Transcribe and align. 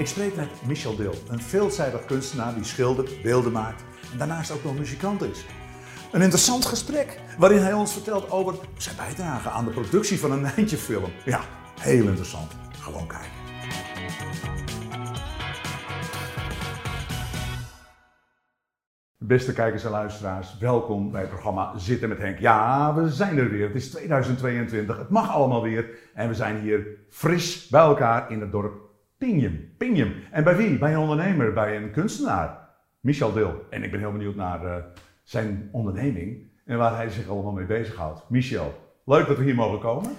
Ik 0.00 0.06
spreek 0.06 0.36
met 0.36 0.48
Michel 0.66 0.96
Dil, 0.96 1.14
een 1.28 1.40
veelzijdig 1.40 2.04
kunstenaar 2.04 2.54
die 2.54 2.64
schildert, 2.64 3.22
beelden 3.22 3.52
maakt 3.52 3.84
en 4.12 4.18
daarnaast 4.18 4.50
ook 4.50 4.64
nog 4.64 4.78
muzikant 4.78 5.22
is. 5.22 5.44
Een 6.12 6.20
interessant 6.20 6.64
gesprek 6.64 7.20
waarin 7.38 7.58
hij 7.58 7.72
ons 7.72 7.92
vertelt 7.92 8.30
over 8.30 8.54
zijn 8.76 8.96
bijdrage 8.96 9.48
aan 9.48 9.64
de 9.64 9.70
productie 9.70 10.20
van 10.20 10.32
een 10.32 10.40
Nijntje-film. 10.40 11.10
Ja, 11.24 11.40
heel 11.80 12.06
interessant. 12.06 12.52
Gewoon 12.80 13.06
kijken. 13.06 13.30
Beste 19.16 19.52
kijkers 19.52 19.84
en 19.84 19.90
luisteraars, 19.90 20.58
welkom 20.58 21.10
bij 21.10 21.20
het 21.20 21.30
programma 21.30 21.78
Zitten 21.78 22.08
met 22.08 22.18
Henk. 22.18 22.38
Ja, 22.38 22.94
we 22.94 23.08
zijn 23.08 23.38
er 23.38 23.50
weer. 23.50 23.66
Het 23.66 23.76
is 23.76 23.90
2022, 23.90 24.98
het 24.98 25.10
mag 25.10 25.30
allemaal 25.30 25.62
weer. 25.62 25.90
En 26.14 26.28
we 26.28 26.34
zijn 26.34 26.60
hier 26.60 26.86
fris 27.08 27.68
bij 27.68 27.80
elkaar 27.80 28.30
in 28.30 28.40
het 28.40 28.52
dorp 28.52 28.89
Pinjum. 29.20 29.74
Pinjum. 29.76 30.12
En 30.30 30.44
bij 30.44 30.56
wie? 30.56 30.78
Bij 30.78 30.92
een 30.92 30.98
ondernemer, 30.98 31.52
bij 31.52 31.76
een 31.76 31.90
kunstenaar. 31.90 32.68
Michel 33.00 33.32
Dil. 33.32 33.54
En 33.70 33.82
ik 33.82 33.90
ben 33.90 34.00
heel 34.00 34.12
benieuwd 34.12 34.34
naar 34.34 34.64
uh, 34.64 34.74
zijn 35.22 35.68
onderneming 35.72 36.50
en 36.64 36.78
waar 36.78 36.96
hij 36.96 37.10
zich 37.10 37.28
allemaal 37.28 37.52
mee 37.52 37.66
bezighoudt. 37.66 38.22
Michel, 38.28 38.74
leuk 39.04 39.26
dat 39.26 39.36
we 39.36 39.44
hier 39.44 39.54
mogen 39.54 39.78
komen. 39.78 40.10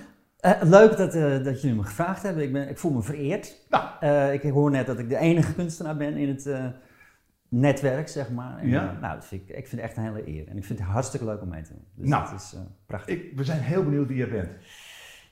Uh, 0.45 0.51
leuk 0.61 0.97
dat, 0.97 1.15
uh, 1.15 1.43
dat 1.43 1.61
jullie 1.61 1.77
me 1.77 1.83
gevraagd 1.83 2.23
hebben. 2.23 2.43
Ik, 2.43 2.53
ben, 2.53 2.69
ik 2.69 2.77
voel 2.77 2.91
me 2.91 3.01
vereerd. 3.01 3.55
Nou. 3.69 4.31
ik 4.33 4.41
hoor 4.41 4.71
net 4.71 4.85
dat 4.85 4.99
ik 4.99 5.09
de 5.09 5.17
enige 5.17 5.53
kunstenaar 5.53 5.97
ben 5.97 6.17
in 6.17 6.29
het 6.29 6.49
netwerk, 7.49 8.07
zeg 8.07 8.31
maar. 8.31 8.57
En, 8.57 8.69
Ja. 8.69 8.97
nou, 9.02 9.15
dat 9.15 9.25
vind 9.25 9.41
ik, 9.41 9.55
ik 9.57 9.67
vind 9.67 9.81
het 9.81 9.89
echt 9.89 9.97
een 9.97 10.03
hele 10.03 10.27
eer. 10.27 10.47
En 10.47 10.57
ik 10.57 10.65
vind 10.65 10.79
het 10.79 10.88
hartstikke 10.88 11.25
leuk 11.25 11.41
om 11.41 11.49
mee 11.49 11.61
te 11.61 11.73
doen. 11.73 11.85
Dus 11.95 12.09
Nou, 12.09 12.29
dat 12.31 12.39
is 12.39 12.55
prachtig. 12.86 13.15
Ik, 13.15 13.38
we 13.38 13.43
zijn 13.43 13.59
heel 13.59 13.83
benieuwd 13.83 14.08
wie 14.08 14.17
jij 14.17 14.30
bent. 14.30 14.49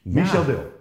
Ja. 0.02 0.22
Michel 0.22 0.46
Dil. 0.46 0.78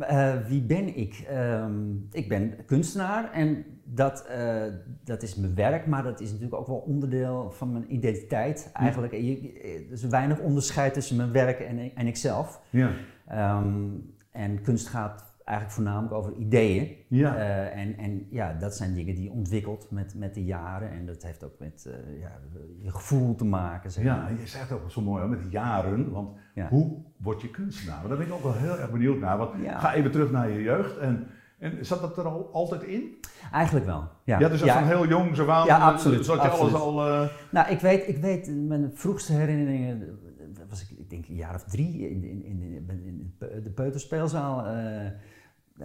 Eh, 0.00 0.34
wie 0.48 0.62
ben 0.62 0.96
ik? 0.96 1.24
Ehm, 1.28 1.94
ik 2.12 2.28
ben 2.28 2.64
kunstenaar 2.66 3.32
en 3.32 3.64
dat, 3.84 4.26
eh, 4.26 4.62
dat 5.04 5.22
is 5.22 5.34
mijn 5.34 5.54
werk, 5.54 5.86
maar 5.86 6.02
dat 6.02 6.20
is 6.20 6.26
natuurlijk 6.30 6.54
ook 6.60 6.66
wel 6.66 6.76
onderdeel 6.86 7.50
van 7.50 7.72
mijn 7.72 7.94
identiteit. 7.94 8.70
Eigenlijk, 8.72 9.12
Je- 9.12 9.84
er 9.86 9.92
is 9.92 10.04
weinig 10.04 10.38
onderscheid 10.38 10.94
tussen 10.94 11.16
mijn 11.16 11.32
werk 11.32 11.60
en, 11.60 11.78
en 11.94 12.06
ikzelf. 12.06 12.62
Ja. 12.70 12.90
Ehm, 13.28 13.84
en 14.30 14.62
kunst 14.62 14.88
gaat 14.88 15.31
eigenlijk 15.44 15.76
voornamelijk 15.76 16.14
over 16.14 16.32
ideeën. 16.34 16.96
Ja. 17.08 17.36
Eh, 17.36 17.80
en, 17.82 17.96
en 17.98 18.26
ja, 18.30 18.52
dat 18.52 18.76
zijn 18.76 18.94
dingen 18.94 19.14
die 19.14 19.24
je 19.24 19.30
ontwikkelt 19.30 19.86
met, 19.90 20.14
met 20.14 20.34
de 20.34 20.44
jaren. 20.44 20.90
En 20.90 21.06
dat 21.06 21.22
heeft 21.22 21.44
ook 21.44 21.58
met 21.58 21.86
eh, 21.86 22.20
ja, 22.20 22.30
je 22.78 22.90
gevoel 22.90 23.34
te 23.34 23.44
maken. 23.44 23.90
Zeg 23.90 24.04
Ja, 24.04 24.16
maar. 24.16 24.32
je 24.40 24.46
zegt 24.46 24.72
ook 24.72 24.90
zo 24.90 25.00
mooi, 25.00 25.26
met 25.26 25.40
jaren, 25.50 26.10
want 26.10 26.30
Ja. 26.54 26.68
hoe 26.68 26.96
word 27.16 27.40
je 27.42 27.50
kunstenaar? 27.50 28.08
Daar 28.08 28.16
ben 28.16 28.26
ik 28.26 28.32
ook 28.32 28.42
wel 28.42 28.54
heel 28.54 28.78
erg 28.78 28.90
benieuwd 28.90 29.18
naar, 29.20 29.38
want 29.38 29.50
Ja. 29.62 29.78
ga 29.78 29.94
even 29.94 30.10
terug 30.10 30.30
naar 30.30 30.50
je 30.50 30.62
jeugd. 30.62 30.98
En, 30.98 31.26
en 31.58 31.86
zat 31.86 32.00
dat 32.00 32.18
er 32.18 32.24
al 32.24 32.48
altijd 32.52 32.82
in? 32.82 33.14
Eigenlijk 33.52 33.86
wel. 33.86 34.08
Ja, 34.24 34.38
Ja, 34.38 34.48
dus 34.48 34.60
dat 34.60 34.68
van 34.70 34.84
heel 34.84 35.06
jong 35.08 35.36
zo 35.36 35.48
aan, 35.48 35.66
Ja, 35.66 35.76
eh, 35.78 35.86
absoluut, 35.86 36.24
zat 36.24 36.42
je 36.42 36.48
absoluut. 36.48 36.74
alles 36.74 36.82
al... 37.06 37.22
eh, 37.22 37.28
Nou, 37.50 37.70
ik 37.70 37.80
weet, 37.80 38.08
ik 38.08 38.16
weet, 38.16 38.52
mijn 38.66 38.90
vroegste 38.94 39.32
herinneringen, 39.32 40.02
eh, 40.02 40.62
was 40.68 40.82
ik, 40.90 40.98
ik 40.98 41.10
denk 41.10 41.26
een 41.28 41.34
jaar 41.34 41.54
of 41.54 41.64
drie 41.64 42.10
in, 42.10 42.24
in, 42.24 42.44
in, 42.44 43.34
de 43.62 43.70
peuterspeelzaal, 43.70 44.66
eh, 44.66 45.10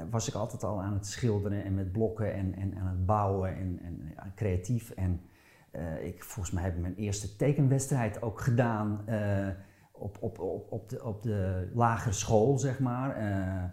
was 0.09 0.27
ik 0.27 0.33
altijd 0.33 0.63
al 0.63 0.81
aan 0.81 0.93
het 0.93 1.07
schilderen 1.07 1.63
en 1.63 1.75
met 1.75 1.91
blokken 1.91 2.33
en, 2.33 2.55
en 2.55 2.77
aan 2.77 2.87
het 2.87 3.05
bouwen 3.05 3.55
en, 3.55 3.79
en 3.81 4.13
creatief. 4.35 4.89
En 4.89 5.21
eh, 5.71 6.05
ik, 6.05 6.23
volgens 6.23 6.55
mij 6.55 6.63
heb 6.63 6.75
ik 6.75 6.81
mijn 6.81 6.95
eerste 6.95 7.35
tekenwedstrijd 7.35 8.21
ook 8.21 8.41
gedaan 8.41 9.01
eh, 9.05 9.47
op, 9.91 10.17
op, 10.19 10.39
op, 10.39 10.71
op, 10.71 10.89
de, 10.89 11.03
op 11.03 11.23
de 11.23 11.69
lagere 11.73 12.13
school, 12.13 12.57
zeg 12.57 12.79
maar. 12.79 13.15
Eh, 13.15 13.63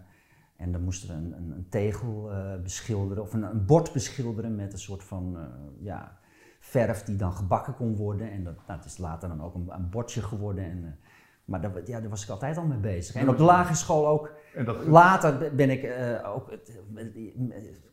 en 0.55 0.71
dan 0.71 0.83
moesten 0.83 1.07
we 1.07 1.13
een, 1.13 1.37
een, 1.37 1.51
een 1.51 1.69
tegel 1.69 2.29
beschilderen 2.63 3.23
of 3.23 3.33
een, 3.33 3.43
een 3.43 3.65
bord 3.65 3.93
beschilderen 3.93 4.55
met 4.55 4.73
een 4.73 4.79
soort 4.79 5.03
van, 5.03 5.37
ja 5.79 6.17
verf 6.65 7.03
die 7.03 7.15
dan 7.15 7.33
gebakken 7.33 7.75
kon 7.75 7.95
worden. 7.95 8.31
En 8.31 8.43
dat, 8.43 8.55
nou, 8.67 8.79
het 8.79 8.85
is 8.85 8.97
later 8.97 9.29
dan 9.29 9.43
ook 9.43 9.55
een, 9.55 9.67
een 9.69 9.89
bordje 9.89 10.21
geworden. 10.21 10.63
En, 10.63 10.99
maar 11.45 11.61
daar, 11.61 11.71
ja, 11.85 11.99
daar 11.99 12.09
was 12.09 12.23
ik 12.23 12.29
altijd 12.29 12.57
al 12.57 12.65
mee 12.65 12.77
bezig. 12.77 13.15
En 13.15 13.29
op 13.29 13.37
de 13.37 13.43
lagere 13.43 13.75
school 13.75 14.07
ook. 14.07 14.31
En 14.55 14.65
dat, 14.65 14.87
Later 14.87 15.55
ben 15.55 15.69
ik 15.69 15.83
eh, 15.83 16.33
ook. 16.35 16.49
eh, 16.51 16.57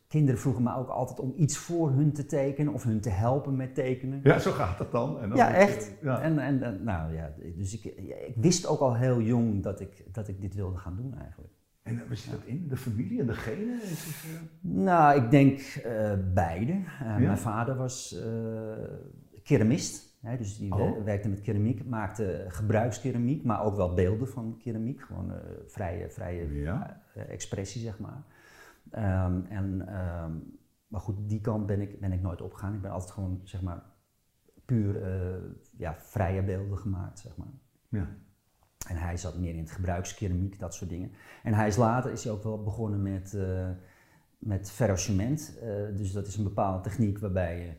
kinderen 0.08 0.40
vroegen 0.40 0.62
me 0.62 0.74
ook 0.76 0.88
altijd 0.88 1.20
om 1.20 1.32
iets 1.36 1.56
voor 1.56 1.90
hun 1.90 2.12
te 2.12 2.26
tekenen 2.26 2.72
of 2.72 2.82
hun 2.82 3.00
te 3.00 3.08
helpen 3.10 3.56
met 3.56 3.74
tekenen. 3.74 4.20
Ja, 4.22 4.38
zo 4.38 4.50
gaat 4.50 4.78
het 4.78 4.90
dan. 4.92 5.20
En 5.20 5.28
dan 5.28 5.38
Ja, 5.38 5.48
je- 5.48 5.54
echt. 5.54 5.92
Ja. 6.02 6.20
En, 6.20 6.38
en, 6.38 6.84
nou 6.84 7.14
ja, 7.14 7.32
dus 7.56 7.74
ik, 7.74 7.84
ik 8.26 8.34
wist 8.36 8.66
ook 8.66 8.80
al 8.80 8.96
heel 8.96 9.20
jong 9.20 9.62
dat 9.62 9.80
ik, 9.80 10.04
dat 10.12 10.28
ik 10.28 10.40
dit 10.40 10.54
wilde 10.54 10.78
gaan 10.78 10.96
doen 10.96 11.14
eigenlijk. 11.18 11.52
En 11.82 11.94
uh, 11.94 12.00
zit 12.10 12.30
dat 12.30 12.40
in? 12.44 12.68
De 12.68 12.76
familie 12.76 13.20
en 13.20 13.26
de 13.26 13.32
genen? 13.34 13.80
Eh, 13.80 13.88
Nou, 14.60 15.22
ik 15.24 15.30
denk 15.30 15.60
eh, 15.60 16.12
beide. 16.34 16.72
Eh, 16.72 16.82
Ja? 17.00 17.18
Mijn 17.18 17.38
vader 17.38 17.76
was 17.76 18.20
eh, 18.22 18.28
keramist, 19.42 20.11
hè, 20.22 20.36
dus 20.36 20.58
die 20.58 20.72
Oh. 20.72 20.78
wer- 20.78 21.04
werkte 21.04 21.28
met 21.28 21.40
keramiek, 21.40 21.84
maakte 21.84 22.44
gebruikskeramiek, 22.48 23.44
maar 23.44 23.64
ook 23.64 23.76
wel 23.76 23.94
beelden 23.94 24.28
van 24.28 24.56
keramiek, 24.58 25.00
gewoon 25.00 25.32
eh, 25.32 25.38
vrije, 25.66 26.10
vrije 26.10 26.52
Ja. 26.60 27.02
eh, 27.14 27.28
expressie, 27.30 27.80
zeg 27.82 27.98
maar. 27.98 28.22
Ehm, 28.90 29.40
en, 29.48 29.88
ehm, 29.88 30.32
maar 30.86 31.00
goed, 31.00 31.16
die 31.28 31.40
kant 31.40 31.66
ben 31.66 31.80
ik, 31.80 32.00
ben 32.00 32.12
ik 32.12 32.22
nooit 32.22 32.40
opgegaan. 32.42 32.74
Ik 32.74 32.80
ben 32.82 32.90
altijd 32.90 33.10
gewoon, 33.12 33.40
zeg 33.44 33.62
maar, 33.62 33.82
puur 34.64 35.02
eh, 35.02 35.38
ja, 35.76 35.94
vrije 35.98 36.42
beelden 36.42 36.78
gemaakt, 36.78 37.18
zeg 37.18 37.36
maar. 37.36 37.52
ja. 37.88 38.08
En 38.88 38.96
hij 38.96 39.16
zat 39.16 39.38
meer 39.38 39.54
in 39.54 39.58
het 39.58 39.70
gebruikskeramiek, 39.70 40.58
dat 40.58 40.74
soort 40.74 40.90
dingen. 40.90 41.12
En 41.42 41.54
hij 41.54 41.66
is 41.66 41.76
later 41.76 42.12
is 42.12 42.24
hij 42.24 42.32
ook 42.32 42.42
wel 42.42 42.62
begonnen 42.62 43.02
met, 43.02 43.38
met 44.38 44.70
dus 45.96 46.12
dat 46.12 46.26
is 46.26 46.36
een 46.36 46.44
bepaalde 46.44 46.80
techniek 46.82 47.18
waarbij 47.18 47.60
je 47.60 47.72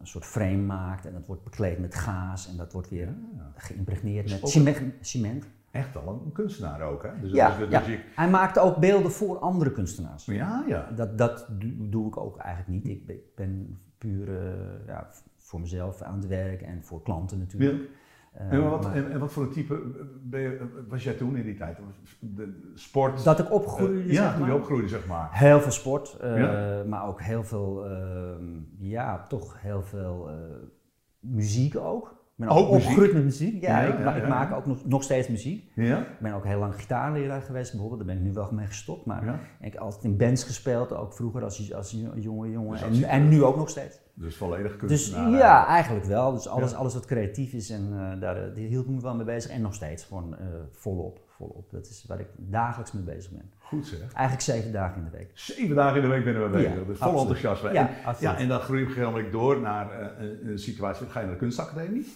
een 0.00 0.06
soort 0.06 0.24
frame 0.24 0.56
maakt 0.56 1.06
en 1.06 1.12
dat 1.12 1.26
wordt 1.26 1.44
bekleed 1.44 1.78
met 1.78 1.94
gaas 1.94 2.48
en 2.50 2.56
dat 2.56 2.72
wordt 2.72 2.88
weer 2.88 3.06
Ja. 3.36 3.52
geïmpregneerd 3.56 4.28
Dus 4.28 4.40
met 4.40 4.50
cement. 4.50 4.78
cement. 5.00 5.46
Echt 5.70 5.96
al 5.96 6.22
een 6.26 6.32
kunstenaar 6.32 6.82
ook, 6.82 7.02
hè? 7.02 7.20
Dus, 7.20 7.32
Ja, 7.32 7.56
dus, 7.58 7.68
dus 7.70 7.86
ja. 7.86 7.96
Hij 8.14 8.30
maakte 8.30 8.60
ook 8.60 8.76
beelden 8.76 9.10
voor 9.12 9.38
andere 9.38 9.72
kunstenaars. 9.72 10.24
ja, 10.24 10.64
ja. 10.68 10.90
Dat, 10.96 11.18
dat 11.18 11.46
doe, 11.78 12.06
ik 12.06 12.16
ook 12.16 12.36
eigenlijk 12.36 12.84
niet. 12.84 12.88
Ik 12.96 13.06
ben, 13.06 13.16
ik 13.16 13.34
ben 13.34 13.78
puur 13.98 14.28
eh, 14.28 14.86
ja, 14.86 15.08
voor 15.36 15.60
mezelf 15.60 16.02
aan 16.02 16.14
het 16.16 16.26
werk 16.26 16.62
en 16.62 16.84
voor 16.84 17.02
klanten 17.02 17.38
natuurlijk. 17.38 17.88
Eh, 18.30 18.52
En 18.52 18.70
wat, 18.70 18.82
maar- 18.82 18.94
en, 18.94 19.10
en 19.12 19.18
wat 19.18 19.32
voor 19.32 19.42
een 19.42 19.50
type 19.50 19.80
ben 20.22 20.40
je- 20.40 20.84
was 20.88 21.04
jij 21.04 21.14
toen 21.14 21.36
in 21.36 21.44
die 21.44 21.54
tijd? 21.56 21.78
De 22.20 22.70
sport? 22.74 23.24
dat 23.24 23.38
ik 23.38 23.52
opgroeide, 23.52 24.00
Eh, 24.00 24.06
ja, 24.12 24.22
zeg 24.22 24.30
toen 24.30 24.40
maar. 24.40 24.48
je 24.50 24.54
opgroeide, 24.56 24.88
zeg 24.88 25.06
maar. 25.06 25.28
Heel 25.32 25.60
veel 25.60 25.70
sport, 25.72 26.16
eh, 26.20 26.38
Ja. 26.38 26.84
maar 26.88 27.06
ook 27.06 27.20
heel 27.22 27.44
veel, 27.44 27.86
ehm, 27.86 28.44
ja, 28.78 29.26
toch 29.28 29.60
heel 29.60 29.82
veel 29.82 30.28
eh, 30.28 30.34
muziek 31.20 31.76
ook. 31.76 32.19
Ik 32.40 32.46
ben 32.46 32.56
ook, 32.56 32.68
opgegroeid 32.68 33.12
met 33.12 33.24
muziek. 33.24 33.60
Ja, 33.62 33.80
Ja, 33.80 33.92
ik, 33.92 33.98
ja, 33.98 34.14
ik 34.14 34.28
maak 34.28 34.52
ook 34.52 34.66
nog, 34.66 34.86
nog 34.86 35.02
steeds 35.02 35.28
muziek. 35.28 35.70
Ja? 35.74 35.98
Ik 35.98 36.20
ben 36.20 36.32
ook 36.32 36.44
heel 36.44 36.58
lang 36.58 36.74
gitaarleraar 36.74 37.42
geweest 37.42 37.70
bijvoorbeeld, 37.70 38.00
daar 38.00 38.14
ben 38.14 38.18
ik 38.18 38.28
nu 38.28 38.32
wel 38.32 38.48
mee 38.52 38.66
gestopt. 38.66 39.06
Maar 39.06 39.40
ik 39.60 39.72
heb 39.72 39.82
altijd 39.82 40.04
in 40.04 40.16
bands 40.16 40.44
gespeeld, 40.44 40.92
ook 40.92 41.14
vroeger 41.14 41.44
als, 41.44 41.74
als 41.74 41.96
jonge 42.14 42.50
jongen 42.50 42.90
Dus 42.90 43.02
en, 43.02 43.08
en 43.08 43.28
nu 43.28 43.44
ook 43.44 43.56
nog 43.56 43.68
steeds. 43.68 44.00
Dus 44.14 44.36
volledig 44.36 44.70
Dus 44.70 44.78
kunstenaar. 44.78 45.30
ja, 45.30 45.66
eigenlijk 45.66 46.04
wel. 46.04 46.32
Dus 46.32 46.48
alles, 46.48 46.74
alles 46.74 46.94
wat 46.94 47.06
creatief 47.06 47.52
is 47.52 47.70
en 47.70 47.88
eh, 47.92 48.20
daar 48.20 48.36
eh, 48.36 48.54
die 48.54 48.66
hield 48.66 48.84
ik 48.84 48.90
me 48.90 49.00
wel 49.00 49.14
mee 49.14 49.24
bezig. 49.24 49.50
En 49.50 49.60
nog 49.60 49.74
steeds 49.74 50.04
gewoon 50.04 50.36
eh, 50.38 50.46
volop, 50.70 51.20
volop. 51.26 51.70
Dat 51.70 51.86
is 51.86 52.04
waar 52.08 52.20
ik 52.20 52.28
dagelijks 52.36 52.92
mee 52.92 53.02
bezig 53.02 53.30
ben. 53.30 53.50
Goed 53.58 53.86
zeg. 53.86 54.00
Eigenlijk 54.00 54.40
zeven 54.40 54.72
dagen 54.72 54.96
in 54.98 55.04
de 55.04 55.16
week. 55.16 55.30
Zeven 55.34 55.76
dagen 55.76 55.96
in 55.96 56.02
de 56.02 56.08
week 56.08 56.24
ben 56.24 56.42
we 56.42 56.48
bezig. 56.48 56.74
Ja, 56.74 56.84
dus 56.84 56.98
vol 56.98 57.20
enthousiasme. 57.20 57.72
Ja, 57.72 57.88
en, 57.88 58.14
ja, 58.20 58.36
en 58.36 58.48
dan 58.48 58.60
groei 58.60 58.78
je 58.78 58.84
op 58.84 58.90
een 58.90 58.96
gegeven 58.96 59.16
moment 59.16 59.32
door 59.32 59.60
naar 59.60 60.18
een, 60.20 60.48
een 60.48 60.58
situatie. 60.58 61.06
Ga 61.06 61.20
je 61.20 61.26
naar 61.26 61.34
de 61.34 61.40
kunstacademie? 61.40 62.06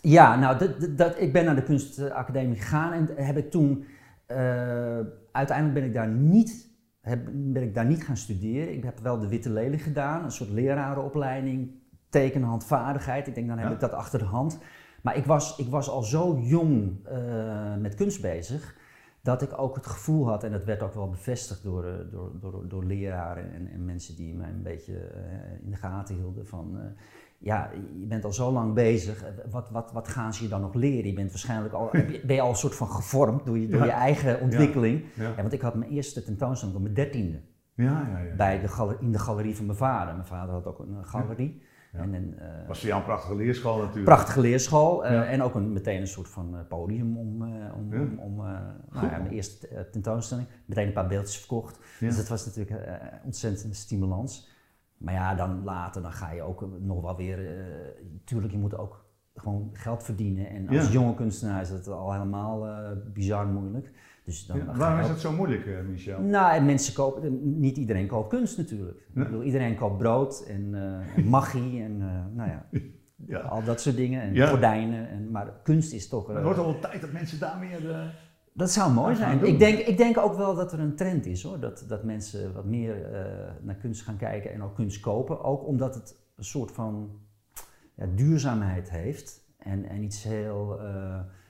Ja, 0.00 0.36
nou, 0.36 0.58
dat, 0.58 0.96
dat- 0.98 1.20
ik 1.20 1.32
ben 1.32 1.44
naar 1.44 1.54
de 1.54 1.62
kunstacademie 1.62 2.56
gegaan 2.56 2.92
en 2.92 3.24
heb 3.24 3.36
ik 3.36 3.50
toen, 3.50 3.84
eh, 4.26 4.98
uiteindelijk 5.32 5.74
ben 5.74 5.84
ik 5.84 5.92
daar 5.94 6.08
niet, 6.08 6.68
heb, 7.00 7.24
ben 7.32 7.62
ik 7.62 7.74
daar 7.74 7.86
niet 7.86 8.04
gaan 8.04 8.16
studeren. 8.16 8.74
Ik 8.74 8.84
heb 8.84 8.98
wel 8.98 9.18
de 9.18 9.28
Witte 9.28 9.50
Lelie 9.50 9.78
gedaan, 9.78 10.24
een 10.24 10.30
soort 10.32 10.50
lerarenopleiding, 10.50 11.70
tekenhandvaardigheid. 12.08 13.26
Ik 13.26 13.34
denk, 13.34 13.48
dan 13.48 13.58
heb 13.58 13.66
Ja. 13.68 13.74
ik 13.74 13.80
dat 13.80 13.92
achter 13.92 14.18
de 14.18 14.24
hand. 14.24 14.58
Maar 15.02 15.16
ik 15.16 15.24
was, 15.24 15.58
ik 15.58 15.68
was 15.68 15.88
al 15.88 16.02
zo 16.02 16.38
jong 16.42 17.06
eh, 17.06 17.76
met 17.76 17.94
kunst 17.94 18.20
bezig, 18.20 18.76
dat 19.22 19.42
ik 19.42 19.58
ook 19.58 19.74
het 19.76 19.86
gevoel 19.86 20.28
had, 20.28 20.44
en 20.44 20.52
dat 20.52 20.64
werd 20.64 20.82
ook 20.82 20.94
wel 20.94 21.08
bevestigd 21.10 21.62
door, 21.62 21.84
eh, 21.84 21.92
door, 22.10 22.32
door, 22.40 22.68
door 22.68 22.84
leraren 22.84 23.52
en, 23.52 23.68
en 23.72 23.84
mensen 23.84 24.16
die 24.16 24.34
mij 24.34 24.48
een 24.48 24.62
beetje 24.62 24.94
in 25.64 25.70
de 25.70 25.76
gaten 25.76 26.14
hielden 26.14 26.46
van... 26.46 26.78
ja, 27.42 27.70
je 28.00 28.06
bent 28.06 28.24
al 28.24 28.32
zo 28.32 28.52
lang 28.52 28.74
bezig. 28.74 29.22
eh, 29.24 29.30
Wat, 29.50 29.70
wat, 29.70 29.92
wat 29.92 30.08
gaan 30.08 30.34
ze 30.34 30.42
je 30.42 30.48
dan 30.48 30.60
nog 30.60 30.74
leren? 30.74 31.06
Je 31.06 31.12
bent 31.14 31.30
waarschijnlijk 31.30 31.74
al, 31.74 31.90
ben 32.26 32.34
je 32.34 32.40
al 32.40 32.48
een 32.50 32.56
soort 32.56 32.74
van 32.74 32.88
gevormd 32.88 33.46
door 33.46 33.58
je, 33.58 33.68
door 33.68 33.78
Ja. 33.80 33.84
je 33.84 33.90
eigen 33.90 34.40
ontwikkeling. 34.40 35.04
Ja. 35.14 35.22
Ja, 35.28 35.34
want 35.36 35.52
ik 35.52 35.60
had 35.60 35.74
mijn 35.74 35.90
eerste 35.90 36.24
tentoonstelling 36.24 36.76
op 36.76 36.82
mijn 36.82 36.94
dertiende. 36.94 37.40
Ja, 37.74 37.84
ja, 37.84 38.18
ja. 38.18 38.34
Bij 38.36 38.60
de 38.60 38.96
in 39.00 39.12
de 39.12 39.18
galerie 39.18 39.56
van 39.56 39.66
mijn 39.66 39.78
vader. 39.78 40.14
Mijn 40.14 40.26
vader 40.26 40.54
had 40.54 40.66
ook 40.66 40.78
een 40.78 40.96
eh, 41.02 41.08
galerie. 41.08 41.62
En, 41.92 42.14
en, 42.14 42.34
uh, 42.38 42.68
was 42.68 42.78
voor 42.78 42.88
jou 42.88 43.00
een 43.00 43.06
prachtige 43.06 43.34
leerschool 43.36 43.76
natuurlijk. 43.76 44.04
Prachtige 44.04 44.40
leerschool 44.40 45.04
en 45.06 45.42
ook 45.42 45.54
een, 45.54 45.72
meteen 45.72 46.00
een 46.00 46.06
soort 46.06 46.28
van 46.28 46.56
podium 46.68 47.16
om, 47.18 47.42
om, 47.74 47.92
om, 47.92 48.18
om 48.18 48.36
nou 48.36 49.06
ja, 49.06 49.18
mijn 49.18 49.30
eerste 49.30 49.88
tentoonstelling. 49.90 50.46
Meteen 50.64 50.86
een 50.86 50.92
paar 50.92 51.06
beeldjes 51.06 51.38
verkocht. 51.38 51.78
Dus 52.00 52.16
dat 52.16 52.28
was 52.28 52.46
natuurlijk 52.46 52.82
ontzettend 53.24 53.64
een 53.64 53.74
stimulans. 53.74 54.48
Maar 55.00 55.14
ja, 55.14 55.34
dan 55.34 55.64
later 55.64 56.02
dan 56.02 56.12
ga 56.12 56.32
je 56.32 56.42
ook 56.42 56.68
nog 56.80 57.02
wel 57.02 57.16
weer. 57.16 57.38
Tuurlijk, 58.24 58.52
je 58.52 58.58
moet 58.58 58.78
ook 58.78 59.04
gewoon 59.34 59.70
geld 59.72 60.04
verdienen. 60.04 60.48
En 60.50 60.68
als 60.68 60.92
jonge 60.92 61.14
kunstenaar 61.14 61.60
is 61.60 61.68
dat 61.68 61.88
al 61.88 62.12
helemaal 62.12 62.66
bizar 63.12 63.46
moeilijk. 63.46 63.92
Dus 64.30 64.46
dan 64.46 64.76
waarom 64.76 65.00
is 65.00 65.08
het 65.08 65.20
zo 65.20 65.32
moeilijk, 65.32 65.66
uh, 65.66 65.80
Michel? 65.80 66.20
Nou, 66.20 66.62
mensen 66.62 66.94
kopen, 66.94 67.60
niet 67.60 67.76
iedereen 67.76 68.06
koopt 68.06 68.28
kunst 68.28 68.56
natuurlijk. 68.56 68.98
Ik 68.98 69.14
bedoel, 69.14 69.42
iedereen 69.42 69.76
koopt 69.76 69.98
brood 69.98 70.44
en, 70.48 70.72
uh, 71.16 71.24
magie 71.24 71.82
en 71.82 72.00
uh, 72.00 72.36
nou 72.36 72.50
ja, 72.50 72.66
ja, 73.26 73.38
al 73.38 73.64
dat 73.64 73.80
soort 73.80 73.96
dingen. 73.96 74.22
En 74.22 74.48
gordijnen. 74.48 75.08
En, 75.08 75.30
maar 75.30 75.52
kunst 75.62 75.92
is 75.92 76.08
toch... 76.08 76.26
het 76.26 76.42
wordt 76.42 76.58
al 76.58 76.64
wel 76.64 76.80
tijd 76.80 77.00
dat 77.00 77.12
mensen 77.12 77.38
daar 77.38 77.58
meer... 77.58 78.12
dat 78.60 78.70
zou 78.70 78.92
mooi 78.92 79.14
zijn. 79.14 79.44
Ik 79.44 79.58
denk, 79.58 79.78
ik 79.78 79.96
denk 79.96 80.18
ook 80.18 80.36
wel 80.36 80.54
dat 80.54 80.72
er 80.72 80.80
een 80.80 80.96
trend 80.96 81.26
is 81.26 81.42
hoor. 81.42 81.60
Dat, 81.60 81.84
dat 81.88 82.04
mensen 82.04 82.52
wat 82.52 82.64
meer 82.64 83.08
naar 83.60 83.74
kunst 83.74 84.02
gaan 84.02 84.16
kijken 84.16 84.52
en 84.52 84.62
ook 84.62 84.74
kunst 84.74 85.00
kopen. 85.00 85.44
Ook 85.44 85.66
omdat 85.66 85.94
het 85.94 86.16
een 86.36 86.44
soort 86.44 86.70
van 86.72 87.20
ja, 87.94 88.06
duurzaamheid 88.14 88.90
heeft. 88.90 89.44
En, 89.58 89.88
en 89.88 90.02
iets 90.02 90.22
heel 90.22 90.80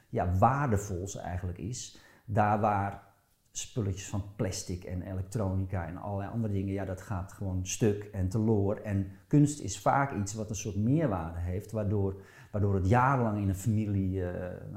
ja, 0.09 0.37
waardevols 0.39 1.17
eigenlijk 1.17 1.59
is 1.59 1.99
daar 2.25 2.61
waar 2.61 3.11
spulletjes 3.53 4.09
van 4.09 4.23
plastic 4.37 4.85
en 4.85 5.03
elektronica 5.03 5.87
en 5.87 5.97
allerlei 5.97 6.31
andere 6.31 6.53
dingen, 6.53 6.73
ja, 6.73 6.85
dat 6.85 7.01
gaat 7.01 7.33
gewoon 7.33 7.67
stuk 7.67 8.05
en 8.05 8.29
teloor. 8.29 8.77
En 8.77 9.07
kunst 9.27 9.61
is 9.61 9.81
vaak 9.81 10.12
iets 10.12 10.35
wat 10.35 10.51
een 10.51 10.57
soort 10.57 10.77
meerwaarde 10.77 11.39
heeft, 11.39 11.73
waardoor, 11.73 12.23
waardoor 12.53 12.75
het 12.75 12.89
jarenlang 12.89 13.43
in 13.43 13.49
een 13.49 13.55
familie, 13.55 14.21
uh, 14.21 14.29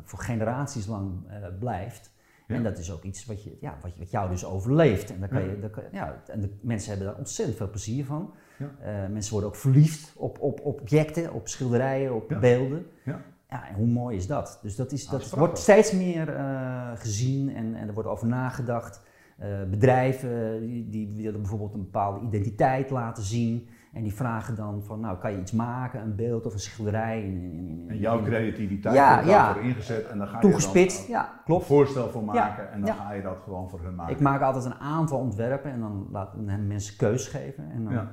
voor 0.03 0.19
generaties 0.19 0.85
lang 0.85 1.11
uh, 1.27 1.47
blijft. 1.59 2.12
En 2.47 2.63
dat 2.63 2.77
is 2.77 2.91
ook 2.91 3.03
iets 3.03 3.25
wat, 3.25 3.43
je, 3.43 3.57
ja, 3.61 3.77
wat, 3.81 3.91
wat 3.97 4.11
jou 4.11 4.29
dus 4.29 4.45
overleeft. 4.45 5.11
En, 5.11 5.19
daar 5.19 5.29
kan 5.29 5.41
je, 5.41 5.69
kan, 5.69 5.83
ja, 5.91 6.23
en 6.27 6.41
de 6.41 6.49
mensen 6.61 6.89
hebben 6.89 7.07
daar 7.07 7.17
ontzettend 7.17 7.57
veel 7.57 7.69
plezier 7.69 8.05
van. 8.05 8.33
Ja. 8.57 8.71
Uh, 9.05 9.09
mensen 9.11 9.31
worden 9.31 9.49
ook 9.49 9.55
verliefd 9.55 10.13
op, 10.15 10.39
op, 10.39 10.59
op 10.59 10.79
objecten, 10.79 11.33
op 11.33 11.47
schilderijen, 11.47 12.15
op 12.15 12.37
beelden. 12.39 12.85
Ja. 13.03 13.21
Ja, 13.53 13.67
en 13.67 13.75
hoe 13.75 13.87
mooi 13.87 14.17
is 14.17 14.27
dat? 14.27 14.59
Dus 14.61 14.75
dat, 14.75 14.91
is, 14.91 15.07
dat 15.07 15.29
wordt 15.29 15.57
steeds 15.57 15.91
meer 15.91 16.35
uh, 16.35 16.91
gezien 16.95 17.55
en, 17.55 17.75
en 17.75 17.87
er 17.87 17.93
wordt 17.93 18.09
over 18.09 18.27
nagedacht. 18.27 19.01
Uh, 19.41 19.63
bedrijven 19.69 20.59
die, 20.67 20.89
die, 20.89 21.23
willen 21.23 21.41
bijvoorbeeld 21.41 21.73
een 21.73 21.83
bepaalde 21.83 22.25
identiteit 22.25 22.89
laten 22.89 23.23
zien. 23.23 23.67
En 23.93 24.03
die 24.03 24.13
vragen 24.13 24.55
dan 24.55 24.83
van, 24.83 24.99
nou 24.99 25.17
kan 25.17 25.31
je 25.31 25.39
iets 25.39 25.51
maken, 25.51 26.01
een 26.01 26.15
beeld 26.15 26.45
of 26.45 26.53
een 26.53 26.59
schilderij. 26.59 27.23
In, 27.23 27.41
in, 27.41 27.59
in, 27.59 27.85
en 27.89 27.97
jouw 27.97 28.21
creativiteit 28.21 28.95
ja, 28.95 29.13
wordt 29.13 29.29
daarvoor 29.29 29.63
ingezet 29.63 30.07
en 30.07 30.17
dan 30.17 30.27
ga 30.27 30.39
Toegespitst, 30.39 31.07
je 31.07 31.13
dan, 31.13 31.21
ja, 31.21 31.41
klopt. 31.45 31.61
een 31.61 31.67
voorstel 31.67 32.09
voor 32.09 32.23
maken 32.23 32.71
en 32.71 32.81
dan 32.81 32.95
ga 32.95 33.11
je 33.11 33.21
dat 33.21 33.37
gewoon 33.43 33.69
voor 33.69 33.81
hun 33.81 33.95
maken. 33.95 34.13
Ik 34.13 34.19
maak 34.19 34.41
altijd 34.41 34.65
een 34.65 34.79
aantal 34.79 35.19
ontwerpen 35.19 35.71
en 35.71 35.79
dan 35.79 36.07
laten 36.11 36.67
mensen 36.67 36.97
keus 36.97 37.27
geven. 37.27 37.71
En 37.71 37.83
dan, 37.83 38.07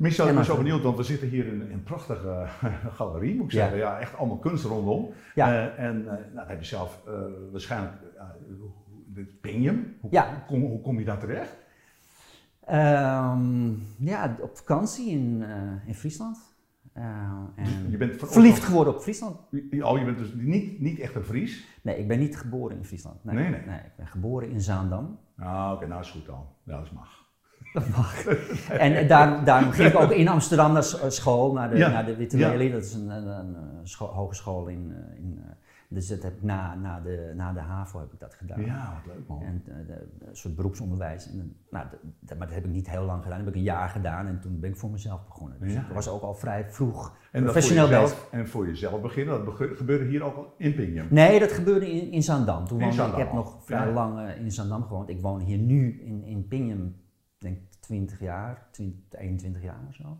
Michel, 0.00 0.28
ik 0.28 0.34
ben 0.34 0.44
zo 0.44 0.56
benieuwd, 0.56 0.82
want 0.82 0.96
we 0.96 1.02
zitten 1.02 1.28
hier 1.28 1.46
in 1.46 1.60
een 1.60 1.82
prachtige 1.82 2.46
galerie, 2.96 3.34
moet 3.34 3.44
ik 3.44 3.50
zeggen. 3.50 3.78
Ja, 3.78 3.98
echt 3.98 4.16
allemaal 4.16 4.38
kunst 4.38 4.64
rondom. 4.64 5.12
Ja. 5.34 5.48
Uh, 5.48 5.84
en 5.84 6.00
uh, 6.00 6.06
nou, 6.06 6.18
dat 6.34 6.48
heb 6.48 6.58
je 6.58 6.66
zelf 6.66 7.02
uh, 7.08 7.14
waarschijnlijk, 7.50 7.92
hoe, 10.00 10.10
ja. 10.10 10.26
hoe, 10.28 10.44
kom, 10.46 10.70
hoe 10.70 10.80
kom 10.80 10.98
je 10.98 11.04
daar 11.04 11.18
terecht? 11.18 11.56
Um, 12.72 13.82
ja, 13.98 14.36
op 14.40 14.56
vakantie 14.56 15.10
in, 15.10 15.44
in 15.86 15.94
Friesland. 15.94 16.38
en 16.92 17.90
je 17.90 17.96
bent 17.96 18.14
verliefd 18.18 18.64
geworden 18.64 18.94
op 18.94 19.00
Friesland. 19.00 19.36
Oh, 19.80 19.98
je 19.98 20.04
bent 20.04 20.18
dus 20.18 20.32
niet, 20.34 20.80
niet 20.80 20.98
echt 20.98 21.14
een 21.14 21.24
Fries? 21.24 21.66
Nee, 21.82 21.98
ik 21.98 22.08
ben 22.08 22.18
niet 22.18 22.36
geboren 22.36 22.76
in 22.76 22.84
Friesland. 22.84 23.24
Nee, 23.24 23.34
nee, 23.34 23.48
nee. 23.50 23.60
nee 23.66 23.78
ik 23.78 23.96
ben 23.96 24.06
geboren 24.06 24.50
in 24.50 24.60
Zaandam. 24.60 25.18
Ah, 25.38 25.64
oké, 25.64 25.74
okay, 25.74 25.88
nou 25.88 26.00
is 26.00 26.10
goed 26.10 26.26
dan. 26.26 26.46
Ja, 26.64 26.78
dat 26.78 26.92
mag. 26.92 27.28
Dat 27.72 27.88
mag. 27.88 28.24
en 28.86 29.08
daar, 29.08 29.44
daarom 29.44 29.70
ging 29.70 29.88
ik 29.88 30.00
ook 30.00 30.10
in 30.10 30.28
Amsterdam 30.28 30.72
naar 30.72 30.84
school, 31.08 31.52
naar 31.52 31.70
de, 31.70 31.78
naar 31.78 32.06
de 32.06 32.16
Witte 32.16 32.36
Lelie. 32.36 32.70
Dat 32.70 32.84
is 32.84 32.94
een, 32.94 33.08
een, 33.08 33.26
een 33.26 34.06
hogeschool 34.06 34.66
in, 34.66 34.94
eh, 34.96 35.18
in 35.24 35.42
eh, 35.44 35.50
dus 35.92 36.08
dat 36.08 36.22
heb 36.22 36.36
ik 36.36 36.42
na, 36.42 36.74
na, 36.74 37.00
de, 37.00 37.32
na 37.36 37.52
de 37.52 37.60
HAVO 37.60 38.00
heb 38.00 38.12
ik 38.12 38.18
dat 38.20 38.34
gedaan. 38.34 38.64
Ja, 38.64 38.92
wat 38.94 39.14
leuk 39.14 39.28
man. 39.28 39.42
En 39.42 39.62
uh, 39.68 39.86
de, 39.86 40.08
een 40.26 40.36
soort 40.36 40.56
beroepsonderwijs. 40.56 41.30
En, 41.30 41.56
nou, 41.70 41.86
dat, 42.20 42.38
maar 42.38 42.46
dat 42.46 42.56
heb 42.56 42.64
ik 42.64 42.70
niet 42.70 42.90
heel 42.90 43.04
lang 43.04 43.22
gedaan. 43.22 43.36
Dat 43.36 43.46
heb 43.46 43.54
ik 43.54 43.60
een 43.60 43.66
jaar 43.66 43.88
gedaan 43.88 44.26
en 44.26 44.40
toen 44.40 44.60
ben 44.60 44.70
ik 44.70 44.76
voor 44.76 44.90
mezelf 44.90 45.24
begonnen. 45.24 45.60
Dus 45.60 45.74
ik 45.74 45.92
was 45.92 46.08
ook 46.08 46.22
al 46.22 46.34
vrij 46.34 46.70
vroeg 46.70 47.16
en 47.32 47.42
professioneel 47.42 47.88
bezig. 47.88 48.26
En 48.30 48.48
voor 48.48 48.66
jezelf 48.66 49.00
beginnen, 49.00 49.44
dat 49.44 49.54
gebeurde 49.54 50.04
hier 50.04 50.22
ook 50.22 50.36
al 50.36 50.54
in 50.56 50.74
Pingham? 50.74 51.06
Nee, 51.10 51.38
dat 51.38 51.52
gebeurde 51.52 51.90
in, 51.90 52.12
in 52.12 52.22
Zandam. 52.22 52.66
Toen 52.66 52.80
in 52.80 52.92
Zandam. 52.92 53.20
Ik 53.20 53.24
heb 53.24 53.34
nog 53.34 53.64
vrij 53.64 53.92
lang 53.92 54.30
in 54.30 54.52
Zandam 54.52 54.82
gewoond. 54.82 55.08
Ik 55.08 55.20
woon 55.20 55.40
hier 55.40 55.58
nu 55.58 56.00
in, 56.04 56.24
in 56.24 56.48
Pingham 56.48 56.94
denk 57.38 57.58
20 57.80 58.20
jaar, 58.20 58.68
20, 58.70 59.20
21 59.20 59.62
jaar 59.62 59.84
of 59.88 59.94
zo. 59.94 60.18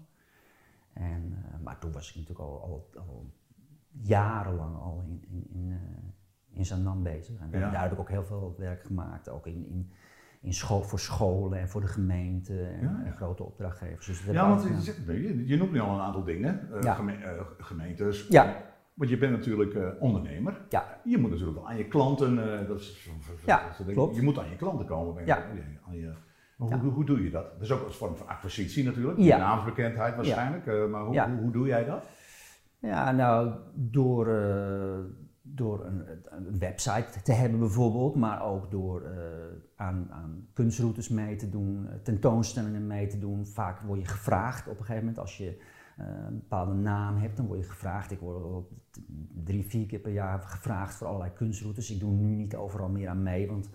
En, 0.93 1.33
uh, 1.33 1.65
maar 1.65 1.79
toen 1.79 1.93
was 1.93 2.09
ik 2.09 2.15
natuurlijk 2.15 2.41
al, 2.41 2.63
al, 2.63 2.91
al 2.97 3.31
jarenlang 3.91 4.77
al 4.77 5.03
in, 5.07 5.25
in, 5.29 5.47
in, 5.51 5.71
uh, 5.71 6.59
in 6.59 6.65
Zandam 6.65 7.03
bezig. 7.03 7.41
En 7.41 7.61
ja. 7.61 7.71
daar 7.71 7.83
heb 7.83 7.93
ik 7.93 7.99
ook 7.99 8.09
heel 8.09 8.25
veel 8.25 8.55
werk 8.59 8.83
gemaakt, 8.83 9.29
ook 9.29 9.47
in, 9.47 9.67
in, 9.67 9.93
in 10.41 10.55
school, 10.55 10.83
voor 10.83 10.99
scholen 10.99 11.59
en 11.59 11.69
voor 11.69 11.81
de 11.81 11.87
gemeente 11.87 12.63
en, 12.63 12.81
ja, 12.81 13.03
en 13.05 13.13
grote 13.13 13.43
opdrachtgevers. 13.43 14.07
Dus 14.07 14.25
ja, 14.25 14.49
want 14.49 14.63
je, 14.85 15.13
je, 15.23 15.47
je, 15.47 15.57
noemt 15.57 15.73
nu 15.73 15.81
al 15.81 15.95
een 15.95 16.01
aantal 16.01 16.25
dingen, 16.25 16.69
uh, 16.85 16.97
geme 16.97 17.47
gemeentes. 17.59 18.27
Ja. 18.29 18.69
Want 18.95 19.11
je 19.11 19.19
bent 19.19 19.33
natuurlijk 19.33 20.01
ondernemer. 20.01 20.61
Ja. 20.69 21.01
Je 21.05 21.19
moet 21.19 21.31
natuurlijk 21.31 21.59
wel 21.59 21.69
aan 21.69 21.77
je 21.77 21.89
klanten, 21.89 22.37
dat 22.67 22.81
is, 22.81 23.11
ja, 23.47 23.63
klopt. 23.87 24.17
je 24.17 24.23
moet 24.23 24.39
aan 24.39 24.51
je 24.51 24.57
klanten 24.57 24.87
komen. 24.87 25.27
Ja. 25.27 25.43
Aan 25.87 25.97
je, 25.97 26.13
hoe, 26.57 26.91
hoe, 26.91 27.05
doe 27.05 27.25
je 27.25 27.31
dat? 27.31 27.53
Dat 27.53 27.63
is 27.63 27.71
ook 27.71 27.87
een 27.87 27.93
vorm 27.93 28.17
van 28.17 28.27
acquisitie 28.27 28.85
natuurlijk, 28.85 29.19
ja. 29.19 29.39
naamsbekendheid 29.39 30.17
waarschijnlijk. 30.17 30.67
Maar 30.67 31.05
hoe, 31.05 31.21
hoe, 31.21 31.39
hoe, 31.41 31.53
doe 31.53 31.67
jij 31.67 31.85
dat? 31.85 32.09
Ja, 32.81 33.13
nou, 33.13 33.55
door, 33.75 34.29
uh, 34.29 34.99
door 35.43 35.85
een, 35.85 36.59
website 36.59 37.23
te 37.23 37.33
hebben 37.33 37.59
bijvoorbeeld, 37.59 38.15
maar 38.15 38.43
ook 38.43 38.71
door 38.71 39.03
uh, 39.03 39.11
aan, 39.77 40.07
aan, 40.11 40.49
kunstroutes 40.53 41.09
mee 41.09 41.37
te 41.37 41.51
doen, 41.51 41.89
tentoonstellingen 42.03 42.87
mee 42.87 43.07
te 43.07 43.19
doen. 43.19 43.47
Vaak 43.47 43.81
word 43.81 44.01
je 44.01 44.07
gevraagd 44.07 44.69
op 44.69 44.79
een 44.79 44.85
gegeven 44.85 45.05
moment 45.05 45.19
als 45.19 45.37
je 45.37 45.63
een 45.97 46.39
bepaalde 46.39 46.75
naam 46.75 47.17
hebt, 47.17 47.37
dan 47.37 47.47
word 47.47 47.59
je 47.59 47.71
gevraagd. 47.71 48.11
Ik 48.11 48.21
word 48.21 48.67
drie, 49.45 49.65
vier 49.65 49.87
keer 49.87 49.99
per 49.99 50.13
jaar 50.13 50.41
gevraagd 50.41 50.95
voor 50.95 51.07
allerlei 51.07 51.33
kunstroutes. 51.33 51.91
Ik 51.91 52.01
doe 52.01 52.13
nu 52.13 52.35
niet 52.35 52.57
overal 52.57 52.89
meer 52.89 53.09
aan 53.09 53.23
mee, 53.23 53.49
want 53.49 53.71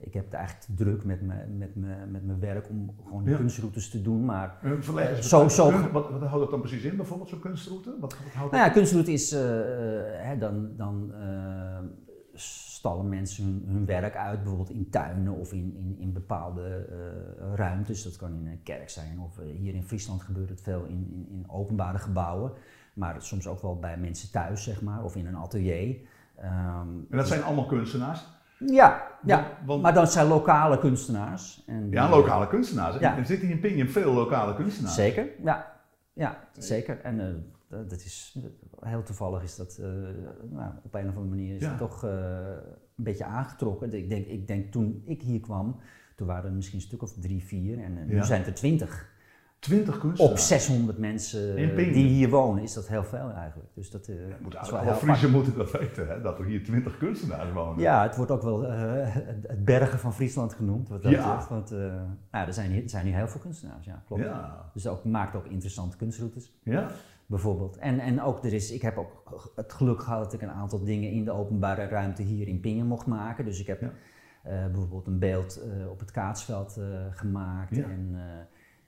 ik 0.00 0.14
heb 0.14 0.24
het 0.24 0.34
eigenlijk 0.34 0.66
te 0.66 0.74
druk 0.74 1.04
met, 1.04 1.22
me, 1.22 1.34
met, 1.58 1.76
me, 1.76 2.06
met 2.10 2.26
mijn 2.26 2.40
werk 2.40 2.68
om 2.68 2.94
gewoon 3.04 3.24
kunstroutes 3.24 3.90
te 3.90 4.02
doen. 4.02 4.24
Maar 4.24 4.58
uh, 4.64 5.12
zo, 5.14 5.48
zo, 5.48 5.90
wat, 5.92 6.10
wat, 6.10 6.20
houdt 6.20 6.40
dat 6.40 6.50
dan 6.50 6.60
precies 6.60 6.82
in, 6.82 6.96
bijvoorbeeld 6.96 7.28
zo'n 7.28 7.40
kunstroute? 7.40 7.90
Wat, 8.00 8.18
wat 8.24 8.32
houdt 8.32 8.52
nou 8.52 8.64
ja, 8.64 8.70
kunstroute 8.70 9.12
is, 9.12 9.32
uh, 9.32 9.40
hè, 10.12 10.38
dan, 10.38 10.76
dan 10.76 11.12
uh, 11.14 11.78
stallen 12.34 13.08
mensen 13.08 13.44
hun, 13.44 13.64
hun, 13.66 13.86
werk 13.86 14.16
uit, 14.16 14.38
bijvoorbeeld 14.38 14.70
in 14.70 14.90
tuinen 14.90 15.32
of 15.32 15.52
in, 15.52 15.74
in, 15.76 15.96
in 15.98 16.12
bepaalde 16.12 16.88
ruimtes. 17.54 18.02
Dat 18.02 18.16
kan 18.16 18.34
in 18.34 18.46
een 18.46 18.62
kerk 18.62 18.90
zijn 18.90 19.20
of 19.20 19.38
hier 19.56 19.74
in 19.74 19.84
Friesland 19.84 20.22
gebeurt 20.22 20.48
het 20.48 20.60
veel 20.60 20.84
in, 20.84 21.08
in, 21.10 21.26
in, 21.30 21.44
openbare 21.50 21.98
gebouwen. 21.98 22.52
Maar 22.94 23.22
soms 23.22 23.46
ook 23.46 23.62
wel 23.62 23.78
bij 23.78 23.98
mensen 23.98 24.30
thuis, 24.30 24.62
zeg 24.62 24.82
maar, 24.82 25.04
of 25.04 25.16
in 25.16 25.26
een 25.26 25.36
atelier. 25.36 25.96
Um, 26.38 27.06
en 27.10 27.16
dat 27.16 27.28
zijn 27.28 27.42
allemaal 27.42 27.66
kunstenaars? 27.66 28.26
Ja, 28.66 29.02
ja. 29.24 29.58
Want, 29.64 29.82
maar 29.82 29.94
dan 29.94 30.06
zijn 30.06 30.26
lokale 30.26 30.78
kunstenaars. 30.78 31.62
En 31.66 31.90
ja, 31.90 32.08
lokale 32.08 32.46
kunstenaars. 32.46 32.98
Ja. 32.98 33.16
Er 33.16 33.26
zitten 33.26 33.48
in 33.48 33.60
Pingham 33.60 33.88
veel 33.88 34.12
lokale 34.12 34.54
kunstenaars. 34.54 34.94
Zeker, 34.94 35.26
ja. 35.42 35.78
Ja, 36.12 36.38
zeker. 36.52 37.00
En 37.00 37.18
uh, 37.68 37.78
dat 37.88 38.00
is, 38.00 38.38
heel 38.80 39.02
toevallig 39.02 39.42
is 39.42 39.56
dat 39.56 39.78
uh, 39.80 39.86
nou, 40.50 40.72
op 40.82 40.94
een 40.94 41.08
of 41.08 41.16
andere 41.16 41.26
manier 41.28 41.54
is 41.54 41.62
ja. 41.62 41.76
toch 41.76 42.04
uh, 42.04 42.10
een 42.96 43.04
beetje 43.04 43.24
aangetrokken. 43.24 43.92
Ik 43.92 44.08
denk, 44.08 44.26
ik 44.26 44.46
denk 44.46 44.72
toen 44.72 45.02
ik 45.04 45.22
hier 45.22 45.40
kwam, 45.40 45.80
toen 46.16 46.26
waren 46.26 46.50
er 46.50 46.56
misschien 46.56 46.78
een 46.78 46.84
stuk 46.84 47.02
of 47.02 47.12
drie, 47.12 47.44
vier 47.44 47.78
en 47.78 48.06
nu 48.06 48.14
ja. 48.14 48.22
zijn 48.22 48.38
het 48.38 48.48
er 48.48 48.54
twintig. 48.54 49.08
20 49.60 49.98
kunstenaars? 49.98 50.32
Op 50.32 50.38
600 50.38 50.98
mensen 50.98 51.56
die 51.76 52.06
hier 52.06 52.28
wonen 52.28 52.62
is 52.62 52.72
dat 52.72 52.88
heel 52.88 53.04
veel 53.04 53.30
eigenlijk. 53.30 53.70
Dus 53.74 53.90
dat, 53.90 54.08
uh, 54.08 54.16
moet 54.40 54.54
is 54.62 54.70
wel 54.70 55.30
moeten 55.30 55.56
dat 55.56 55.70
weten, 55.70 56.08
hè? 56.08 56.20
dat 56.20 56.38
er 56.38 56.44
hier 56.44 56.64
20 56.64 56.98
kunstenaars 56.98 57.52
wonen. 57.52 57.80
Ja, 57.80 58.02
het 58.02 58.16
wordt 58.16 58.30
ook 58.30 58.42
wel 58.42 58.64
uh, 58.64 58.70
het 59.46 59.64
bergen 59.64 59.98
van 59.98 60.14
Friesland 60.14 60.54
genoemd. 60.54 60.88
Wat 60.88 61.02
dat 61.02 61.12
ja. 61.12 61.46
want 61.48 61.72
uh, 61.72 61.78
nou, 62.30 62.46
er, 62.46 62.52
zijn 62.52 62.70
hier, 62.70 62.82
er 62.82 62.88
zijn 62.88 63.06
hier 63.06 63.14
heel 63.14 63.28
veel 63.28 63.40
kunstenaars, 63.40 63.84
ja, 63.84 64.02
klopt. 64.06 64.22
Ja. 64.22 64.70
Dus 64.72 64.82
dat 64.82 65.04
maakt 65.04 65.34
ook 65.34 65.46
interessante 65.46 65.96
kunstroutes. 65.96 66.52
Ja. 66.62 66.90
Bijvoorbeeld. 67.26 67.76
En, 67.76 67.98
en 67.98 68.22
ook 68.22 68.44
er 68.44 68.52
is, 68.52 68.72
ik 68.72 68.82
heb 68.82 68.96
ook 68.96 69.52
het 69.56 69.72
geluk 69.72 70.02
gehad 70.02 70.24
dat 70.24 70.32
ik 70.32 70.42
een 70.42 70.50
aantal 70.50 70.84
dingen 70.84 71.10
in 71.10 71.24
de 71.24 71.30
openbare 71.30 71.86
ruimte 71.86 72.22
hier 72.22 72.48
in 72.48 72.60
Pingen 72.60 72.86
mocht 72.86 73.06
maken. 73.06 73.44
Dus 73.44 73.60
ik 73.60 73.66
heb 73.66 73.92
bijvoorbeeld 74.42 75.06
een 75.06 75.18
beeld 75.18 75.60
op 75.90 76.00
het 76.00 76.10
kaatsveld 76.10 76.80
gemaakt. 77.10 77.78
En, 77.82 78.16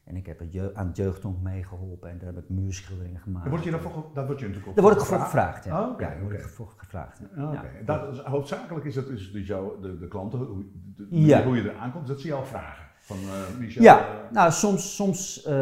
En 0.04 0.16
ik 0.16 0.26
heb 0.26 0.38
het 0.38 0.75
aan 0.75 0.87
het 0.87 0.97
jeugdtonk 0.97 1.40
meegeholpen 1.42 2.11
en 2.11 2.18
daar 2.18 2.35
heb 2.35 2.42
ik 2.42 2.49
muurschilderingen 2.49 3.21
gemaakt. 3.21 3.42
Daar 3.44 3.52
word 3.52 3.64
je, 3.64 3.71
daarvoor, 3.71 4.04
daar 4.14 4.26
word 4.26 4.40
je 4.40 4.47
natuurlijk 4.47 4.75
Daar 4.75 4.85
word 4.85 4.97
ik 4.97 5.02
voor 5.02 5.18
gevraagd, 5.18 5.64
ja. 5.64 5.82
Oh, 5.85 5.90
oké, 5.90 6.02
ja, 6.04 6.11
daar 6.11 6.23
word 6.23 6.35
ik 6.35 6.40
voor 6.49 6.73
gevraagd. 6.76 7.18
ja. 7.18 7.26
Ah, 7.42 7.49
oké. 7.52 7.61
Ja. 7.78 7.85
Dat 7.85 8.12
is, 8.12 8.18
hoofdzakelijk 8.18 8.85
is 8.85 8.97
het 8.97 9.09
is 9.09 9.32
dus 9.32 9.47
jouw, 9.47 9.80
de, 9.80 9.99
de 9.99 10.09
klanten, 10.09 10.38
hoe, 10.38 10.64
de, 10.97 11.06
Ja. 11.11 11.44
hoe 11.44 11.56
je 11.56 11.71
er 11.71 11.76
aankomt, 11.76 12.06
dat 12.06 12.21
zie 12.21 12.30
je 12.30 12.37
al 12.37 12.44
vragen. 12.44 12.90
Van 12.99 13.16
eh 13.16 13.59
Michel. 13.59 13.82
Ja, 13.82 13.99
eh, 13.99 14.04
nou 14.32 14.50
soms, 14.52 14.94
soms 14.94 15.42
eh, 15.44 15.52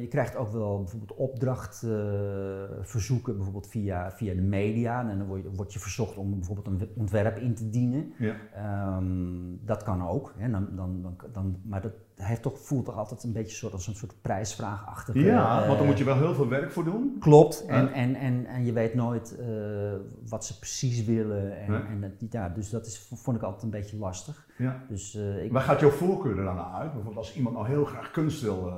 je 0.00 0.06
krijgt 0.08 0.36
ook 0.36 0.52
wel 0.52 0.78
bijvoorbeeld 0.78 1.14
opdrachtverzoeken, 1.18 3.34
bijvoorbeeld 3.34 3.68
via, 3.68 4.10
via 4.10 4.34
de 4.34 4.42
media. 4.42 5.08
En 5.10 5.18
dan 5.18 5.26
word 5.26 5.42
je, 5.42 5.50
word 5.50 5.72
je 5.72 5.78
verzocht 5.78 6.16
om 6.16 6.30
bijvoorbeeld 6.30 6.66
een 6.66 6.88
ontwerp 6.96 7.36
in 7.38 7.54
te 7.54 7.70
dienen. 7.70 8.12
ja. 8.18 8.34
Ehm, 8.54 9.06
dat 9.64 9.82
kan 9.82 10.08
ook, 10.08 10.34
hè. 10.36 10.50
Dan, 10.50 10.68
dan, 10.72 11.02
dan, 11.02 11.16
dan, 11.32 11.56
maar 11.64 11.80
dat 11.80 11.92
heeft 12.16 12.42
toch, 12.42 12.58
voelt 12.60 12.84
toch 12.84 12.96
altijd 12.96 13.22
een 13.22 13.32
beetje 13.32 13.56
soort 13.56 13.72
als 13.72 13.86
een 13.86 13.94
soort 13.94 14.14
ja, 15.12 15.60
eh, 15.60 15.66
want 15.66 15.78
dan 15.78 15.86
moet 15.86 15.98
je 15.98 16.04
wel 16.04 16.16
heel 16.16 16.34
veel 16.34 16.48
werk 16.48 16.72
voor 16.72 16.84
doen. 16.84 17.16
Klopt, 17.20 17.64
en, 17.66 17.84
Ja. 17.84 17.92
en, 17.92 18.14
en, 18.14 18.46
en 18.46 18.64
je 18.64 18.72
weet 18.72 18.94
nooit 18.94 19.36
eh, 19.38 19.46
wat 20.28 20.44
ze 20.44 20.58
precies 20.58 21.04
willen. 21.04 21.58
En, 21.60 21.70
Nee. 21.70 21.80
en 21.80 22.00
dat, 22.00 22.32
ja, 22.32 22.48
dus 22.48 22.70
dat 22.70 22.86
is, 22.86 23.08
vond 23.14 23.36
ik 23.36 23.42
altijd 23.42 23.62
een 23.62 23.70
beetje 23.70 23.96
lastig. 23.96 24.46
Ja. 24.58 24.82
Dus 24.88 25.14
eh, 25.14 25.44
ik, 25.44 25.52
Waar 25.52 25.62
gaat 25.62 25.80
jouw 25.80 25.90
voorkeur 25.90 26.38
er 26.38 26.44
dan 26.44 26.54
naar 26.56 26.72
uit? 26.72 26.84
Bijvoorbeeld 26.92 27.16
als 27.16 27.36
iemand 27.36 27.54
nou 27.54 27.68
heel 27.68 27.84
graag 27.84 28.10
kunst 28.10 28.42
wil, 28.42 28.72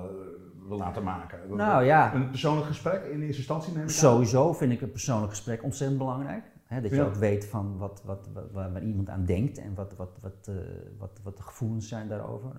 wil 0.69 0.79
laten 0.79 1.03
maken. 1.03 1.39
nou 1.57 1.85
ja, 1.85 2.15
Een 2.15 2.31
persoonlijk 2.31 2.67
gesprek 2.67 3.05
in 3.05 3.21
eerste 3.21 3.37
instantie 3.37 3.79
aan? 3.79 3.91
Sowieso 3.91 4.53
vind 4.53 4.73
ik 4.73 4.81
een 4.81 4.91
persoonlijk 4.93 5.31
gesprek 5.31 5.63
ontzettend 5.63 5.99
belangrijk. 5.99 6.45
Dat 6.83 6.91
je 6.91 6.97
Ja. 6.97 7.05
ook 7.05 7.15
weet 7.15 7.47
van 7.47 7.79
wat, 7.79 8.03
wat, 8.05 8.29
wat, 8.33 8.45
waar, 8.53 8.83
iemand 8.83 9.09
aan 9.09 9.25
denkt 9.25 9.59
en 9.59 9.75
wat, 9.75 9.95
wat, 9.97 10.19
wat, 10.21 10.51
wat, 10.99 11.21
wat 11.23 11.37
de 11.37 11.43
gevoelens 11.43 11.89
zijn 11.89 12.09
daarover. 12.09 12.51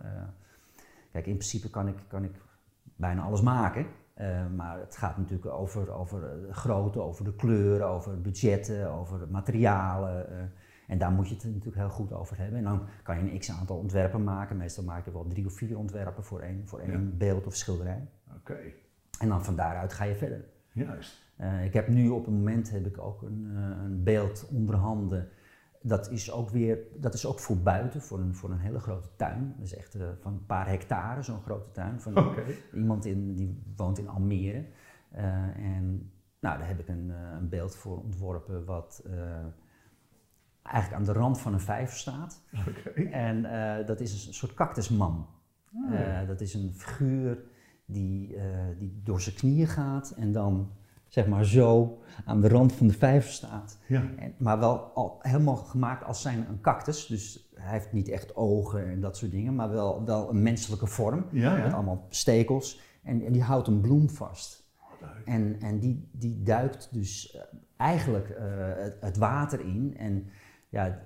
Kijk, 1.11 1.25
in 1.25 1.33
principe 1.37 1.69
kan 1.69 1.87
ik, 1.87 1.95
kan 2.07 2.23
ik 2.23 2.31
bijna 2.95 3.21
alles 3.21 3.41
maken. 3.41 3.85
eh, 4.13 4.47
maar 4.55 4.79
het 4.79 4.97
gaat 4.97 5.17
natuurlijk 5.17 5.45
over, 5.51 5.91
over 5.91 6.23
eh, 6.23 6.47
de 6.47 6.53
grootte, 6.53 7.01
over 7.01 7.25
de 7.25 7.35
kleuren, 7.35 7.87
over 7.87 8.21
budgetten, 8.21 8.91
over 8.91 9.27
materialen. 9.29 10.29
eh, 10.31 10.37
en 10.87 10.97
daar 10.97 11.11
moet 11.11 11.27
je 11.29 11.33
het 11.35 11.43
natuurlijk 11.43 11.75
heel 11.75 11.89
goed 11.89 12.13
over 12.13 12.37
hebben. 12.37 12.57
En 12.57 12.63
dan 12.63 12.81
kan 13.03 13.23
je 13.25 13.31
een 13.31 13.39
x 13.39 13.51
aantal 13.51 13.77
ontwerpen 13.77 14.23
maken. 14.23 14.57
Meestal 14.57 14.83
maak 14.83 15.05
je 15.05 15.11
wel 15.11 15.27
drie 15.27 15.45
of 15.45 15.53
vier 15.53 15.77
ontwerpen 15.77 16.23
voor 16.23 16.39
één, 16.39 16.67
voor 16.67 16.79
één 16.79 17.17
beeld 17.17 17.47
of 17.47 17.55
schilderij. 17.55 18.07
Oké, 18.35 18.57
En 19.19 19.27
dan 19.29 19.43
van 19.43 19.55
daaruit 19.55 19.93
ga 19.93 20.03
je 20.03 20.15
verder. 20.15 20.45
juist. 20.73 21.27
Ik 21.63 21.73
heb 21.73 21.87
nu 21.87 22.09
op 22.09 22.25
het 22.25 22.33
moment 22.33 22.71
heb 22.71 22.85
ik 22.85 22.97
ook 22.97 23.21
een, 23.21 23.55
een 23.83 24.03
beeld 24.03 24.47
onder 24.51 24.75
handen. 24.75 25.27
Dat 25.81 26.09
is 26.09 26.31
ook 26.31 26.49
weer, 26.49 26.79
dat 26.95 27.13
is 27.13 27.25
ook 27.25 27.39
voor 27.39 27.57
buiten, 27.57 28.01
voor 28.01 28.19
een, 28.19 28.35
voor 28.35 28.51
een 28.51 28.59
hele 28.59 28.79
grote 28.79 29.09
tuin. 29.15 29.53
Dat 29.57 29.65
is 29.65 29.75
echt 29.75 29.95
eh, 29.95 30.07
van 30.19 30.33
een 30.33 30.45
paar 30.45 30.67
hectare, 30.67 31.21
zo'n 31.21 31.41
grote 31.41 31.71
tuin. 31.71 32.01
Van 32.01 32.35
iemand 32.73 33.05
in, 33.05 33.35
die 33.35 33.63
woont 33.75 33.97
in 33.97 34.07
Almere. 34.07 34.65
Eh, 35.11 35.23
en 35.55 36.11
nou, 36.39 36.57
daar 36.57 36.67
heb 36.67 36.79
ik 36.79 36.87
een, 36.87 37.11
eh, 37.11 37.37
een 37.39 37.49
beeld 37.49 37.75
voor 37.75 37.97
ontworpen 37.97 38.65
wat 38.65 39.03
eigenlijk 40.63 40.99
aan 41.01 41.13
de 41.13 41.19
rand 41.19 41.39
van 41.39 41.53
een 41.53 41.59
vijver 41.59 41.97
staat. 41.97 42.43
En 43.11 43.41
dat 43.85 43.99
is 43.99 44.27
een 44.27 44.33
soort 44.33 44.53
cactusman. 44.53 45.27
Ah, 45.73 45.91
ja. 45.91 46.25
Dat 46.25 46.41
is 46.41 46.53
een 46.53 46.73
figuur 46.73 47.43
die, 47.85 48.37
die 48.77 49.01
door 49.03 49.21
zijn 49.21 49.35
knieën 49.35 49.67
gaat 49.67 50.11
en 50.11 50.31
dan 50.31 50.71
zeg 51.09 51.27
maar 51.27 51.45
zo 51.45 51.99
aan 52.25 52.41
de 52.41 52.47
rand 52.47 52.73
van 52.73 52.87
de 52.87 52.93
vijver 52.93 53.31
staat. 53.31 53.77
Ja. 53.87 54.03
En, 54.17 54.33
maar 54.37 54.59
wel 54.59 54.77
al 54.77 55.19
helemaal 55.21 55.55
gemaakt 55.55 56.03
als 56.03 56.21
zijn 56.21 56.45
een 56.49 56.61
cactus. 56.61 57.05
Dus 57.05 57.49
hij 57.55 57.71
heeft 57.71 57.91
niet 57.91 58.09
echt 58.09 58.35
ogen 58.35 58.89
en 58.89 59.01
dat 59.01 59.17
soort 59.17 59.31
dingen, 59.31 59.55
maar 59.55 59.69
wel, 59.69 60.05
wel 60.05 60.29
een 60.29 60.43
menselijke 60.43 60.87
vorm. 60.87 61.25
Ja, 61.31 61.55
Met 61.55 61.73
allemaal 61.73 62.05
stekels. 62.09 62.79
En, 63.03 63.25
en 63.25 63.31
die 63.31 63.43
houdt 63.43 63.67
een 63.67 63.81
bloem 63.81 64.09
vast. 64.09 64.67
En, 65.25 65.55
en 65.61 65.79
die, 65.79 66.09
die 66.11 66.43
duikt 66.43 66.89
dus 66.91 67.35
eh, 67.35 67.41
eigenlijk 67.77 68.29
eh, 68.29 68.45
het, 68.75 68.97
het 68.99 69.17
water 69.17 69.59
in. 69.59 69.95
En 69.97 70.29
ja, 70.69 70.99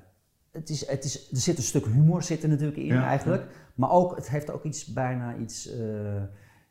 het 0.52 0.70
is, 0.70 0.88
het 0.88 1.04
is, 1.04 1.32
er 1.32 1.38
zit 1.38 1.58
een 1.58 1.64
stuk 1.64 1.86
humor 1.86 2.24
zit 2.24 2.44
er 2.44 2.50
natuurlijk 2.50 2.78
in 2.78 2.92
eigenlijk. 2.92 3.46
Maar 3.76 3.92
ook, 3.92 4.16
het 4.16 4.30
heeft 4.30 4.52
ook 4.52 4.64
iets 4.64 4.86
bijna 4.86 5.36
iets, 5.36 5.68
eh, 5.68 6.24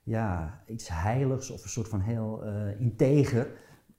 ja, 0.02 0.60
iets 0.66 0.88
heiligs 0.88 1.50
of 1.50 1.62
een 1.62 1.68
soort 1.68 1.88
van 1.88 2.00
heel 2.00 2.42
eh, 2.44 2.80
integer. 2.80 3.46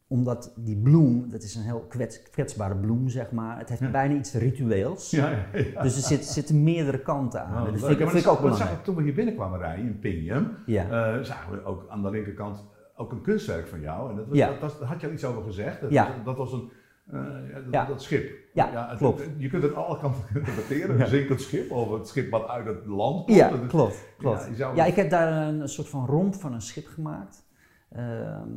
Omdat 0.07 0.53
die 0.57 0.77
bloem, 0.77 1.29
dat 1.29 1.43
is 1.43 1.55
een 1.55 1.63
heel 1.63 1.79
kwets, 1.89 2.21
kwetsbare 2.31 2.75
bloem 2.75 3.09
zeg 3.09 3.31
maar. 3.31 3.57
Het 3.57 3.69
heeft 3.69 3.81
Ja. 3.81 3.89
bijna 3.91 4.15
iets 4.15 4.33
ritueels. 4.33 5.09
Ja. 5.11 5.45
Dus 5.81 5.95
er 5.95 6.01
zit, 6.01 6.25
zitten 6.25 6.63
meerdere 6.63 6.99
kanten 7.01 7.43
aan. 7.45 7.63
Dat 7.65 7.73
leuk. 7.73 7.79
vind 7.85 7.99
ik, 7.99 8.09
vind 8.09 8.25
ik 8.25 8.31
ook 8.31 8.39
belangrijk. 8.41 8.69
zag 8.71 8.83
toen 8.83 8.95
we 8.95 9.03
hier 9.03 9.13
binnenkwamen 9.13 9.59
rijden 9.59 9.85
in 9.85 9.99
Pinium. 9.99 10.51
Ja. 10.65 11.15
eh, 11.15 11.23
zagen 11.23 11.51
we 11.51 11.63
ook 11.63 11.85
aan 11.89 12.01
de 12.01 12.09
linkerkant 12.09 12.63
ook 12.95 13.11
een 13.11 13.21
kunstwerk 13.21 13.67
van 13.67 13.81
jou. 13.81 14.09
En 14.09 14.15
dat, 14.15 14.59
was, 14.59 14.79
dat, 14.79 14.87
had 14.87 15.01
je 15.01 15.07
al 15.07 15.13
iets 15.13 15.25
over 15.25 15.43
gezegd. 15.43 15.81
Dat, 15.81 15.91
was, 15.91 16.07
dat 16.23 16.37
was 16.37 16.51
een, 16.53 16.71
eh, 17.11 17.19
ja, 17.49 17.53
dat, 17.53 17.63
Ja. 17.71 17.85
dat 17.85 18.01
schip. 18.01 18.41
Ja, 18.53 18.95
klopt. 18.97 19.19
het- 19.19 19.29
je 19.37 19.49
kunt 19.49 19.63
het 19.63 19.75
alle 19.75 19.97
kanten 19.99 20.23
interpreteren. 20.35 21.01
Een 21.01 21.07
zinkend 21.07 21.41
schip 21.41 21.71
of 21.71 21.91
het 21.91 22.07
schip 22.07 22.29
wat 22.31 22.47
uit 22.47 22.65
het 22.65 22.85
land 22.85 23.25
komt. 23.25 23.37
Ja, 23.37 23.47
klopt. 23.67 24.03
klopt. 24.17 24.47
Ja, 24.49 24.55
zou- 24.55 24.79
ik 24.87 24.95
heb 24.95 25.09
daar 25.09 25.47
een, 25.47 25.59
een 25.61 25.69
soort 25.69 25.89
van 25.89 26.05
romp 26.05 26.35
van 26.35 26.53
een 26.53 26.61
schip 26.61 26.87
gemaakt. 26.87 27.45
Ehm, 27.89 28.47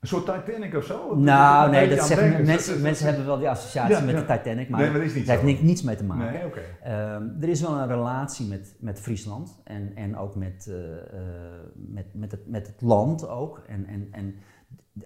Een 0.00 0.08
soort 0.08 0.24
Titanic 0.44 0.74
of 0.74 0.84
zo? 0.84 1.14
nou, 1.16 1.70
nee, 1.70 1.88
dat 1.88 2.06
zeggen 2.06 2.44
mensen. 2.44 2.80
Mensen 2.82 3.06
hebben 3.06 3.26
wel 3.26 3.38
die 3.38 3.48
associatie 3.48 4.04
met 4.04 4.16
de 4.16 4.20
Titanic, 4.24 4.68
maar 4.68 4.80
Nee, 4.80 4.90
maar 4.90 5.00
dat 5.00 5.10
heeft 5.12 5.26
zo. 5.28 5.44
ni- 5.44 5.58
niets 5.62 5.82
mee 5.82 5.96
te 5.96 6.04
maken. 6.04 6.32
Nee. 6.32 6.64
Ehm, 6.82 7.28
er 7.40 7.48
is 7.48 7.60
wel 7.60 7.72
een 7.78 7.86
relatie 7.88 8.46
met, 8.46 8.76
met 8.80 9.00
Friesland 9.00 9.60
en, 9.64 9.92
en 9.94 10.16
ook 10.16 10.34
met, 10.34 10.66
eh, 10.70 10.96
eh, 10.96 11.60
met, 11.74 12.06
met, 12.14 12.30
het, 12.30 12.46
met 12.48 12.66
het 12.66 12.80
land 12.82 13.28
ook. 13.28 13.62
En, 13.66 13.86
en, 13.86 14.08
en 14.12 14.34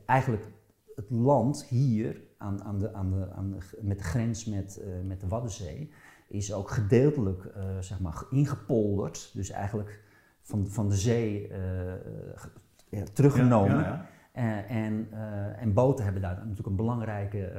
eigenlijk 0.06 0.44
het 0.94 1.10
land 1.10 1.64
hier 1.64 2.20
aan, 2.40 2.64
aan 2.64 2.78
de, 2.78 2.94
aan 2.94 3.10
de, 3.10 3.28
aan 3.36 3.50
de, 3.50 3.58
met 3.80 3.98
de 3.98 4.04
grens 4.04 4.44
met, 4.44 4.76
eh, 4.76 4.88
met 5.04 5.20
de 5.20 5.28
Waddenzee 5.28 5.90
is 6.28 6.52
ook 6.52 6.70
gedeeltelijk 6.70 7.44
eh, 7.44 7.62
zeg 7.80 8.00
maar, 8.00 8.22
ingepolderd. 8.30 9.30
Dus 9.34 9.50
eigenlijk 9.50 10.02
van, 10.42 10.68
van 10.68 10.88
de 10.88 10.96
zee 10.96 11.48
eh, 11.48 11.58
ja, 12.88 13.04
teruggenomen. 13.12 13.78
Ja, 13.78 14.08
ja, 14.34 14.64
en, 14.64 15.08
en 15.56 15.72
boten 15.72 16.04
hebben 16.04 16.22
daar 16.22 16.36
natuurlijk 16.36 16.66
een 16.66 16.76
belangrijke 16.76 17.52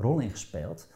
rol 0.00 0.18
in 0.18 0.30
gespeeld. 0.30 0.88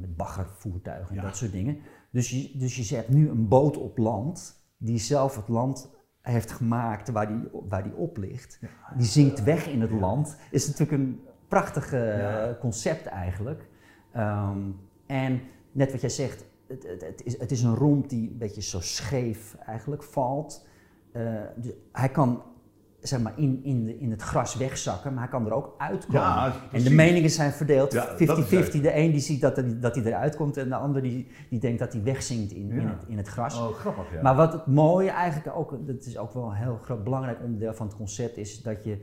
met 0.00 0.16
baggervoertuigen 0.16 1.16
en 1.16 1.22
dat 1.22 1.36
soort 1.36 1.52
dingen. 1.52 1.78
Dus 2.10 2.30
je, 2.30 2.58
dus 2.58 2.88
je 2.88 2.94
hebt 2.94 3.08
nu 3.08 3.28
een 3.28 3.48
boot 3.48 3.76
op 3.76 3.98
land 3.98 4.64
die 4.76 4.98
zelf 4.98 5.36
het 5.36 5.48
land 5.48 5.90
heeft 6.20 6.52
gemaakt 6.52 7.10
waar 7.10 7.28
die, 7.28 7.48
waar 7.68 7.82
die 7.82 7.94
op 7.94 8.16
ligt. 8.16 8.60
Die 8.96 9.06
zinkt 9.06 9.42
weg 9.42 9.66
in 9.66 9.80
het 9.80 9.90
land. 9.90 10.36
Is 10.50 10.66
natuurlijk 10.66 11.02
een 11.02 11.20
prachtig 11.54 11.92
eh, 11.92 12.18
Ja. 12.18 12.56
concept 12.60 13.06
eigenlijk. 13.06 13.68
Ehm, 14.12 14.58
en 15.06 15.40
net 15.72 15.92
wat 15.92 16.00
jij 16.00 16.10
zegt, 16.10 16.44
het, 16.68 16.82
het, 16.88 17.00
het 17.06 17.22
is, 17.24 17.38
het 17.38 17.50
is 17.50 17.62
een 17.62 17.74
romp 17.74 18.08
die 18.08 18.30
een 18.30 18.38
beetje 18.38 18.62
zo 18.62 18.80
scheef 18.80 19.56
eigenlijk 19.66 20.02
valt. 20.02 20.66
Eh, 21.12 21.22
de- 21.56 21.76
hij 21.92 22.08
kan 22.08 22.42
zeg 23.00 23.20
maar 23.20 23.32
in, 23.36 23.60
in, 23.64 23.84
de, 23.84 23.98
in 23.98 24.10
het 24.10 24.22
gras 24.22 24.54
wegzakken, 24.56 25.12
maar 25.12 25.22
hij 25.22 25.30
kan 25.32 25.46
er 25.46 25.52
ook 25.52 25.74
uitkomen. 25.78 26.20
Ja, 26.20 26.54
en 26.72 26.82
de 26.82 26.90
meningen 26.90 27.30
zijn 27.30 27.52
verdeeld, 27.52 27.92
Ja, 27.92 28.06
dat 28.06 28.38
50-50. 28.38 28.74
is 28.74 28.82
De 28.82 28.96
een 28.96 29.10
die 29.10 29.20
ziet 29.20 29.40
dat, 29.40 29.56
hij- 29.56 29.80
dat 29.80 29.94
hij 29.94 30.04
eruit 30.04 30.36
komt 30.36 30.56
en 30.56 30.68
de 30.68 30.74
ander 30.74 31.02
die, 31.02 31.26
die 31.50 31.58
denkt 31.60 31.78
dat 31.78 31.92
hij 31.92 32.02
wegzinkt 32.02 32.52
in, 32.52 32.70
in, 32.70 32.86
het, 32.86 33.04
in 33.08 33.16
het 33.16 33.28
gras. 33.28 33.58
Oh, 33.58 33.68
grappig, 33.74 34.12
ja. 34.14 34.22
Maar 34.22 34.34
wat 34.34 34.52
het 34.52 34.66
mooie 34.66 35.10
eigenlijk 35.10 35.56
ook, 35.56 35.86
dat 35.86 36.04
is 36.04 36.18
ook 36.18 36.32
wel 36.32 36.44
een 36.48 36.54
heel 36.56 36.78
groot 36.82 37.04
belangrijk 37.04 37.38
onderdeel 37.42 37.74
van 37.74 37.86
het 37.86 37.96
concept, 37.96 38.36
is 38.36 38.62
dat 38.62 38.84
je, 38.84 38.98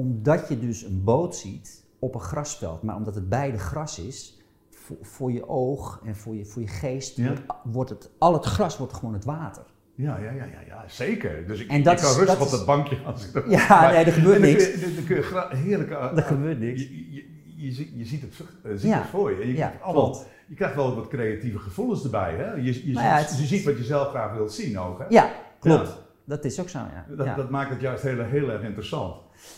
omdat 0.00 0.48
je 0.48 0.58
dus 0.58 0.82
een 0.82 1.04
boot 1.04 1.36
ziet 1.36 1.84
op 1.98 2.14
een 2.14 2.20
grasveld, 2.20 2.82
maar 2.82 2.96
omdat 2.96 3.14
het 3.14 3.28
beide 3.28 3.58
gras 3.58 3.98
is, 3.98 4.38
voor, 4.70 4.96
voor 5.00 5.32
je 5.32 5.48
oog 5.48 6.00
en 6.04 6.16
voor 6.16 6.34
je, 6.34 6.44
voor 6.44 6.62
je 6.62 6.68
geest, 6.68 7.16
Ja. 7.16 7.24
wordt, 7.26 7.42
wordt 7.64 7.90
het, 7.90 8.10
al 8.18 8.32
het 8.32 8.44
gras 8.44 8.78
wordt 8.78 8.92
gewoon 8.92 9.14
het 9.14 9.24
water. 9.24 9.62
Ja, 9.94 10.18
ja, 10.18 10.30
ja, 10.30 10.44
ja, 10.44 10.60
ja, 10.66 10.84
zeker. 10.88 11.46
Dus 11.46 11.60
ik, 11.60 11.68
En 11.70 11.82
dat 11.82 11.92
ik 11.92 11.98
kan 12.00 12.10
is- 12.10 12.16
rustig 12.16 12.38
dat 12.38 12.46
op 12.46 12.52
dat 12.52 12.66
bankje 12.66 12.98
als 13.04 13.26
ik 13.26 13.32
dat- 13.32 13.44
Ja, 13.50 13.66
Maar- 13.68 13.92
nee, 13.92 14.04
er 14.04 14.12
gebeurt 14.12 14.40
dan 14.40 14.50
niks. 14.50 14.70
kun 14.70 14.80
je- 14.88 14.94
Dan 14.94 15.04
kun 15.04 15.16
je 15.16 15.22
gra- 15.22 15.48
heerlijk... 15.56 15.90
eh, 15.90 16.16
Er 16.16 16.22
gebeurt 16.22 16.58
niks. 16.58 16.82
Je, 16.82 17.12
je, 17.14 17.24
je, 17.56 17.72
ziet- 17.72 17.90
je 17.94 18.04
ziet 18.04 18.22
het, 18.22 18.32
eh, 18.62 18.70
ziet 18.72 18.90
Ja. 18.90 18.98
het 18.98 19.06
voor 19.08 19.30
je. 19.30 19.46
Je, 19.46 19.54
Ja, 19.56 19.72
allemaal, 19.82 20.22
je 20.48 20.54
krijgt 20.54 20.74
wel 20.74 20.94
wat 20.94 21.08
creatieve 21.08 21.58
gevoelens 21.58 22.04
erbij. 22.04 22.34
Hè? 22.34 22.52
Je, 22.52 22.86
je, 22.86 22.92
Nou 22.92 23.06
ja, 23.06 23.26
ziet, 23.26 23.48
ziet 23.48 23.64
wat 23.64 23.76
je 23.78 23.84
zelf 23.84 24.08
graag 24.08 24.34
wilt 24.34 24.52
zien 24.52 24.78
ook. 24.78 24.98
Hè? 24.98 25.04
Ja, 25.08 25.30
klopt. 25.60 25.98
Dat 26.30 26.44
is 26.44 26.60
ook 26.60 26.68
zo, 26.68 26.78
ja. 26.78 27.06
Dat, 27.16 27.26
ja. 27.26 27.34
dat 27.34 27.50
maakt 27.50 27.70
het 27.70 27.80
juist 27.80 28.02
heel, 28.02 28.24
heel 28.24 28.50
erg 28.50 28.62
interessant. 28.62 29.14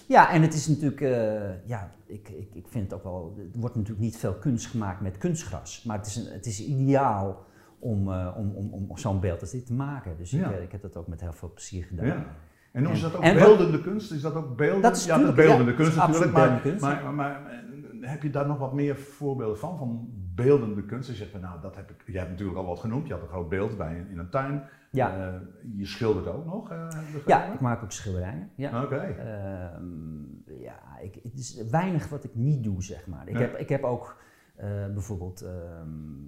Ja, 0.08 0.30
en 0.30 0.42
het 0.42 0.54
is 0.54 0.66
natuurlijk, 0.68 1.00
eh, 1.00 1.68
ja, 1.68 1.90
ik, 2.06 2.28
ik, 2.28 2.48
ik 2.54 2.68
vind 2.68 2.84
het 2.84 2.94
ook 2.94 3.02
wel, 3.02 3.34
er 3.52 3.60
wordt 3.60 3.74
natuurlijk 3.74 4.02
niet 4.02 4.16
veel 4.16 4.34
kunst 4.34 4.66
gemaakt 4.66 5.00
met 5.00 5.18
kunstgras, 5.18 5.82
maar 5.84 5.96
het 5.96 6.06
is, 6.06 6.16
een, 6.16 6.32
het 6.32 6.46
is 6.46 6.64
ideaal 6.64 7.44
om, 7.78 8.12
eh, 8.12 8.34
om, 8.36 8.54
om, 8.54 8.86
om 8.88 8.98
zo'n 8.98 9.20
beeld 9.20 9.40
als 9.40 9.50
dit 9.50 9.66
te 9.66 9.72
maken. 9.74 10.16
Dus 10.16 10.30
Ja. 10.30 10.48
ik, 10.48 10.56
eh, 10.56 10.62
ik 10.62 10.72
heb 10.72 10.82
dat 10.82 10.96
ook 10.96 11.06
met 11.06 11.20
heel 11.20 11.32
veel 11.32 11.50
plezier 11.54 11.84
gedaan. 11.84 12.06
Ja. 12.06 12.24
En 12.72 12.86
ze 12.86 12.92
En- 12.92 13.00
dat 13.00 13.16
ook 13.16 13.22
en 13.22 13.34
wat- 13.38 13.44
beeldende 13.44 13.80
kunst? 13.80 14.12
Is 14.12 14.20
dat 14.20 14.34
ook 14.34 14.56
beeldend? 14.56 14.82
Dat 14.82 14.96
is 14.96 15.04
ja, 15.04 15.18
dat 15.18 15.28
is 15.28 15.34
beeldende 15.34 15.74
kunst 15.74 15.90
is 15.90 15.96
natuurlijk. 15.96 16.32
Maar, 16.32 16.40
beeldende 16.42 16.62
kunst. 16.62 16.80
maar, 16.84 17.02
maar, 17.04 17.14
maar, 17.14 17.60
heb 18.00 18.22
je 18.22 18.30
daar 18.30 18.46
nog 18.46 18.58
wat 18.58 18.72
meer 18.72 18.96
voorbeelden 18.96 19.58
van? 19.58 19.78
Van 19.78 20.08
beeldende 20.34 20.84
kunst. 20.84 21.08
Je 21.08 21.14
zegt 21.14 21.40
nou, 21.40 21.60
dat 21.60 21.76
heb 21.76 21.90
ik. 21.90 22.02
Je 22.06 22.18
hebt 22.18 22.30
natuurlijk 22.30 22.58
al 22.58 22.66
wat 22.66 22.78
genoemd. 22.80 23.06
Je 23.06 23.12
had 23.12 23.22
een 23.22 23.28
groot 23.28 23.48
beeld 23.48 23.76
bij 23.76 23.96
in, 23.96 24.08
in 24.08 24.18
een 24.18 24.30
tuin. 24.30 24.62
Ja. 24.90 25.16
Eh, 25.34 25.40
je 25.76 25.86
schildert 25.86 26.26
ook 26.26 26.44
nog. 26.44 26.70
eh, 26.70 26.88
Ja, 27.26 27.52
ik? 27.52 27.60
maak 27.60 27.82
ook 27.82 27.92
schilderijen. 27.92 28.50
Ja. 28.54 28.82
Oké. 28.82 28.96
Ehm, 28.96 30.60
ja, 30.60 30.98
ik, 31.02 31.14
het 31.22 31.38
is 31.38 31.62
weinig 31.70 32.08
wat 32.08 32.24
ik 32.24 32.34
niet 32.34 32.64
doe, 32.64 32.82
zeg 32.82 33.06
maar. 33.06 33.28
Ik, 33.28 33.34
Ja. 33.34 33.40
heb, 33.40 33.56
ik 33.56 33.68
heb 33.68 33.82
ook 33.82 34.20
eh, 34.56 34.68
bijvoorbeeld 34.86 35.40
ehm, 35.40 36.24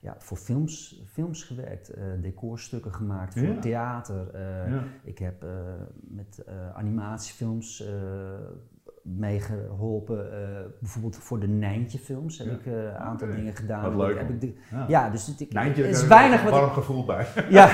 ja, 0.00 0.14
voor 0.18 0.36
films, 0.36 1.02
films 1.06 1.44
gewerkt, 1.44 1.94
decorstukken 2.20 2.94
gemaakt 2.94 3.38
voor 3.38 3.48
Ja. 3.48 3.58
theater. 3.60 4.38
Ja. 4.70 4.82
Ik 5.04 5.18
heb 5.18 5.44
met 6.00 6.44
animatiefilms 6.74 7.84
meegeholpen. 9.02 10.32
eh, 10.32 10.48
bijvoorbeeld 10.80 11.16
voor 11.16 11.40
de 11.40 11.46
Nijntje 11.48 11.98
films 11.98 12.38
heb 12.38 12.46
Ja. 12.46 12.52
ik 12.52 12.66
eh, 12.66 12.72
een 12.82 12.96
aantal 12.96 13.28
dingen 13.28 13.56
gedaan. 13.56 13.82
Wat 13.96 14.06
leuk, 14.08 14.18
Heb 14.18 14.30
ik 14.30 14.40
de- 14.40 14.54
Ja. 14.70 14.84
ja, 14.88 15.10
dus 15.10 15.26
het, 15.26 15.40
ik, 15.40 15.52
Nijntje, 15.52 15.88
is 15.88 16.06
weinig 16.06 16.44
een 16.44 16.50
warm 16.50 16.70
gevoel 16.70 17.04
bij. 17.04 17.26
ja, 17.48 17.66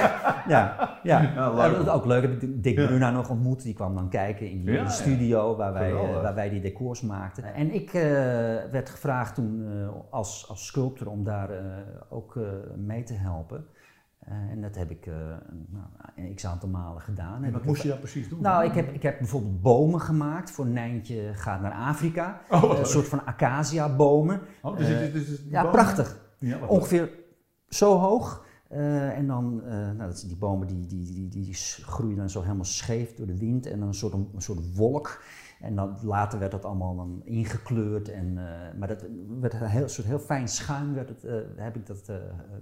ja, 0.48 0.98
ja. 1.02 1.20
Ja, 1.34 1.52
leuk, 1.54 1.88
ook 1.88 2.04
leuk. 2.04 2.22
Heb 2.22 2.42
ik 2.42 2.62
Dick. 2.62 2.74
Bruna 2.74 3.10
nog 3.10 3.30
ontmoet. 3.30 3.62
Die 3.62 3.74
kwam 3.74 3.94
dan 3.94 4.08
kijken 4.08 4.50
in, 4.50 4.64
de 4.64 4.82
studio 4.88 5.56
waar 5.56 5.72
wij, 5.72 5.90
eh, 5.92 6.22
waar 6.22 6.34
wij 6.34 6.48
die 6.50 6.60
decors 6.60 7.00
maakten. 7.02 7.54
En 7.54 7.74
ik 7.74 7.90
werd 8.70 8.90
gevraagd 8.90 9.34
toen 9.34 9.66
als, 10.10 10.46
als 10.48 10.66
sculptor 10.66 11.08
om 11.08 11.24
daar 11.24 11.50
ook 12.08 12.38
mee 12.76 13.02
te 13.02 13.14
helpen. 13.14 13.64
Eh, 14.24 14.34
en 14.50 14.60
dat 14.60 14.74
heb 14.74 14.90
ik 14.90 15.06
eh, 15.06 15.14
nou, 15.68 16.34
x 16.34 16.46
aantal 16.46 16.68
malen 16.68 17.02
gedaan. 17.02 17.44
En 17.44 17.52
wat 17.52 17.64
moest 17.64 17.82
je 17.82 17.88
dan 17.88 17.98
precies 17.98 18.28
doen? 18.28 18.40
nou, 18.42 18.64
ik 18.64 18.72
heb, 18.74 18.92
ik 18.92 19.02
heb 19.02 19.18
bijvoorbeeld 19.18 19.62
bomen 19.62 20.00
gemaakt 20.00 20.50
voor 20.50 20.66
Nijntje 20.66 21.30
gaat 21.34 21.60
naar 21.60 21.72
Afrika. 21.72 22.40
Oh, 22.50 22.62
een 22.62 22.68
leuk. 22.68 22.86
soort 22.86 23.08
van 23.08 23.24
acacia 23.26 23.96
bomen. 23.96 24.40
Oh, 24.62 24.76
dus 24.76 24.88
eh, 24.88 25.12
dus 25.12 25.26
die 25.26 25.50
Ja, 25.50 25.58
bomen- 25.60 25.72
prachtig. 25.76 26.22
Ja, 26.38 26.58
Ongeveer 26.66 27.10
zo 27.68 27.98
hoog. 27.98 28.44
Eh, 28.68 29.18
en 29.18 29.26
dan, 29.26 29.62
eh, 29.64 29.72
nou, 29.72 29.96
dat 29.98 30.24
die 30.26 30.36
bomen 30.36 30.66
die, 30.66 30.86
die, 30.86 31.12
die, 31.12 31.28
die, 31.28 31.54
groeien 31.82 32.16
dan 32.16 32.30
zo 32.30 32.42
helemaal 32.42 32.64
scheef 32.64 33.14
door 33.14 33.26
de 33.26 33.38
wind 33.38 33.66
en 33.66 33.78
dan 33.78 33.88
een 33.88 33.94
soort, 33.94 34.12
een 34.12 34.28
soort 34.36 34.76
wolk. 34.76 35.22
En 35.64 35.74
dan, 35.74 35.96
later 36.02 36.38
werd 36.38 36.50
dat 36.50 36.64
allemaal 36.64 36.96
dan 36.96 37.20
ingekleurd. 37.24 38.08
En, 38.10 38.38
eh, 38.38 38.78
maar 38.78 38.88
dat 38.88 39.04
werd 39.40 39.52
een 39.54 39.60
heel, 39.66 39.88
soort 39.88 40.06
heel 40.06 40.18
fijn 40.18 40.48
schuim. 40.48 40.94
Werd 40.94 41.08
het, 41.08 41.24
eh, 41.24 41.34
heb 41.56 41.76
ik 41.76 41.86
dat, 41.86 42.08
eh, 42.08 42.16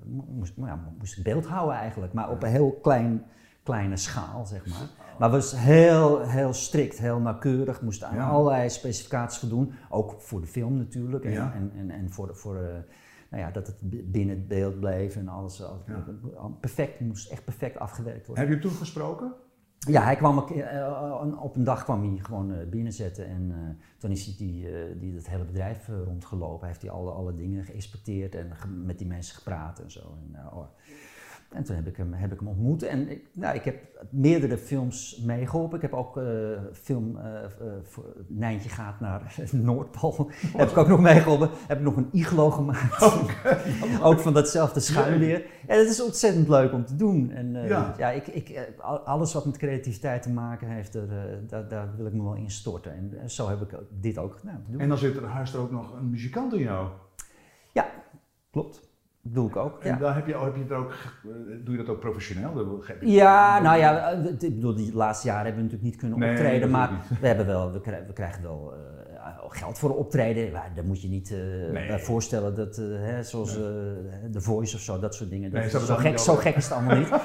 mo- 0.06 0.26
moest, 0.28 0.56
nou 0.56 0.68
ja, 0.68 0.80
moest 0.98 1.18
ik 1.18 1.24
beeld 1.24 1.46
houden 1.46 1.76
eigenlijk. 1.76 2.12
Maar 2.12 2.30
op 2.30 2.42
een 2.42 2.48
heel 2.50 2.78
klein, 2.82 3.24
kleine 3.62 3.96
schaal, 3.96 4.46
zeg 4.46 4.66
maar. 4.66 4.88
Maar 5.18 5.30
was 5.30 5.56
heel, 5.56 6.20
heel 6.20 6.52
strikt, 6.52 6.98
heel 6.98 7.18
nauwkeurig. 7.20 7.82
Moest 7.82 8.02
aan 8.04 8.14
Ja. 8.14 8.28
allerlei 8.28 8.70
specificaties 8.70 9.38
voldoen. 9.38 9.72
Ook 9.90 10.14
voor 10.20 10.40
de 10.40 10.46
film 10.46 10.76
natuurlijk. 10.76 11.24
En, 11.24 11.30
Ja. 11.32 11.52
en, 11.54 11.72
en, 11.76 11.90
en 11.90 12.10
voor, 12.10 12.36
voor 12.36 12.54
nou 13.30 13.42
ja, 13.42 13.50
dat 13.50 13.66
het 13.66 13.76
binnen 14.12 14.36
het 14.36 14.48
beeld 14.48 14.80
bleef 14.80 15.16
en 15.16 15.28
alles. 15.28 15.62
al- 15.62 15.82
Ja. 15.86 16.04
al- 16.36 16.56
Perfect, 16.60 17.00
moest 17.00 17.30
echt 17.30 17.44
perfect 17.44 17.78
afgewerkt 17.78 18.26
worden. 18.26 18.44
Heb 18.44 18.52
je 18.54 18.60
hem 18.60 18.68
toen 18.70 18.78
gesproken? 18.78 19.32
Ja, 19.88 20.02
hij 20.02 20.16
kwam 20.16 20.38
ook, 20.38 20.50
eh, 20.50 21.42
op 21.42 21.56
een 21.56 21.64
dag 21.64 21.84
kwam 21.84 22.14
hij 22.14 22.24
gewoon 22.24 22.52
eh, 22.54 22.66
binnenzetten 22.68 23.26
en 23.26 23.50
eh, 23.50 23.84
toen 23.98 24.10
is 24.10 24.24
hij 24.24 24.34
die, 24.38 24.68
eh, 24.68 25.00
die 25.00 25.14
het 25.14 25.28
hele 25.28 25.44
bedrijf 25.44 25.88
eh, 25.88 25.94
rondgelopen. 26.04 26.66
Heeft 26.66 26.82
hij 26.82 26.90
alle, 26.90 27.10
alle 27.10 27.34
dingen 27.34 27.64
geïnspecteerd 27.64 28.34
en 28.34 28.52
met 28.84 28.98
die 28.98 29.06
mensen 29.06 29.36
gepraat 29.36 29.78
en 29.78 29.90
zo. 29.90 30.00
En, 30.00 30.40
eh, 30.40 30.56
oh. 30.56 30.66
En 31.54 31.64
toen 31.64 31.76
heb 31.76 31.86
ik 31.86 31.96
hem, 31.96 32.12
heb 32.12 32.32
ik 32.32 32.38
hem 32.38 32.48
ontmoet 32.48 32.82
en 32.82 33.10
ik, 33.10 33.28
nou, 33.32 33.54
ik 33.54 33.64
heb 33.64 33.76
meerdere 34.10 34.58
films 34.58 35.22
meegeholpen. 35.24 35.76
Ik 35.76 35.82
heb 35.82 35.92
ook 35.92 36.16
eh 36.16 36.24
film 36.72 37.16
eh, 37.18 37.44
eh, 37.44 37.50
Nijntje 38.26 38.68
gaat 38.68 39.00
naar 39.00 39.34
Noordpool. 39.52 40.30
heb 40.56 40.68
ik 40.70 40.76
ook 40.76 40.88
nog 40.88 41.00
meegeholpen. 41.00 41.50
Heb 41.66 41.78
ik 41.78 41.84
nog 41.84 41.96
een 41.96 42.08
iglo 42.12 42.50
gemaakt. 42.50 43.02
ook 44.02 44.20
van 44.20 44.32
datzelfde 44.34 44.80
schuimweer. 44.80 45.44
Ja, 45.68 45.76
dat 45.76 45.86
is 45.86 46.02
ontzettend 46.02 46.48
leuk 46.48 46.72
om 46.72 46.84
te 46.86 46.96
doen. 46.96 47.30
En 47.30 47.52
Ja. 47.52 47.94
ja. 47.98 48.10
ik, 48.10 48.26
ik, 48.26 48.72
al- 48.80 48.98
alles 49.00 49.32
wat 49.32 49.44
met 49.46 49.56
creativiteit 49.56 50.22
te 50.22 50.30
maken 50.30 50.68
heeft, 50.68 50.94
er, 50.94 51.08
daar, 51.48 51.68
daar 51.68 51.96
wil 51.96 52.06
ik 52.06 52.12
me 52.12 52.22
wel 52.22 52.34
in 52.34 52.50
storten. 52.50 52.92
En 53.20 53.30
zo 53.30 53.48
heb 53.48 53.60
ik 53.60 53.78
dit 54.00 54.18
ook 54.18 54.36
gedaan. 54.38 54.64
Doe- 54.68 54.80
En 54.80 54.88
dan 54.88 54.98
zit 54.98 55.16
er 55.16 55.24
huist 55.26 55.54
er 55.54 55.60
ook 55.60 55.70
nog 55.70 55.92
een 55.96 56.10
muzikant 56.10 56.52
in 56.52 56.60
jou. 56.60 56.88
Ja, 57.72 57.86
klopt. 58.50 58.90
Doe 59.24 59.48
ik 59.48 59.56
ook. 59.56 59.80
En 59.82 59.90
Ja. 59.90 59.96
daar 59.98 60.14
heb 60.14 60.26
je, 60.26 60.38
heb 60.38 60.56
je 60.56 60.64
er 60.68 60.74
ook, 60.76 60.92
doe 61.64 61.76
je 61.76 61.76
dat 61.76 61.88
ook 61.88 62.00
professioneel? 62.00 62.54
Dan 62.54 62.82
Ja, 63.00 63.60
nou 63.60 63.78
ja, 63.78 64.08
ik 64.10 64.38
bedoel, 64.38 64.74
die 64.74 64.94
laatste 64.94 65.26
jaren 65.26 65.44
hebben 65.44 65.62
we 65.64 65.70
natuurlijk 65.70 65.90
niet 65.92 66.00
kunnen 66.00 66.18
Nee, 66.18 66.30
optreden, 66.30 66.70
maar 66.70 66.90
we, 67.20 67.26
hebben 67.26 67.46
wel, 67.46 67.72
we, 67.72 67.80
krijgen, 67.80 68.06
we 68.06 68.12
krijgen 68.12 68.42
wel 68.42 68.72
eh, 68.74 69.32
geld 69.48 69.78
voor 69.78 69.96
optreden. 69.96 70.52
Maar 70.52 70.70
daar 70.74 70.84
moet 70.84 71.02
je 71.02 71.08
niet 71.08 71.30
eh, 71.30 71.38
Nee. 71.72 71.86
bij 71.86 71.98
voorstellen 72.00 72.54
dat, 72.54 72.78
eh, 72.78 72.84
hè, 72.88 73.22
zoals 73.22 73.52
The 74.32 74.40
Voice 74.40 74.74
of 74.76 74.80
zo, 74.82 74.98
dat 74.98 75.14
soort 75.14 75.30
dingen. 75.30 75.50
Dat 75.50 75.60
Nee, 75.60 75.70
zo, 75.70 75.96
gek, 75.96 76.18
zo 76.18 76.34
gek 76.34 76.56
is 76.56 76.64
het 76.64 76.72
allemaal 76.72 76.96
niet. 76.98 77.08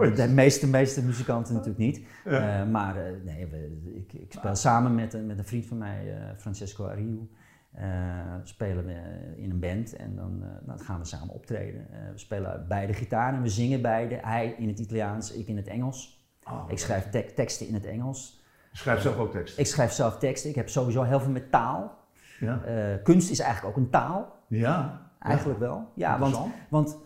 De, 0.00 0.12
de 0.14 0.28
meeste, 0.28 0.66
meeste 0.68 1.04
muzikanten 1.04 1.52
natuurlijk 1.54 1.80
niet. 1.80 2.00
Ja. 2.24 2.64
Maar 2.64 2.94
nee, 3.24 3.46
we, 3.46 3.78
ik, 3.94 4.12
ik 4.12 4.32
speel 4.32 4.54
samen 4.56 4.94
met, 4.94 5.14
een- 5.14 5.26
met 5.26 5.38
een 5.38 5.44
vriend 5.46 5.66
van 5.66 5.78
mij, 5.78 6.14
Francesco 6.36 6.86
Ariu. 6.86 7.28
Eh, 7.72 8.34
spelen 8.42 8.84
we 8.86 8.92
in 9.36 9.50
een 9.50 9.60
band 9.60 9.96
en 9.96 10.16
dan, 10.16 10.42
eh, 10.42 10.66
dan 10.66 10.78
gaan 10.78 10.98
we 10.98 11.04
samen 11.04 11.34
optreden. 11.34 11.86
Eh, 11.90 12.10
we 12.12 12.18
spelen 12.18 12.64
beide 12.68 12.92
gitaar 12.92 13.34
en 13.34 13.42
we 13.42 13.48
zingen 13.48 13.82
beide. 13.82 14.18
Hij 14.22 14.54
in 14.58 14.68
het 14.68 14.78
Italiaans, 14.78 15.32
ik 15.32 15.48
in 15.48 15.56
het 15.56 15.66
Engels. 15.66 16.26
Oh, 16.44 16.64
Ik 16.68 16.78
schrijf 16.78 17.10
tek- 17.10 17.30
teksten 17.30 17.66
in 17.68 17.74
het 17.74 17.84
Engels. 17.86 18.42
Schrijf 18.72 19.00
zelf 19.00 19.16
ook 19.16 19.32
tekst. 19.32 19.58
Ik 19.58 19.66
schrijf 19.66 19.92
zelf 19.92 20.18
teksten. 20.18 20.50
Ik 20.50 20.56
heb 20.56 20.68
sowieso 20.68 21.02
heel 21.02 21.20
veel 21.20 21.30
met 21.32 21.50
taal. 21.50 21.96
Ja. 22.40 22.60
Kunst 23.02 23.30
is 23.30 23.38
eigenlijk 23.38 23.76
ook 23.76 23.84
een 23.84 23.90
taal. 23.90 24.36
Ja. 24.48 25.06
Eigenlijk 25.18 25.58
wel. 25.58 25.88
Ja, 25.94 26.18
want, 26.18 26.38
want 26.68 26.98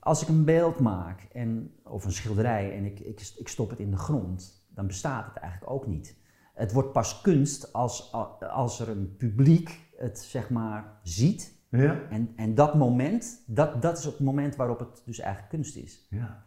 als 0.00 0.22
ik 0.22 0.28
een 0.28 0.44
beeld 0.44 0.80
maak 0.80 1.26
en, 1.32 1.74
of 1.82 2.04
een 2.04 2.12
schilderij 2.12 2.76
en 2.76 2.84
ik, 2.84 3.00
ik, 3.00 3.32
ik 3.36 3.48
stop 3.48 3.70
het 3.70 3.78
in 3.78 3.90
de 3.90 3.96
grond, 3.96 4.66
dan 4.68 4.86
bestaat 4.86 5.26
het 5.26 5.36
eigenlijk 5.36 5.72
ook 5.72 5.86
niet. 5.86 6.16
Het 6.54 6.72
wordt 6.72 6.92
pas 6.92 7.20
kunst 7.20 7.72
als, 7.72 8.12
als 8.52 8.80
er 8.80 8.88
een 8.88 9.16
publiek 9.16 9.80
het 9.96 10.18
zeg 10.18 10.50
maar 10.50 10.84
ziet. 11.02 11.52
Ja. 11.68 12.00
En, 12.10 12.32
en 12.36 12.54
dat 12.54 12.74
moment, 12.74 13.42
dat, 13.46 13.82
dat 13.82 13.98
is 13.98 14.04
het 14.04 14.20
moment 14.20 14.56
waarop 14.56 14.78
het 14.78 15.02
dus 15.04 15.18
eigenlijk 15.18 15.50
kunst 15.50 15.76
is. 15.76 16.06
ja. 16.10 16.42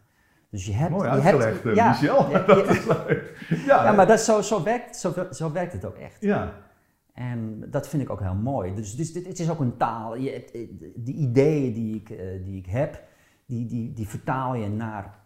Dus 0.49 0.65
je 0.65 0.73
hebt... 0.73 0.91
Mooi 0.91 1.09
je 1.11 1.21
hebt- 1.21 1.65
eh, 1.65 1.75
ja, 1.75 1.89
Michel. 1.89 2.29
ja, 2.29 2.39
dat 2.45 2.65
ja. 2.65 2.71
is 2.73 2.85
leuk. 2.85 3.45
Ja, 3.65 3.83
Ja, 3.83 3.91
maar 3.91 4.07
dat, 4.07 4.19
zo, 4.19 4.41
zo, 4.41 4.63
werkt, 4.63 4.95
zo, 4.97 5.13
zo 5.31 5.51
werkt 5.51 5.73
het 5.73 5.85
ook 5.85 5.95
echt. 5.97 6.21
ja. 6.21 6.53
En 7.13 7.63
dat 7.69 7.87
vind 7.87 8.01
ik 8.03 8.09
ook 8.09 8.19
heel 8.21 8.35
mooi. 8.35 8.75
Dus, 8.75 8.95
dus 8.95 9.13
dit, 9.13 9.27
het 9.27 9.39
is 9.39 9.49
ook 9.49 9.59
een 9.59 9.77
taal. 9.77 10.15
Je, 10.15 10.91
de 10.95 11.11
ideeën 11.11 11.73
die 11.73 11.95
ik, 11.95 12.09
eh, 12.09 12.43
die 12.43 12.57
ik 12.57 12.65
heb, 12.65 13.03
die, 13.45 13.65
die, 13.65 13.93
die 13.93 14.07
vertaal 14.07 14.55
je 14.55 14.69
naar, 14.69 15.19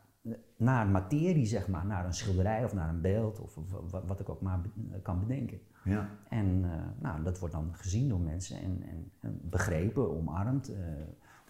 naar 0.57 0.87
materie, 0.87 1.45
zeg 1.45 1.67
maar. 1.67 1.85
Naar 1.85 2.05
een 2.05 2.13
schilderij 2.13 2.63
of 2.63 2.73
naar 2.73 2.89
een 2.89 3.01
beeld 3.01 3.39
of, 3.39 3.57
of 3.57 3.91
wat, 4.07 4.19
ik 4.19 4.29
ook 4.29 4.41
maar 4.41 4.59
kan 5.03 5.19
bedenken. 5.19 5.59
Ja. 5.83 6.09
En 6.29 6.61
eh, 6.63 6.69
nou, 7.01 7.23
dat 7.23 7.39
wordt 7.39 7.53
dan 7.53 7.69
gezien 7.71 8.09
door 8.09 8.19
mensen 8.19 8.57
en, 8.61 8.83
en, 8.89 9.11
en 9.19 9.39
begrepen, 9.43 10.17
omarmd. 10.17 10.69
Eh, 10.73 10.77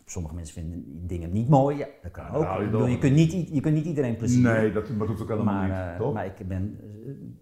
sommige 0.06 0.36
mensen 0.36 0.54
vinden 0.54 1.08
dingen 1.08 1.32
niet 1.32 1.50
mooi. 1.50 1.78
Ja, 1.78 1.88
dat 2.02 2.12
kan 2.12 2.24
Ja, 2.26 2.32
ook. 2.32 2.44
nou, 2.44 2.60
je 2.60 2.66
bedoel, 2.66 2.80
dan- 2.82 2.92
je, 2.92 2.98
kunt 2.98 3.16
niet, 3.16 3.32
je 3.50 3.60
kunt 3.62 3.76
niet 3.76 3.86
iedereen 3.86 4.16
plezieren. 4.18 4.54
Nee, 4.54 4.72
dat, 4.72 4.88
dat 4.98 5.08
doet 5.08 5.22
ook 5.22 5.30
helemaal 5.30 5.54
Maar, 5.54 5.68
niet, 5.68 5.78
eh, 5.94 5.96
toch? 5.98 6.14
maar 6.14 6.26
ik 6.26 6.48
ben 6.48 6.80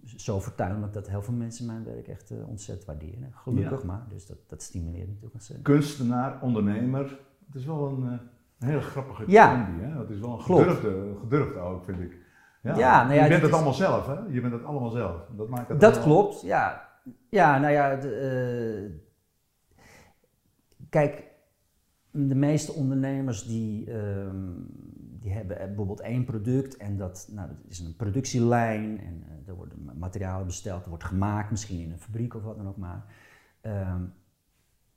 zo 0.04 0.40
vertuinlijk 0.40 0.92
dat 0.92 1.08
heel 1.08 1.22
veel 1.22 1.34
mensen 1.34 1.66
mijn 1.66 1.84
werk 1.84 2.08
echt 2.08 2.32
ontzettend 2.46 2.86
waarderen. 2.86 3.28
Gelukkig 3.32 3.80
Ja. 3.80 3.86
maar, 3.86 4.06
dus 4.08 4.26
dat, 4.26 4.36
dat 4.46 4.62
stimuleert 4.62 5.06
natuurlijk 5.06 5.34
ontzettend. 5.34 5.68
Kunstenaar, 5.68 6.42
ondernemer. 6.42 7.18
Het 7.46 7.54
is 7.54 7.64
wel 7.64 7.88
een, 7.88 8.02
een 8.02 8.18
hele 8.68 8.80
grappige 8.80 9.24
Ja. 9.26 9.64
combi, 9.66 9.82
hè? 9.82 9.98
Het 10.00 10.10
is 10.10 10.18
wel 10.20 10.32
een 10.32 10.40
gedurfde, 10.40 11.14
gedurfde 11.20 11.58
ook, 11.58 11.84
vind 11.84 12.00
ik. 12.00 12.16
Ja, 12.62 12.76
Ja, 12.78 13.02
nou 13.02 13.14
ja, 13.14 13.22
je 13.22 13.28
bent 13.28 13.40
het 13.40 13.50
is- 13.50 13.56
allemaal 13.56 13.74
zelf, 13.74 14.06
hè? 14.06 14.18
Je 14.28 14.40
bent 14.40 14.52
het 14.52 14.64
allemaal 14.64 14.90
zelf. 14.90 15.26
Dat 15.36 15.48
maakt 15.48 15.68
het 15.68 15.80
Dat 15.80 15.96
allemaal- 15.96 16.22
klopt, 16.22 16.40
ja. 16.42 16.88
Ja, 17.30 17.58
nou 17.58 17.72
ja, 17.72 17.96
de, 17.96 18.14
eh, 18.14 18.98
kijk, 20.88 21.24
de 22.10 22.34
meeste 22.34 22.72
ondernemers 22.72 23.46
die, 23.46 23.90
ehm, 23.92 24.46
die 25.20 25.32
hebben 25.32 25.56
bijvoorbeeld 25.58 26.00
één 26.00 26.24
product 26.24 26.76
en 26.76 26.96
dat, 26.96 27.28
nou, 27.32 27.48
dat 27.48 27.56
is 27.68 27.78
een 27.78 27.96
productielijn 27.96 29.00
en 29.00 29.24
eh, 29.28 29.48
er 29.48 29.54
worden 29.54 29.90
materialen 29.98 30.46
besteld, 30.46 30.82
er 30.82 30.88
wordt 30.88 31.04
gemaakt, 31.04 31.50
misschien 31.50 31.80
in 31.80 31.90
een 31.92 31.98
fabriek 32.00 32.34
of 32.34 32.42
wat 32.42 32.56
dan 32.56 32.68
ook 32.68 32.76
maar. 32.76 33.04
Ehm, 33.60 34.02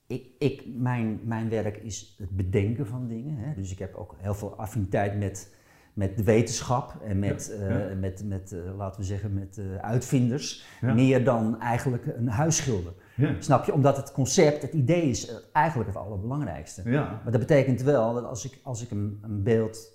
ik, 0.08 0.26
ik, 0.39 0.63
mijn, 0.78 1.19
mijn 1.23 1.49
werk 1.49 1.78
is 1.78 2.15
het 2.17 2.30
bedenken 2.30 2.88
van 2.88 3.08
dingen, 3.08 3.38
hè? 3.38 3.54
dus 3.56 3.71
ik 3.71 3.80
heb 3.80 3.95
ook 3.95 4.15
heel 4.17 4.34
veel 4.36 4.56
affiniteit 4.58 5.17
met, 5.19 5.56
met 5.93 6.17
de 6.17 6.23
wetenschap 6.23 6.95
en 7.03 7.19
met, 7.19 7.56
Ja, 7.60 7.79
eh, 7.79 7.97
met, 7.97 8.23
met 8.25 8.51
eh, 8.51 8.77
laten 8.77 8.99
we 8.99 9.06
zeggen, 9.06 9.34
met 9.34 9.58
eh, 9.58 9.75
uitvinders, 9.75 10.65
Ja. 10.82 10.93
meer 10.93 11.23
dan 11.23 11.60
eigenlijk 11.60 12.06
een 12.17 12.27
huisschilder. 12.27 12.93
Snap 13.39 13.65
je? 13.65 13.73
Omdat 13.73 13.97
het 13.97 14.12
concept, 14.12 14.62
het 14.62 14.73
idee 14.73 15.10
is 15.10 15.41
eigenlijk 15.51 15.89
het 15.89 15.99
allerbelangrijkste. 15.99 16.82
Maar 17.23 17.32
dat 17.32 17.39
betekent 17.39 17.82
wel 17.82 18.13
dat 18.13 18.23
als 18.23 18.45
ik, 18.45 18.60
als 18.63 18.84
ik 18.84 18.91
een, 18.91 19.19
een 19.21 19.43
beeld 19.43 19.91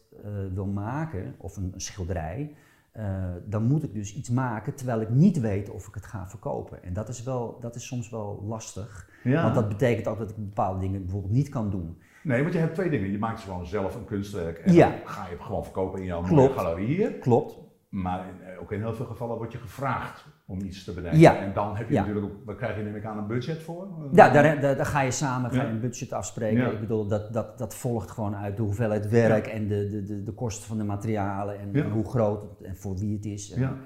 wil 0.55 0.67
maken, 0.67 1.35
of 1.39 1.57
een, 1.57 1.71
een 1.75 1.81
schilderij, 1.81 2.55
dan 3.45 3.63
moet 3.63 3.83
ik 3.83 3.95
dus 3.95 4.15
iets 4.15 4.31
maken 4.31 4.75
terwijl 4.75 5.01
ik 5.01 5.11
niet 5.11 5.41
weet 5.41 5.71
of 5.71 5.87
ik 5.89 5.95
het 5.95 6.07
ga 6.07 6.29
verkopen. 6.29 6.83
En 6.83 6.93
dat 6.93 7.09
is, 7.09 7.23
wel, 7.23 7.59
dat 7.61 7.75
is 7.75 7.87
soms 7.87 8.11
wel 8.11 8.45
lastig. 8.47 9.09
Want 9.25 9.55
dat 9.55 9.69
betekent 9.69 10.07
ook 10.07 10.19
dat 10.19 10.31
ik 10.31 10.37
bepaalde 10.37 10.81
dingen 10.81 11.03
bijvoorbeeld 11.03 11.33
niet 11.33 11.49
kan 11.49 11.71
doen. 11.71 11.99
Nee, 12.23 12.41
want 12.43 12.53
je 12.55 12.59
hebt 12.61 12.75
twee 12.75 12.91
dingen. 12.91 13.11
Je 13.11 13.19
maakt 13.19 13.41
gewoon 13.41 13.67
zelf 13.67 13.95
een 13.95 14.05
kunstwerk 14.05 14.59
en 14.59 14.73
Ja. 14.73 14.89
dan 14.89 14.99
ga 15.05 15.25
je 15.25 15.31
het 15.35 15.43
gewoon 15.45 15.65
verkopen 15.65 16.01
in 16.01 16.07
jouw 16.07 16.23
Klopt. 16.23 16.55
galerie 16.55 16.87
hier. 16.87 17.13
Klopt. 17.13 17.59
Maar 17.89 18.19
in- 18.29 18.47
eh, 18.53 18.61
ook 18.61 18.73
in 18.73 18.81
heel 18.81 18.95
veel 18.95 19.07
gevallen 19.07 19.37
word 19.37 19.53
je 19.53 19.59
gevraagd 19.59 20.25
om 20.47 20.61
iets 20.61 20.85
te 20.85 20.93
bedenken. 20.95 21.21
Ja. 21.21 21.37
En 21.37 21.53
dan 21.53 21.77
heb 21.77 21.89
je 21.89 21.95
Ja. 21.95 22.01
natuurlijk 22.01 22.27
ook, 22.27 22.47
daar 22.47 22.55
krijg 22.55 22.77
je 22.77 22.83
neem 22.83 22.97
ik 22.97 23.05
aan 23.05 23.19
een 23.19 23.27
budget 23.27 23.63
voor. 23.63 23.87
Ja, 24.13 24.31
daar, 24.31 24.61
daar, 24.61 24.77
daar 24.77 24.87
ga 24.87 25.01
je 25.01 25.11
samen 25.11 25.51
ga 25.51 25.57
je 25.57 25.63
Ja. 25.63 25.69
een 25.73 25.81
budget 25.81 26.13
afspreken. 26.13 26.73
Ik 26.73 26.81
bedoel, 26.81 27.07
dat, 27.07 27.33
dat, 27.33 27.59
dat 27.59 27.75
volgt 27.75 28.11
gewoon 28.11 28.37
uit 28.37 28.57
de 28.57 28.63
hoeveelheid 28.63 29.09
werk 29.09 29.47
en 29.47 29.69
de, 29.69 29.89
de, 29.91 30.05
de, 30.05 30.23
de 30.23 30.33
kosten 30.33 30.67
van 30.69 30.79
de 30.79 30.85
materialen 30.85 31.59
en 31.61 31.91
hoe 31.91 32.05
groot 32.09 32.43
het 32.43 32.63
en 32.69 32.77
voor 32.77 32.97
wie 32.97 33.15
het 33.17 33.25
is. 33.25 33.51
En, 33.53 33.61
Ja. 33.61 33.77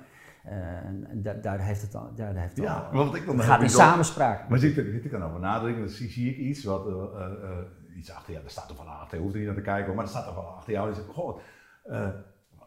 eh, 0.45 1.35
daar, 1.43 1.61
heeft 1.61 1.83
het 1.83 1.95
al. 1.95 2.11
Daar 2.15 2.35
heeft 2.35 2.57
het 2.57 2.65
Ja, 2.67 2.89
al 2.93 3.05
wat 3.05 3.15
ik 3.15 3.27
dan 3.27 3.37
het 3.37 3.45
gaat 3.47 3.63
in 3.63 3.71
samenspraak. 3.71 4.49
Maar 4.49 4.59
zit, 4.59 4.75
zit 4.75 5.05
ik 5.05 5.11
dan 5.11 5.23
over 5.23 5.41
nadenken, 5.41 5.81
dan 5.81 5.89
zie, 5.89 6.11
zie 6.11 6.31
ik 6.31 6.37
iets 6.37 6.65
wat, 6.65 6.87
eh, 6.87 6.93
eh, 6.93 7.23
eh, 7.43 7.59
iets 7.97 8.11
achter, 8.11 8.33
ja, 8.35 8.41
er 8.41 8.51
staat 8.51 8.71
er 8.71 8.77
van 8.77 8.87
achter, 8.87 9.17
je 9.17 9.23
hoeft 9.23 9.35
er 9.35 9.41
niet 9.41 9.49
naar 9.49 9.59
te 9.59 9.65
kijken, 9.71 9.95
maar 9.95 10.05
er 10.05 10.11
staat 10.11 10.27
er 10.27 10.33
van 10.35 10.55
achter 10.57 10.73
jou 10.73 10.89
en 10.89 10.95
dan 10.95 11.03
zeg 11.03 11.11
ik, 11.11 11.17
goh, 11.21 11.39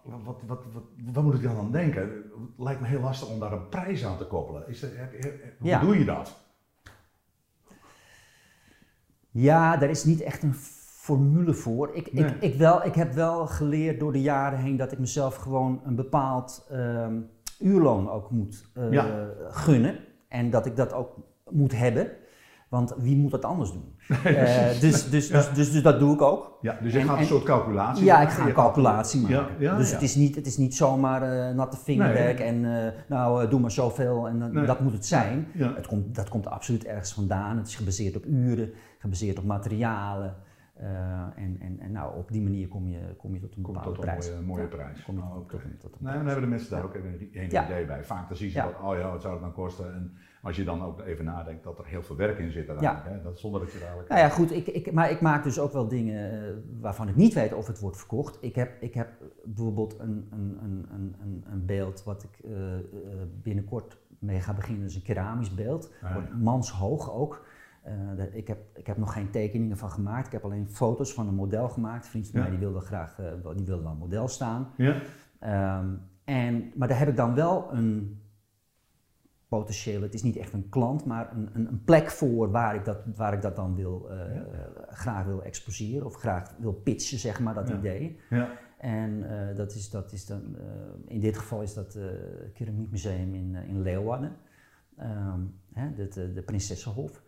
wat, 0.03 0.41
wat, 0.45 0.63
wat, 0.73 0.83
wat, 1.13 1.23
moet 1.23 1.33
ik 1.33 1.43
dan 1.43 1.57
aan 1.57 1.71
denken? 1.71 2.01
Het 2.01 2.23
lijkt 2.57 2.81
me 2.81 2.88
heel 2.88 2.99
lastig 3.01 3.29
om 3.29 3.39
daar 3.39 3.51
een 3.51 3.69
prijs 3.69 4.05
aan 4.05 4.17
te 4.17 4.25
koppelen. 4.27 4.67
Is 4.67 4.79
dat, 4.79 4.89
hoe 5.59 5.69
Ja. 5.69 5.79
doe 5.79 5.99
je 5.99 6.05
dat? 6.05 6.35
Ja, 9.31 9.77
daar 9.77 9.89
is 9.89 10.03
niet 10.03 10.21
echt 10.21 10.43
een 10.43 10.53
formule 10.53 11.53
voor. 11.53 11.95
Ik, 11.95 12.13
Nee. 12.13 12.25
ik, 12.25 12.41
ik, 12.41 12.55
wel, 12.55 12.85
ik 12.85 12.95
heb 12.95 13.13
wel 13.13 13.47
geleerd 13.47 13.99
door 13.99 14.11
de 14.11 14.21
jaren 14.21 14.59
heen 14.59 14.77
dat 14.77 14.91
ik 14.91 14.99
mezelf 14.99 15.35
gewoon 15.35 15.81
een 15.85 15.95
bepaald 15.95 16.67
ehm, 16.69 17.21
uurloon 17.59 18.09
ook 18.09 18.31
moet 18.31 18.65
eh, 18.73 18.91
Ja. 18.91 19.27
gunnen. 19.49 19.99
En 20.27 20.49
dat 20.49 20.65
ik 20.65 20.75
dat 20.75 20.93
ook 20.93 21.15
moet 21.49 21.71
hebben. 21.77 22.11
Want 22.75 22.93
wie 22.97 23.17
moet 23.17 23.31
dat 23.31 23.45
anders 23.45 23.71
doen? 23.71 23.93
Eh, 24.23 24.79
dus, 24.79 25.09
dus, 25.09 25.27
dus, 25.29 25.51
dus, 25.53 25.71
dus 25.71 25.81
dat 25.83 25.99
doe 25.99 26.13
ik 26.13 26.21
ook. 26.21 26.57
Ja, 26.61 26.77
dus 26.81 26.93
je 26.93 26.99
En- 26.99 27.05
gaat 27.05 27.13
een 27.15 27.21
en- 27.21 27.27
soort 27.27 27.43
calculatie 27.43 28.05
Ja, 28.05 28.21
ik 28.21 28.29
ga 28.29 28.47
een 28.47 28.53
calculatie 28.53 29.21
maken. 29.21 29.47
Ja, 29.59 29.77
dus. 29.77 29.91
Het, 29.91 30.01
is 30.01 30.15
niet, 30.15 30.35
het 30.35 30.45
is 30.45 30.57
niet 30.57 30.75
zomaar 30.75 31.21
eh, 31.49 31.55
natte 31.55 31.77
vingerwerk 31.77 32.39
en 32.39 32.85
eh, 32.85 32.91
nou 33.07 33.47
doe 33.49 33.59
maar 33.59 33.71
zoveel 33.71 34.27
en 34.27 34.51
Nee. 34.53 34.65
dat 34.65 34.79
moet 34.79 34.93
het 34.93 35.05
zijn. 35.05 35.47
Ja. 35.53 35.73
Het 35.75 35.88
komt, 35.88 36.15
dat 36.15 36.29
komt 36.29 36.47
absoluut 36.47 36.85
ergens 36.85 37.13
vandaan. 37.13 37.57
Het 37.57 37.67
is 37.67 37.75
gebaseerd 37.75 38.15
op 38.15 38.25
uren, 38.25 38.69
gebaseerd 38.99 39.38
op 39.38 39.43
materialen. 39.45 40.35
en, 41.35 41.57
en, 41.59 41.79
en 41.79 41.91
nou, 41.91 42.17
op 42.17 42.31
die 42.31 42.41
manier 42.41 42.67
kom 42.67 42.88
je, 42.88 43.15
kom 43.17 43.33
je 43.33 43.39
tot 43.39 43.55
een 43.55 43.61
bepaalde 43.61 43.89
tot 43.89 43.97
een 43.97 44.03
prijs. 44.03 44.29
mooie, 44.31 44.41
mooie 44.41 44.67
prijs. 44.67 45.03
Kom 45.03 45.15
je 45.15 45.21
Oh, 45.21 45.33
tot, 45.33 45.41
oké. 45.43 45.51
tot 45.57 45.63
een- 45.63 45.77
tot 45.77 45.91
een 45.91 46.05
Nee, 46.05 46.13
dan 46.13 46.25
hebben 46.25 46.43
de 46.43 46.49
mensen 46.49 46.69
daar 46.69 46.83
ook 46.83 46.95
even 46.95 47.09
een, 47.33 47.45
idee 47.45 47.85
bij. 47.85 48.03
Vaak 48.03 48.27
dan 48.27 48.38
zie 48.38 48.47
je 48.47 48.53
Ja. 48.55 48.69
van, 48.79 48.89
oh 48.89 48.97
ja, 48.97 49.11
wat 49.11 49.21
zou 49.21 49.33
het 49.33 49.41
dan 49.43 49.53
kosten? 49.53 49.93
En 49.93 50.13
als 50.45 50.55
je 50.55 50.63
dan 50.63 50.84
ook 50.84 51.01
even 51.01 51.25
nadenkt 51.25 51.63
dat 51.63 51.79
er 51.79 51.86
heel 51.86 52.03
veel 52.03 52.15
werk 52.15 52.39
in 52.39 52.51
zit 52.51 52.69
uiteindelijk, 52.69 53.15
hè? 53.15 53.21
Dat, 53.21 53.39
zonder 53.39 53.60
dat 53.62 53.71
je 53.71 53.77
eigenlijk... 53.79 54.10
Nou 54.10 54.21
ja, 54.21 54.29
goed, 54.29 54.51
ik, 54.51 54.67
ik, 54.67 54.91
maar 54.91 55.12
ik 55.12 55.21
maak 55.21 55.43
dus 55.43 55.60
ook 55.60 55.71
wel 55.73 55.88
dingen 55.88 56.31
eh, 56.47 56.53
waarvan 56.79 57.08
ik 57.08 57.15
niet 57.15 57.34
weet 57.34 57.53
of 57.53 57.67
het 57.67 57.79
wordt 57.79 57.97
verkocht. 57.97 58.38
Ik 58.41 58.55
heb, 58.55 58.81
ik 58.81 58.93
heb 58.93 59.10
bijvoorbeeld 59.45 59.99
een, 59.99 60.27
een, 60.31 60.58
een, 60.63 60.86
een, 60.93 61.15
een- 61.21 61.43
een 61.51 61.65
beeld 61.65 62.03
wat 62.03 62.23
ik 62.23 62.39
eh, 62.45 62.73
eh, 62.75 62.81
binnenkort 63.41 63.97
mee 64.19 64.39
ga 64.41 64.53
beginnen. 64.53 64.86
Is 64.86 64.95
een 64.95 65.01
keramisch 65.01 65.53
beeld, 65.55 65.91
Ah, 66.03 66.10
ja. 66.10 66.36
manshoog 66.38 67.13
ook. 67.13 67.45
Ik, 68.34 68.47
heb, 68.47 68.58
ik 68.73 68.88
heb 68.88 68.97
nog 68.97 69.13
geen 69.13 69.29
tekeningen 69.29 69.77
van 69.77 69.89
gemaakt. 69.91 70.25
Ik 70.25 70.31
heb 70.31 70.43
alleen 70.43 70.69
foto's 70.69 71.13
van 71.13 71.27
een 71.27 71.36
model 71.36 71.69
gemaakt. 71.69 72.03
Een 72.03 72.10
vriend 72.10 72.27
van 72.27 72.39
Ja. 72.39 72.47
mij 72.47 72.58
die 72.58 72.65
wilde 72.67 72.79
graag 72.86 73.15
wel- 73.43 73.55
die 73.55 73.65
wilde 73.65 73.84
dan 73.84 73.97
model 73.97 74.27
staan. 74.27 74.67
Ja? 74.77 74.95
Ehm, 75.39 75.88
en, 76.23 76.71
maar 76.75 76.88
daar 76.88 76.99
heb 76.99 77.08
ik 77.08 77.15
dan 77.15 77.36
wel 77.36 77.73
een 77.73 78.19
potentiële, 79.58 80.04
het 80.06 80.13
is 80.13 80.24
niet 80.24 80.38
echt 80.38 80.54
een 80.54 80.70
klant, 80.70 81.06
maar 81.06 81.32
een, 81.36 81.50
een, 81.54 81.68
een 81.68 81.84
plek 81.84 82.12
voor 82.12 82.52
waar 82.52 82.76
ik 82.76 82.86
dat, 82.86 82.98
waar 83.15 83.34
ik 83.34 83.41
dat 83.41 83.56
dan 83.56 83.76
wil, 83.76 84.10
eh, 84.10 84.38
eh, 84.38 84.44
graag 84.89 85.26
wil 85.26 85.44
exposeren 85.44 86.06
of 86.06 86.15
graag 86.15 86.56
wil 86.60 86.74
pitchen, 86.74 87.20
zeg 87.20 87.39
maar, 87.39 87.54
dat 87.54 87.68
Ja. 87.68 87.78
idee. 87.78 88.20
Ja. 88.30 88.50
En 88.78 89.30
eh, 89.50 89.56
dat 89.56 89.74
is, 89.76 89.89
dat 89.89 90.12
is 90.12 90.26
dan, 90.26 90.58
in 91.08 91.20
dit 91.20 91.38
geval 91.38 91.62
is 91.62 91.74
dat 91.74 91.94
het 91.94 92.54
Keramiekmuseum 92.54 93.34
in, 93.34 93.56
in 93.56 93.82
Leeuwarden, 93.82 94.32
Ehm, 94.98 95.39
hè, 95.74 95.94
de, 95.94 96.08
de, 96.08 96.34
de 96.34 96.41
Prinsessenhof. 96.41 97.24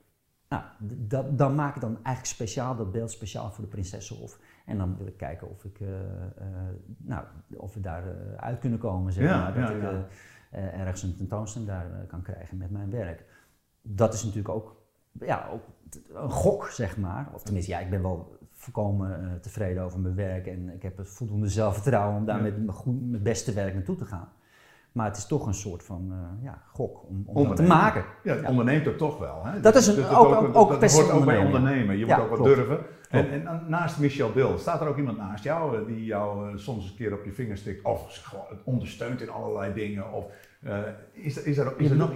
Nou, 0.49 0.63
dat, 1.07 1.37
dan 1.37 1.55
maak 1.55 1.75
ik 1.75 1.81
dan 1.81 1.95
eigenlijk 1.95 2.25
speciaal 2.25 2.75
dat 2.75 2.91
beeld 2.91 3.11
speciaal 3.11 3.51
voor 3.51 3.63
de 3.63 3.69
Prinsessenhof. 3.69 4.39
En 4.65 4.77
dan 4.77 4.97
wil 4.97 5.07
ik 5.07 5.17
kijken 5.17 5.49
of, 5.49 5.63
ik, 5.65 5.79
nou, 6.97 7.25
of 7.55 7.73
we 7.73 7.79
daar 7.79 8.03
uit 8.37 8.59
kunnen 8.59 8.79
komen, 8.79 9.13
zeg 9.13 9.29
maar. 9.29 9.53
Dat 9.53 9.69
ik 9.69 9.81
ergens 10.57 11.03
een 11.03 11.15
tentoonstelling 11.15 11.69
daar 11.69 11.85
eh, 11.91 12.07
kan 12.07 12.21
krijgen 12.21 12.57
met 12.57 12.71
mijn 12.71 12.89
werk. 12.89 13.23
Dat 13.81 14.13
is 14.13 14.23
natuurlijk 14.23 14.49
ook, 14.55 14.75
ja, 15.11 15.49
ook 15.53 15.61
een 16.23 16.29
gok, 16.31 16.67
zeg 16.67 16.97
maar. 16.97 17.29
Of 17.33 17.43
tenminste, 17.43 17.71
ja, 17.71 17.79
ik 17.79 17.89
ben 17.89 18.01
wel 18.01 18.37
volkomen 18.53 19.21
eh, 19.21 19.33
tevreden 19.41 19.83
over 19.83 19.99
mijn 19.99 20.15
werk 20.15 20.47
en 20.47 20.73
ik 20.73 20.81
heb 20.81 20.97
het 20.97 21.09
voldoende 21.09 21.47
zelfvertrouwen 21.49 22.17
om 22.17 22.25
daar 22.25 22.37
Ja. 22.37 22.43
met 22.43 22.57
mijn, 22.57 22.77
goed, 22.77 23.09
mijn 23.09 23.23
beste 23.23 23.53
werk 23.53 23.73
naartoe 23.73 23.95
te 23.95 24.05
gaan. 24.05 24.29
Maar 24.91 25.05
het 25.05 25.17
is 25.17 25.25
toch 25.25 25.45
een 25.47 25.53
soort 25.53 25.83
van 25.83 26.07
eh, 26.11 26.43
ja, 26.43 26.61
gok 26.73 27.03
om, 27.07 27.23
om 27.25 27.55
te 27.55 27.63
maken. 27.63 28.03
Ja, 28.23 28.35
het 28.35 28.45
onderneemt 28.47 28.85
er 28.85 28.95
toch 28.97 29.17
wel. 29.17 29.45
Hè? 29.45 29.59
Dat 29.59 29.75
is 29.75 29.87
een- 29.87 29.95
Dus 29.95 30.05
ook- 30.09 30.29
dat- 30.29 30.43
ook- 30.45 30.55
ook 30.55 30.69
dat 30.69 30.79
best 30.79 30.95
hoort 31.01 31.11
ook 31.11 31.25
bij 31.25 31.37
ondernemen. 31.37 31.59
ondernemen. 31.59 31.97
Je 31.97 32.05
Ja, 32.05 32.15
moet 32.15 32.23
ook 32.23 32.29
wat 32.29 32.39
klopt. 32.39 32.55
durven. 32.55 32.85
En, 33.09 33.47
en 33.47 33.63
naast 33.67 33.99
Michel 33.99 34.31
Bill, 34.31 34.57
staat 34.57 34.81
er 34.81 34.87
ook 34.87 34.97
iemand 34.97 35.17
naast 35.17 35.43
jou 35.43 35.77
eh, 35.79 35.85
die 35.87 36.05
jou 36.05 36.49
eh, 36.51 36.57
soms 36.57 36.89
een 36.89 36.95
keer 36.95 37.13
op 37.13 37.25
je 37.25 37.31
vinger 37.31 37.57
stikt 37.57 37.83
of 37.83 38.33
ondersteunt 38.63 39.21
in 39.21 39.29
allerlei 39.29 39.73
dingen? 39.73 40.11
Of 40.13 40.25
eh, 40.63 40.77
is, 41.11 41.37
er, 41.37 41.45
is, 41.47 41.57
er, 41.57 41.73
is 41.77 41.89
er 41.89 41.95
nog, 41.95 42.11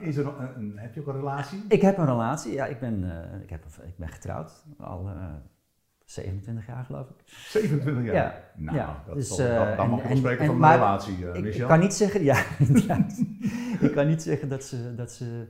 is 0.00 0.16
er 0.16 0.24
nog 0.24 0.38
een, 0.38 0.48
een- 0.56 0.72
heb 0.78 0.94
je 0.94 1.00
ook 1.00 1.06
een 1.06 1.14
relatie? 1.16 1.64
Ik 1.68 1.80
heb 1.82 1.98
een 1.98 2.06
relatie, 2.06 2.52
ja, 2.52 2.66
ik 2.66 2.80
ben, 2.80 3.04
ik 3.42 3.50
heb, 3.50 3.64
ik 3.86 3.96
ben 3.96 4.08
getrouwd, 4.08 4.64
al 4.78 5.08
eh 5.08 5.22
27 6.04 6.66
jaar 6.66 6.84
geloof 6.84 7.08
ik. 7.08 7.16
27 7.26 8.04
jaar? 8.04 8.14
Ja, 8.14 8.34
Nou, 8.56 8.76
ja. 8.76 9.02
dat 9.06 9.14
Dus, 9.14 9.36
dan, 9.36 9.76
dan 9.76 9.90
mag 9.90 10.02
je 10.02 10.08
en- 10.08 10.16
spreken 10.16 10.40
en- 10.40 10.46
van 10.46 10.62
een 10.64 10.72
relatie, 10.72 11.28
eh, 11.30 11.34
Ik, 11.38 11.42
Michel. 11.44 11.60
ik 11.62 11.68
kan 11.68 11.80
niet 11.80 11.94
zeggen, 11.94 12.22
ja, 12.30 12.36
ik 13.80 13.92
kan 13.94 14.06
niet 14.06 14.22
zeggen 14.22 14.48
dat 14.48 14.64
ze, 14.64 14.94
dat 14.94 15.12
ze 15.12 15.46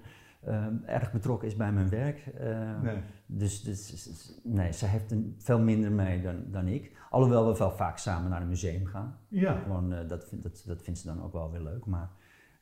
ehm, 0.46 0.74
erg 0.86 1.12
betrokken 1.12 1.48
is 1.48 1.56
bij 1.56 1.72
mijn 1.72 1.88
werk. 1.88 2.26
eh, 2.26 2.80
Nee. 2.82 2.96
Dus, 3.26 3.62
dus, 3.62 3.86
dus- 3.86 4.40
nee, 4.44 4.72
ze 4.72 4.86
heeft 4.86 5.10
er 5.10 5.18
veel 5.38 5.58
minder 5.60 5.92
mee 5.92 6.22
dan, 6.22 6.36
dan 6.46 6.66
ik. 6.68 6.92
Alhoewel 7.10 7.52
we 7.52 7.58
wel 7.58 7.70
vaak 7.70 7.98
samen 7.98 8.30
naar 8.30 8.42
een 8.42 8.48
museum 8.48 8.86
gaan. 8.86 9.16
Ja. 9.28 9.56
Gewoon, 9.62 9.92
eh, 9.92 10.08
dat, 10.08 10.24
vind- 10.28 10.42
dat, 10.42 10.62
dat 10.66 10.82
vindt 10.82 11.00
ze 11.00 11.06
dan 11.06 11.22
ook 11.24 11.32
wel 11.32 11.50
weer 11.50 11.60
leuk. 11.62 11.86
Maar 11.86 12.10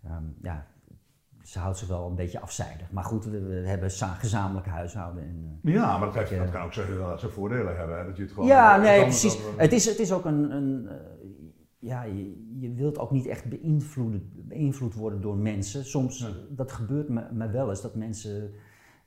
ehm, 0.05 0.23
ja, 0.43 0.67
ze 1.43 1.59
houdt 1.59 1.79
zich 1.79 1.89
wel 1.89 2.07
een 2.09 2.15
beetje 2.15 2.41
afzijdig. 2.41 2.91
Maar 2.91 3.05
goed, 3.05 3.25
we, 3.25 3.41
we 3.41 3.55
hebben 3.69 3.91
gezamenlijk 3.91 4.67
huishouden. 4.67 5.23
En, 5.23 5.61
eh, 5.65 5.73
Ja, 5.73 5.99
maar 5.99 6.07
dat, 6.07 6.15
heeft, 6.15 6.31
eh, 6.33 6.39
dat 6.39 6.51
kan 6.51 6.63
ook 6.63 6.73
zijn, 6.73 7.31
voordelen 7.31 7.77
hebben. 7.77 7.99
Hè? 7.99 8.05
Dat 8.05 8.17
je 8.17 8.23
het 8.23 8.33
gewoon, 8.33 8.49
ja, 8.49 8.77
nee, 8.77 9.01
precies. 9.03 9.43
dan- 9.43 9.53
Het 9.57 9.73
is, 9.73 9.85
het 9.85 9.99
is 9.99 10.13
ook 10.13 10.25
een. 10.25 10.51
een 10.57 10.89
ja, 11.83 12.03
je, 12.03 12.57
je 12.59 12.73
wilt 12.73 12.99
ook 12.99 13.11
niet 13.11 13.27
echt 13.27 13.49
beïnvloed, 13.49 14.49
beïnvloed 14.49 14.95
worden 14.95 15.21
door 15.21 15.37
mensen. 15.37 15.85
Soms, 15.85 16.19
Ja. 16.19 16.29
dat 16.51 16.73
gebeurt 16.73 17.09
me, 17.09 17.23
me 17.33 17.51
wel 17.51 17.69
eens, 17.69 17.83
dat 17.83 17.95
mensen 17.95 18.51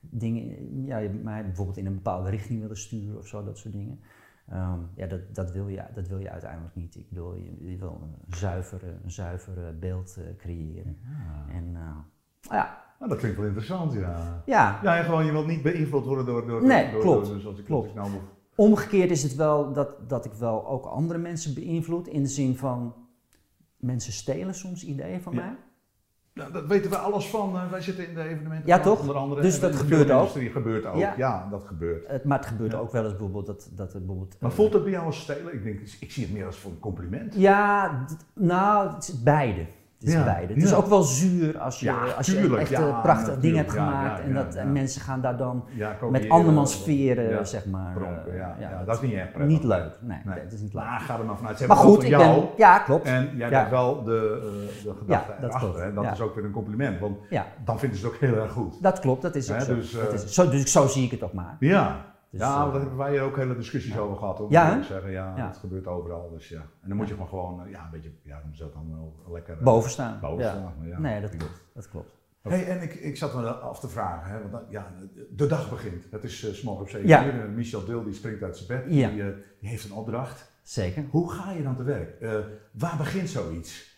dingen, 0.00 0.84
ja, 0.86 1.10
mij 1.22 1.44
bijvoorbeeld 1.44 1.76
in 1.76 1.86
een 1.86 1.94
bepaalde 1.94 2.30
richting 2.30 2.60
willen 2.60 2.76
sturen 2.76 3.18
of 3.18 3.26
zo, 3.26 3.44
dat 3.44 3.58
soort 3.58 3.74
dingen. 3.74 4.00
Ehm, 4.48 4.78
ja, 4.94 5.06
dat, 5.06 5.34
dat, 5.34 5.52
wil 5.52 5.68
je, 5.68 5.82
dat 5.94 6.08
wil 6.08 6.18
je 6.18 6.30
uiteindelijk 6.30 6.74
niet. 6.74 6.96
Ik 6.96 7.08
bedoel, 7.08 7.34
je, 7.34 7.70
je 7.70 7.76
wil 7.76 8.00
een 8.02 8.34
zuiver, 8.36 8.82
een 9.04 9.10
zuiver 9.10 9.66
eh, 9.66 9.78
beeld 9.80 10.16
eh, 10.18 10.36
creëren. 10.36 10.98
En 11.48 11.76
eh, 11.76 11.96
ja, 12.40 12.84
Nou, 17.94 18.10
dat 18.10 18.35
Omgekeerd 18.56 19.10
is 19.10 19.22
het 19.22 19.34
wel 19.34 19.72
dat, 19.72 20.08
dat 20.08 20.24
ik 20.24 20.32
wel 20.32 20.66
ook 20.66 20.84
andere 20.84 21.18
mensen 21.18 21.54
beïnvloed. 21.54 22.08
In 22.08 22.22
de 22.22 22.28
zin 22.28 22.56
van 22.56 22.94
mensen 23.76 24.12
stelen 24.12 24.54
soms 24.54 24.84
ideeën 24.84 25.20
van 25.22 25.32
Ja. 25.34 25.40
mij. 25.40 25.56
Nou, 26.34 26.52
dat 26.52 26.66
weten 26.66 26.90
we 26.90 26.96
alles 26.96 27.26
van. 27.28 27.56
eh, 27.56 27.70
wij 27.70 27.80
zitten 27.80 28.08
in 28.08 28.14
de 28.14 28.22
evenementen. 28.22 28.66
Ja, 28.66 28.80
toch? 28.80 29.00
Onder 29.00 29.16
andere. 29.16 29.40
Dus 29.42 29.54
En 29.54 29.60
dat 29.60 29.72
de 29.72 29.78
gebeurt 29.78 30.06
filmindustrie 30.06 30.50
gebeurt 30.50 30.86
ook. 30.86 30.96
Ja. 30.96 31.14
Ja. 31.16 31.48
dat 31.50 31.64
gebeurt. 31.64 32.08
Het, 32.08 32.24
maar 32.24 32.38
het 32.38 32.46
gebeurt 32.46 32.72
Ja. 32.72 32.78
ook 32.78 32.92
wel 32.92 33.02
eens 33.02 33.10
bijvoorbeeld 33.12 33.46
dat, 33.46 33.70
dat 33.74 33.92
er 33.94 33.98
bijvoorbeeld. 33.98 34.36
Maar 34.40 34.50
eh, 34.50 34.56
voelt 34.56 34.72
het 34.72 34.82
bij 34.82 34.92
jou 34.92 35.06
als 35.06 35.20
stelen? 35.20 35.54
Ik, 35.54 35.62
denk, 35.64 35.80
ik 36.00 36.10
zie 36.12 36.24
het 36.24 36.32
meer 36.32 36.46
als 36.46 36.56
voor 36.56 36.70
een 36.70 36.78
compliment. 36.78 37.34
Ja, 37.34 38.04
nou, 38.34 38.94
het 38.94 39.08
is 39.08 39.22
beide. 39.22 39.66
Het 39.98 40.08
is 40.08 40.14
Ja, 40.14 40.24
beide. 40.24 40.54
Het 40.54 40.62
is 40.62 40.74
ook 40.74 40.86
wel 40.86 41.02
zuur 41.02 41.58
als 41.58 41.80
je, 41.80 41.86
Ja, 41.86 41.96
als 42.16 42.26
je 42.26 42.32
tuurlijk, 42.32 42.60
echt 42.60 42.70
ja, 42.70 42.80
een 42.80 43.00
prachtig 43.00 43.38
ding 43.38 43.54
natuurlijk, 43.54 43.56
hebt 43.56 43.70
gemaakt 43.70 44.20
en, 44.20 44.34
dat, 44.34 44.54
en 44.54 44.72
mensen 44.72 45.00
gaan 45.00 45.20
daar 45.20 45.36
dan 45.36 45.64
met 46.10 46.28
andermans 46.28 46.72
sferen, 46.72 47.28
ja, 47.28 47.44
zeg 47.44 47.66
maar. 47.66 47.92
pronken, 47.94 48.32
eh, 48.32 48.60
ja, 48.60 48.82
dat 48.86 48.94
is 48.94 49.00
niet 49.08 49.12
echt 49.18 49.32
prettig. 49.32 49.48
Niet 49.52 49.64
leuk. 49.64 49.98
Nee, 50.00 50.18
is 50.50 50.60
niet 50.60 50.74
leuk. 50.74 50.84
Maar 50.84 51.00
ga 51.00 51.18
er 51.18 51.24
maar 51.24 51.36
vanuit. 51.36 51.58
Ze 51.58 51.66
Maar 51.66 51.76
goed, 51.76 52.02
ik 52.02 52.10
ben. 52.10 52.18
jou. 52.18 52.44
Ja, 52.56 52.78
klopt. 52.78 53.06
En 53.06 53.30
jij 53.36 53.50
Ja. 53.50 53.58
bent 53.58 53.70
wel 53.70 54.02
de, 54.04 54.40
eh, 54.42 54.84
de 54.84 54.94
gedachte 54.98 55.32
Ja, 55.32 55.40
dat 55.40 55.50
erachter. 55.54 55.82
En 55.82 55.94
dat 55.94 56.04
is 56.12 56.20
ook 56.20 56.34
weer 56.34 56.44
een 56.44 56.50
compliment. 56.52 57.00
Want 57.00 57.16
dan 57.64 57.78
vinden 57.78 57.98
ze 57.98 58.04
het 58.06 58.14
ook 58.14 58.20
heel 58.20 58.36
erg 58.36 58.52
goed. 58.52 58.82
dat 58.82 59.00
klopt. 59.00 59.22
Dat 59.22 59.34
is 59.34 59.50
ook 59.50 59.56
Hè, 59.58 59.64
zo. 59.64 59.74
dus, 59.74 59.94
eh, 59.94 60.04
Dat 60.04 60.12
is, 60.12 60.34
zo. 60.34 60.50
Dus 60.50 60.72
zo 60.72 60.86
zie 60.86 61.04
ik 61.04 61.10
het 61.10 61.22
ook 61.22 61.32
maar. 61.32 61.56
Ja. 61.60 62.14
Dus, 62.30 62.40
ja, 62.40 62.64
eh, 62.66 62.72
daar 62.72 62.80
hebben 62.80 62.96
wij 62.98 63.22
ook 63.22 63.36
hele 63.36 63.56
discussies 63.56 63.92
ja. 63.94 63.98
over 63.98 64.16
gehad. 64.16 64.38
Hoor, 64.38 64.50
Ja, 64.50 64.82
zeggen. 64.82 65.10
Ja, 65.10 65.36
Ja. 65.36 65.46
dat 65.46 65.56
gebeurt 65.56 65.86
overal. 65.86 66.30
Dus 66.30 66.48
ja. 66.48 66.60
En 66.60 66.88
dan 66.88 66.96
moet 66.96 67.08
je 67.08 67.14
maar 67.14 67.26
gewoon, 67.26 67.64
eh, 67.64 67.70
ja, 67.70 67.84
een 67.84 67.90
beetje, 67.90 68.10
ja, 68.22 68.40
dan 68.42 68.54
zou 68.54 68.70
dan 68.72 68.90
wel 68.90 69.32
lekker 69.32 69.56
eh, 69.58 69.62
boven 69.62 69.90
staan. 69.90 70.20
boven 70.20 70.44
ja. 70.82 70.98
Nee, 70.98 71.20
dat 71.20 71.36
klopt. 71.36 71.62
Dat 71.74 71.88
klopt. 71.88 72.14
Hey, 72.42 72.66
en 72.66 72.82
ik, 72.82 72.94
ik 72.94 73.16
zat 73.16 73.34
me 73.34 73.48
af 73.48 73.80
te 73.80 73.88
vragen, 73.88 74.30
hè, 74.32 74.40
want 74.40 74.52
dan- 74.52 74.62
ja, 74.68 74.86
de 75.30 75.46
dag 75.46 75.70
begint. 75.70 76.04
Het 76.10 76.24
is 76.24 76.62
uh, 76.64 76.70
op 76.70 76.88
7 76.88 77.08
Ja. 77.08 77.26
uur 77.26 77.40
en 77.40 77.54
Michel 77.54 77.84
Dil 77.84 78.04
die 78.04 78.12
springt 78.14 78.42
uit 78.42 78.56
zijn 78.56 78.68
bed, 78.82 78.94
Ja. 78.94 79.10
die, 79.10 79.22
eh, 79.22 79.28
die 79.60 79.68
heeft 79.68 79.84
een 79.84 79.92
opdracht. 79.92 80.52
Zeker. 80.62 81.04
Hoe 81.10 81.32
ga 81.32 81.52
je 81.52 81.62
dan 81.62 81.76
te 81.76 81.82
werk? 81.82 82.20
Eh, 82.20 82.38
waar 82.70 82.96
begint 82.96 83.28
zoiets? 83.28 83.95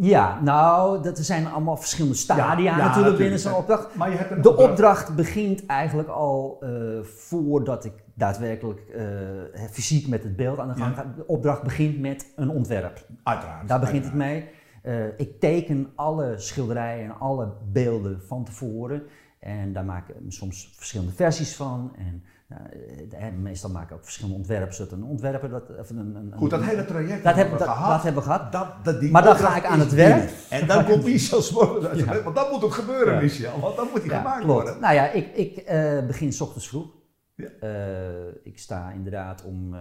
Ja, 0.00 0.40
nou, 0.40 1.02
dat 1.02 1.18
er 1.18 1.24
zijn 1.24 1.46
allemaal 1.46 1.76
verschillende 1.76 2.16
stadia 2.16 2.58
Ja, 2.58 2.76
ja, 2.76 2.86
natuurlijk 2.86 3.16
binnen 3.16 3.38
zo'n 3.38 3.54
opdracht. 3.54 3.94
Maar 3.94 4.10
je 4.10 4.16
hebt 4.16 4.30
een 4.30 4.42
De 4.42 4.56
opdracht 4.56 5.14
begint 5.16 5.66
eigenlijk 5.66 6.08
al 6.08 6.56
eh, 6.60 6.70
voordat 7.02 7.84
ik 7.84 7.92
daadwerkelijk 8.14 8.80
eh, 8.80 9.02
fysiek 9.70 10.08
met 10.08 10.22
het 10.22 10.36
beeld 10.36 10.58
aan 10.58 10.68
de 10.68 10.74
gang 10.74 10.96
Ja. 10.96 11.02
ga. 11.02 11.12
De 11.16 11.26
opdracht 11.26 11.62
begint 11.62 12.00
met 12.00 12.32
een 12.36 12.48
ontwerp. 12.50 13.06
Uiteraard. 13.22 13.68
Daar 13.68 13.80
begint 13.80 14.04
het 14.04 14.14
mee. 14.14 14.48
Eh, 14.82 15.18
ik 15.18 15.40
teken 15.40 15.92
alle 15.94 16.34
schilderijen 16.36 17.04
en 17.04 17.18
alle 17.18 17.52
beelden 17.72 18.20
van 18.26 18.44
tevoren. 18.44 19.02
En 19.40 19.72
daar 19.72 19.84
maak 19.84 20.08
ik 20.08 20.14
soms 20.28 20.72
verschillende 20.76 21.12
versies 21.12 21.56
van. 21.56 21.92
En 21.98 22.22
nou, 22.48 22.62
eh, 23.10 23.32
meestal 23.32 23.70
maak 23.70 23.90
ik 23.90 23.96
ook 23.96 24.04
verschillende 24.04 24.36
ontwerpen. 24.38 24.86
Een 24.90 25.04
ontwerper 25.04 25.48
dat. 25.48 25.62
Of 25.78 25.90
een, 25.90 25.98
een, 25.98 26.32
Goed, 26.36 26.50
dat 26.50 26.62
hele 26.62 26.84
traject 26.84 27.24
dat, 27.24 27.34
heb, 27.34 27.36
hebben 27.36 27.58
dat, 27.58 27.68
we 27.68 27.74
gehad. 27.74 27.90
dat 27.90 28.02
hebben 28.02 28.22
we 28.22 28.28
gehad. 28.28 28.52
Dat, 28.52 28.84
dat, 28.84 29.00
die 29.00 29.10
Maar 29.10 29.22
dan 29.22 29.36
ga 29.36 29.56
ik 29.56 29.64
aan 29.64 29.80
het 29.80 29.92
werk. 29.92 30.14
binnen. 30.16 30.34
En 30.50 30.66
dan 30.66 30.84
komt 30.84 31.04
Michel 31.04 31.42
zijn 31.42 31.96
Ja. 31.96 32.22
want 32.22 32.36
dan 32.36 32.50
moet 32.50 32.62
het 32.62 32.72
gebeuren, 32.72 33.14
Ja. 33.14 33.20
Michel. 33.20 33.60
Want 33.60 33.76
dan 33.76 33.88
moet 33.92 34.00
hij 34.02 34.10
Ja, 34.10 34.16
gemaakt 34.18 34.44
klopt. 34.44 34.52
worden. 34.62 34.80
Nou 34.80 34.94
ja, 34.94 35.10
ik, 35.10 35.36
ik 35.36 35.56
eh, 35.56 36.06
begin 36.06 36.32
s 36.32 36.40
ochtends 36.40 36.68
vroeg. 36.68 36.86
Ja. 37.34 37.48
Eh, 37.60 38.26
ik 38.42 38.58
sta 38.58 38.90
inderdaad 38.90 39.44
om 39.44 39.74
eh, 39.74 39.80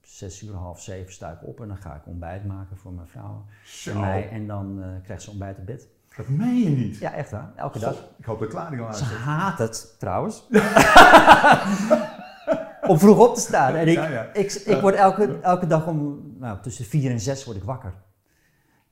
zes 0.00 0.42
uur, 0.42 0.54
half 0.54 0.82
zeven 0.82 1.12
sta 1.12 1.30
ik 1.30 1.46
op 1.48 1.60
en 1.60 1.68
dan 1.68 1.76
ga 1.76 1.94
ik 1.94 2.06
ontbijt 2.06 2.44
maken 2.44 2.76
voor 2.76 2.92
mijn 2.92 3.08
vrouw 3.08 3.44
Zo, 3.64 3.90
en 3.90 4.00
mij. 4.00 4.28
En 4.30 4.46
dan 4.46 4.82
krijgt 5.02 5.22
ze 5.22 5.30
ontbijt 5.30 5.58
op 5.58 5.66
bed. 5.66 5.88
Dat 6.18 6.28
meen 6.28 6.62
je 6.62 6.68
niet. 6.68 6.98
Ja, 6.98 7.12
echt 7.12 7.30
waar. 7.30 7.50
Elke 7.56 7.78
dag. 7.78 7.94
Ik 8.18 8.24
hoop 8.24 8.38
dat 8.38 8.48
Klaar 8.48 8.82
al 8.82 8.94
Ze 8.94 9.04
haat 9.04 9.58
het 9.58 9.94
trouwens. 9.98 10.46
om 12.90 12.98
vroeg 12.98 13.28
op 13.28 13.34
te 13.34 13.40
staan. 13.40 13.74
En 13.74 13.88
ik, 13.88 13.94
Ja, 13.94 14.08
ja. 14.08 14.26
ik, 14.32 14.52
ik 14.52 14.80
word 14.80 14.94
elke, 14.94 15.38
elke 15.42 15.66
dag 15.66 15.86
om 15.86 16.20
nou, 16.38 16.58
tussen 16.62 16.84
vier 16.84 17.10
en 17.10 17.20
zes 17.20 17.44
word 17.44 17.56
ik 17.56 17.64
wakker. 17.64 17.92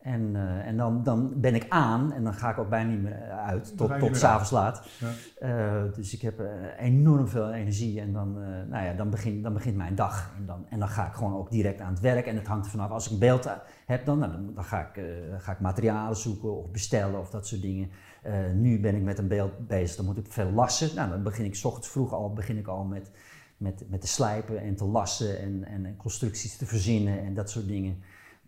En, 0.07 0.37
eh, 0.37 0.67
en 0.67 0.77
dan, 0.77 1.03
dan 1.03 1.41
ben 1.41 1.55
ik 1.55 1.67
aan 1.69 2.13
en 2.13 2.25
dan 2.25 2.35
ga 2.35 2.51
ik 2.51 2.59
ook 2.59 2.69
bijna 2.69 2.91
niet 2.91 3.03
meer 3.03 3.31
uit 3.31 3.79
Dan 3.79 3.89
tot, 3.89 3.99
tot 3.99 4.17
s'avonds 4.17 4.51
laat. 4.51 4.89
Ja. 4.99 5.11
Eh, 5.39 5.95
dus 5.95 6.15
ik 6.15 6.21
heb 6.21 6.41
eh, 6.41 6.47
enorm 6.79 7.29
veel 7.29 7.53
energie 7.53 8.01
en 8.01 8.13
dan, 8.13 8.43
eh, 8.43 8.49
nou 8.69 8.85
ja, 8.85 8.93
dan, 8.93 9.11
begin, 9.11 9.43
dan 9.43 9.53
begint 9.53 9.77
mijn 9.77 9.95
dag. 9.95 10.35
En 10.37 10.47
dan, 10.47 10.67
en 10.69 10.79
dan 10.79 10.89
ga 10.89 11.07
ik 11.07 11.13
gewoon 11.13 11.35
ook 11.35 11.51
direct 11.51 11.81
aan 11.81 11.93
het 11.93 12.01
werk. 12.01 12.27
En 12.27 12.37
het 12.37 12.47
hangt 12.47 12.65
er 12.65 12.71
vanaf, 12.71 12.91
als 12.91 13.07
ik 13.07 13.13
een 13.13 13.19
beeld 13.19 13.49
heb, 13.87 14.05
dan, 14.05 14.19
nou, 14.19 14.33
dan, 14.33 14.55
dan 14.55 14.65
ga, 14.65 14.89
ik, 14.89 14.97
eh, 14.97 15.05
ga 15.39 15.53
ik 15.53 15.61
materialen 15.61 16.17
zoeken 16.17 16.57
of 16.57 16.71
bestellen 16.71 17.21
of 17.21 17.31
dat 17.31 17.47
soort 17.47 17.63
dingen. 17.63 17.91
Eh, 18.23 18.53
nu 18.55 18.81
ben 18.81 18.95
ik 18.95 19.03
met 19.03 19.19
een 19.19 19.29
beeld 19.29 19.67
bezig, 19.67 19.97
dan 19.97 20.05
moet 20.05 20.19
ik 20.19 20.33
veel 20.33 20.51
lassen. 20.51 20.95
Nou, 20.95 21.11
dan 21.11 21.23
begin 21.23 21.45
ik 21.45 21.55
s 21.55 21.65
ochtends 21.65 21.89
vroeg 21.89 22.13
al, 22.13 22.33
begin 22.33 22.59
ik 22.59 22.67
al 22.67 22.85
met, 22.85 23.11
met, 23.57 23.85
met 23.91 24.01
te 24.01 24.07
slijpen 24.07 24.61
en 24.61 24.77
te 24.77 24.85
lassen 24.85 25.39
en, 25.39 25.65
en, 25.65 25.87
en 25.87 25.97
constructies 25.97 26.57
te 26.57 26.67
verzinnen 26.67 27.25
en 27.25 27.35
dat 27.35 27.51
soort 27.51 27.67
dingen. 27.67 28.03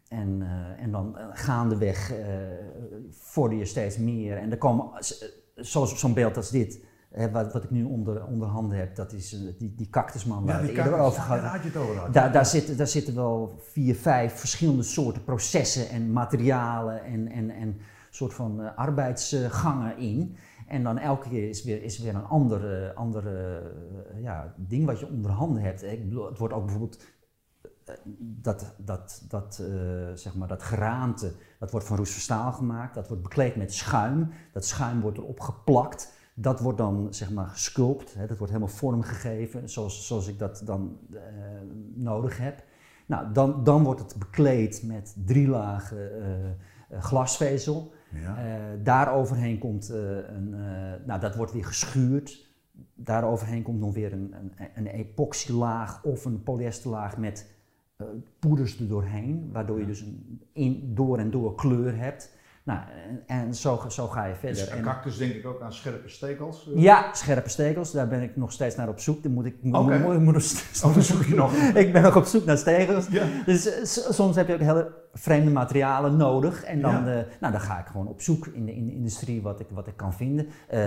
En, 0.09 0.43
eh, 0.43 0.83
en 0.83 0.91
dan 0.91 1.19
eh, 1.19 1.27
gaandeweg 1.33 2.13
eh 2.13 2.17
vorder 3.11 3.59
je 3.59 3.65
steeds 3.65 3.99
meer. 3.99 4.37
En 4.37 4.51
er 4.51 4.59
komen, 4.59 4.91
zoals 5.55 5.99
zo'n 5.99 6.15
beeld 6.15 6.37
als 6.37 6.51
dit, 6.51 6.85
hè, 7.11 7.31
wat, 7.31 7.53
wat 7.53 7.65
ik 7.65 7.71
nu 7.71 7.85
onder, 7.85 8.27
onder 8.27 8.49
handen 8.49 8.79
heb, 8.79 8.95
dat 8.95 9.13
is 9.13 9.37
die, 9.59 9.75
die 9.75 9.91
cactusman 9.91 10.45
waar 10.45 10.55
Ja, 10.55 10.61
ik 10.61 10.75
die 10.75 10.77
eerder 10.77 10.99
over 10.99 11.35
ja, 11.35 11.41
daar 11.41 11.83
over. 11.83 12.13
Daar, 12.13 12.33
daar, 12.33 12.47
zitten, 12.47 12.77
daar 12.77 12.87
zitten 12.87 13.15
wel 13.15 13.59
vier, 13.59 13.95
vijf 13.95 14.33
verschillende 14.33 14.83
soorten 14.83 15.25
processen 15.25 15.89
en 15.89 16.13
materialen 16.13 17.05
en, 17.05 17.29
en, 17.29 17.51
en 17.51 17.81
soort 18.11 18.35
van 18.35 18.77
arbeidsgangen 18.77 19.99
in. 19.99 20.37
En 20.67 20.83
dan 20.83 20.99
elke 20.99 21.29
keer 21.29 21.49
is 21.49 21.65
weer, 21.65 21.83
is 21.83 21.99
weer 21.99 22.15
een 22.15 22.25
ander, 22.25 22.93
andere 22.95 23.63
eh, 24.15 24.23
ja, 24.23 24.55
ding 24.57 24.87
wat 24.87 25.01
je 25.01 25.09
onder 25.09 25.31
handen 25.31 25.63
hebt. 25.63 25.83
Ik 25.83 26.09
bedoel, 26.09 26.27
het 26.27 26.39
wordt 26.39 26.55
ook 26.55 26.65
bijvoorbeeld 26.65 27.03
dat, 28.19 28.75
dat, 28.77 29.25
dat, 29.29 29.63
eh, 29.63 30.15
zeg 30.15 30.35
maar, 30.35 30.49
dat 30.49 30.63
geraamte, 30.63 31.33
dat 31.59 31.71
wordt 31.71 31.87
van 31.87 31.97
roestverstaal 31.97 32.53
gemaakt, 32.53 32.95
dat 32.95 33.09
wordt 33.09 33.23
bekleed 33.23 33.57
met 33.57 33.75
schuim. 33.75 34.31
Dat 34.53 34.65
schuim 34.65 35.01
wordt 35.01 35.19
erop 35.19 35.41
geplakt. 35.41 36.17
Dat 36.35 36.61
wordt 36.61 36.79
dan 36.79 37.07
zeg 37.11 37.31
maar 37.31 37.47
gesculpt, 37.47 38.15
hè, 38.15 38.27
dat 38.27 38.39
wordt 38.39 38.53
helemaal 38.53 38.75
vormgegeven 38.75 39.69
zoals, 39.69 40.07
zoals 40.07 40.29
ik 40.29 40.39
dat 40.39 40.63
dan 40.65 40.99
eh, 41.13 41.21
nodig 41.95 42.39
heb. 42.39 42.65
Nou, 43.07 43.33
dan, 43.33 43.65
dan 43.65 43.85
wordt 43.85 44.01
het 44.01 44.17
bekleed 44.19 44.83
met 44.83 45.17
drie 45.25 45.49
lagen 45.49 46.23
eh, 46.23 47.03
glasvezel. 47.03 47.93
Ja. 48.11 48.37
Daaroverheen 48.83 49.59
komt 49.59 49.89
een, 49.89 50.51
nou 51.07 51.21
dat 51.21 51.35
wordt 51.35 51.53
weer 51.53 51.65
geschuurd. 51.65 52.47
Daaroverheen 52.95 53.63
komt 53.63 53.81
nog 53.81 53.95
weer 53.95 54.13
een, 54.13 54.35
een, 54.39 54.71
een 54.75 54.87
epoxylaag 54.87 56.05
of 56.05 56.25
een 56.25 56.43
polyesterlaag 56.43 57.17
met 57.17 57.58
poeders 58.39 58.79
er 58.81 58.89
doorheen, 58.89 59.49
waardoor 59.53 59.79
je 59.81 59.87
dus 59.87 60.01
een 60.01 60.41
in, 60.53 60.91
door 60.95 61.19
en 61.19 61.31
door 61.31 61.55
kleur 61.55 61.97
hebt. 61.97 62.37
Nou, 62.65 62.81
en, 63.09 63.23
en 63.27 63.55
zo, 63.55 63.81
zo 63.89 64.07
ga 64.07 64.25
je 64.25 64.35
verder. 64.35 64.57
Dus 64.59 64.71
een 64.71 64.77
En- 64.77 64.83
cactus 64.83 65.17
denk 65.17 65.33
ik 65.35 65.47
ook 65.47 65.61
aan 65.61 65.73
scherpe 65.73 66.09
stekels. 66.09 66.71
eh. 66.75 66.83
ja, 66.83 67.13
scherpe 67.15 67.49
stekels, 67.49 67.93
daar 67.93 68.09
ben 68.09 68.23
ik 68.23 68.37
nog 68.37 68.53
steeds 68.53 68.77
naar 68.77 68.89
op 68.89 68.99
zoek. 69.01 69.23
Dan 69.23 69.33
moet 69.33 69.45
ik, 69.45 69.55
moet, 69.63 69.77
Oké. 69.77 69.99
moet, 69.99 70.21
moet 70.23 70.33
nog 70.35 70.43
steeds- 70.43 70.83
Oh, 70.85 70.97
zoek 70.99 71.23
je 71.25 71.35
nog. 71.35 71.53
ik 71.85 71.93
ben 71.93 72.03
nog 72.03 72.17
op 72.17 72.25
zoek 72.25 72.45
naar 72.45 72.59
stekels. 72.59 73.09
Ja. 73.09 73.27
Dus 73.47 73.67
eh, 73.67 73.85
soms 74.13 74.37
heb 74.37 74.47
je 74.49 74.55
ook 74.55 74.61
hele 74.61 74.93
vreemde 75.13 75.51
materialen 75.51 76.17
nodig. 76.17 76.63
En 76.65 76.81
dan, 76.81 76.91
Ja. 77.05 77.19
eh, 77.19 77.25
nou, 77.41 77.53
dan 77.53 77.61
ga 77.61 77.79
ik 77.81 77.87
gewoon 77.87 78.09
op 78.09 78.21
zoek 78.21 78.47
in 78.47 78.65
de, 78.67 78.75
in 78.75 78.87
de 78.87 78.93
industrie 78.93 79.43
wat 79.43 79.61
ik, 79.61 79.67
wat 79.71 79.87
ik 79.87 79.97
kan 79.97 80.13
vinden. 80.13 80.47
Eh, 80.69 80.87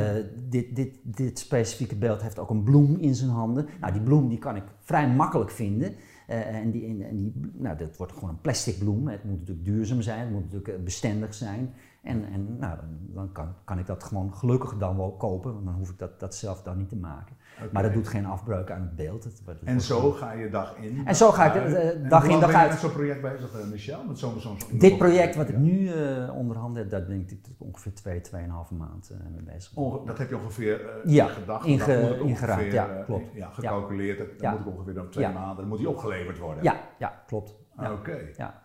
dit, 0.49 0.75
dit, 0.75 0.97
dit 1.03 1.39
specifieke 1.39 1.95
beeld 1.95 2.21
heeft 2.21 2.39
ook 2.39 2.49
een 2.49 2.63
bloem 2.63 2.95
in 2.99 3.15
zijn 3.15 3.29
handen. 3.29 3.67
Nou, 3.79 3.93
die 3.93 4.01
bloem 4.01 4.27
die 4.29 4.37
kan 4.39 4.55
ik 4.55 4.63
vrij 4.81 5.09
makkelijk 5.09 5.51
vinden. 5.51 5.93
Eh, 6.31 6.55
en 6.55 6.71
die, 6.71 7.05
en, 7.05 7.15
die, 7.15 7.33
nou, 7.53 7.77
dat 7.77 7.97
wordt 7.97 8.13
gewoon 8.13 8.29
een 8.29 8.41
plastic 8.41 8.79
bloem. 8.79 9.07
Het 9.07 9.23
moet 9.23 9.39
natuurlijk 9.39 9.65
duurzaam 9.65 10.01
zijn, 10.01 10.19
het 10.19 10.31
moet 10.31 10.43
natuurlijk 10.43 10.67
eh, 10.67 10.83
bestendig 10.83 11.33
zijn. 11.33 11.73
En, 12.01 12.25
en 12.25 12.57
nou, 12.57 12.77
dan, 12.77 12.97
dan 13.13 13.31
kan, 13.31 13.53
kan 13.63 13.79
ik 13.79 13.85
dat 13.85 14.03
gewoon 14.03 14.33
gelukkig 14.33 14.77
dan 14.77 14.97
wel 14.97 15.11
kopen, 15.11 15.53
want 15.53 15.65
dan 15.65 15.73
hoef 15.73 15.89
ik 15.89 15.97
dat, 15.99 16.19
dat 16.19 16.35
zelf 16.35 16.63
dan 16.63 16.77
niet 16.77 16.89
te 16.89 16.95
maken. 16.95 17.35
Maar 17.71 17.83
dat 17.83 17.93
doet 17.93 18.07
geen 18.07 18.25
afbreuk 18.25 18.71
aan 18.71 18.81
het 18.81 18.95
beeld. 18.95 19.23
Het 19.23 19.41
wordt- 19.45 19.59
het 19.59 19.69
En 19.69 19.81
zo 19.81 20.11
ga 20.11 20.31
je 20.31 20.49
dag 20.49 20.75
in. 20.77 21.01
En 21.05 21.15
zo 21.15 21.31
ga 21.31 21.45
ik, 21.45 21.53
dag 21.53 21.63
uit. 21.63 21.93
in, 21.95 22.09
dag 22.09 22.21
ben 22.27 22.37
je 22.37 22.45
uit. 22.55 22.69
met 22.69 22.79
zo'n 22.79 22.91
project 22.91 23.21
bezig, 23.21 23.59
eh, 23.59 23.65
Michel? 23.67 24.03
Met 24.03 24.19
zo'n, 24.19 24.39
zo'n, 24.39 24.59
zo'n- 24.59 24.79
Dit 24.79 24.97
project 24.97 25.35
wat 25.35 25.49
ik 25.49 25.57
nu 25.57 25.87
eh 25.87 26.35
onder 26.35 26.57
handen 26.57 26.81
heb, 26.81 26.91
daar 26.91 27.05
ben 27.05 27.19
ik 27.19 27.37
ongeveer 27.57 27.93
twee, 27.93 28.21
tweeënhalve 28.21 28.73
maand 28.73 29.09
eh, 29.09 29.17
mee 29.31 29.53
bezig. 29.53 29.75
Onge- 29.75 30.05
dat 30.05 30.17
heb 30.17 30.29
je 30.29 30.35
ongeveer 30.37 30.81
Ja, 31.05 31.25
gedacht. 31.27 31.65
inge- 31.65 31.85
dat 31.85 32.01
moet 32.01 32.09
het 32.09 32.19
ingeraamd, 32.19 32.59
ongeveer, 32.61 32.73
ja, 32.73 33.03
klopt. 33.05 33.33
Ja, 33.33 33.49
gecalculeerd. 33.49 34.17
Dat, 34.17 34.27
Ja. 34.39 34.51
moet 34.51 34.59
ik 34.59 34.67
ongeveer 34.67 34.93
dan 34.93 35.09
twee 35.09 35.25
Ja. 35.25 35.31
maanden. 35.31 35.55
Dan 35.57 35.67
moet 35.67 35.77
die 35.77 35.89
opgeleverd 35.89 36.37
worden. 36.37 36.63
Ja, 36.63 36.75
ja 36.99 37.21
klopt. 37.27 37.55
Oké. 37.77 38.17
Ja. 38.37 38.61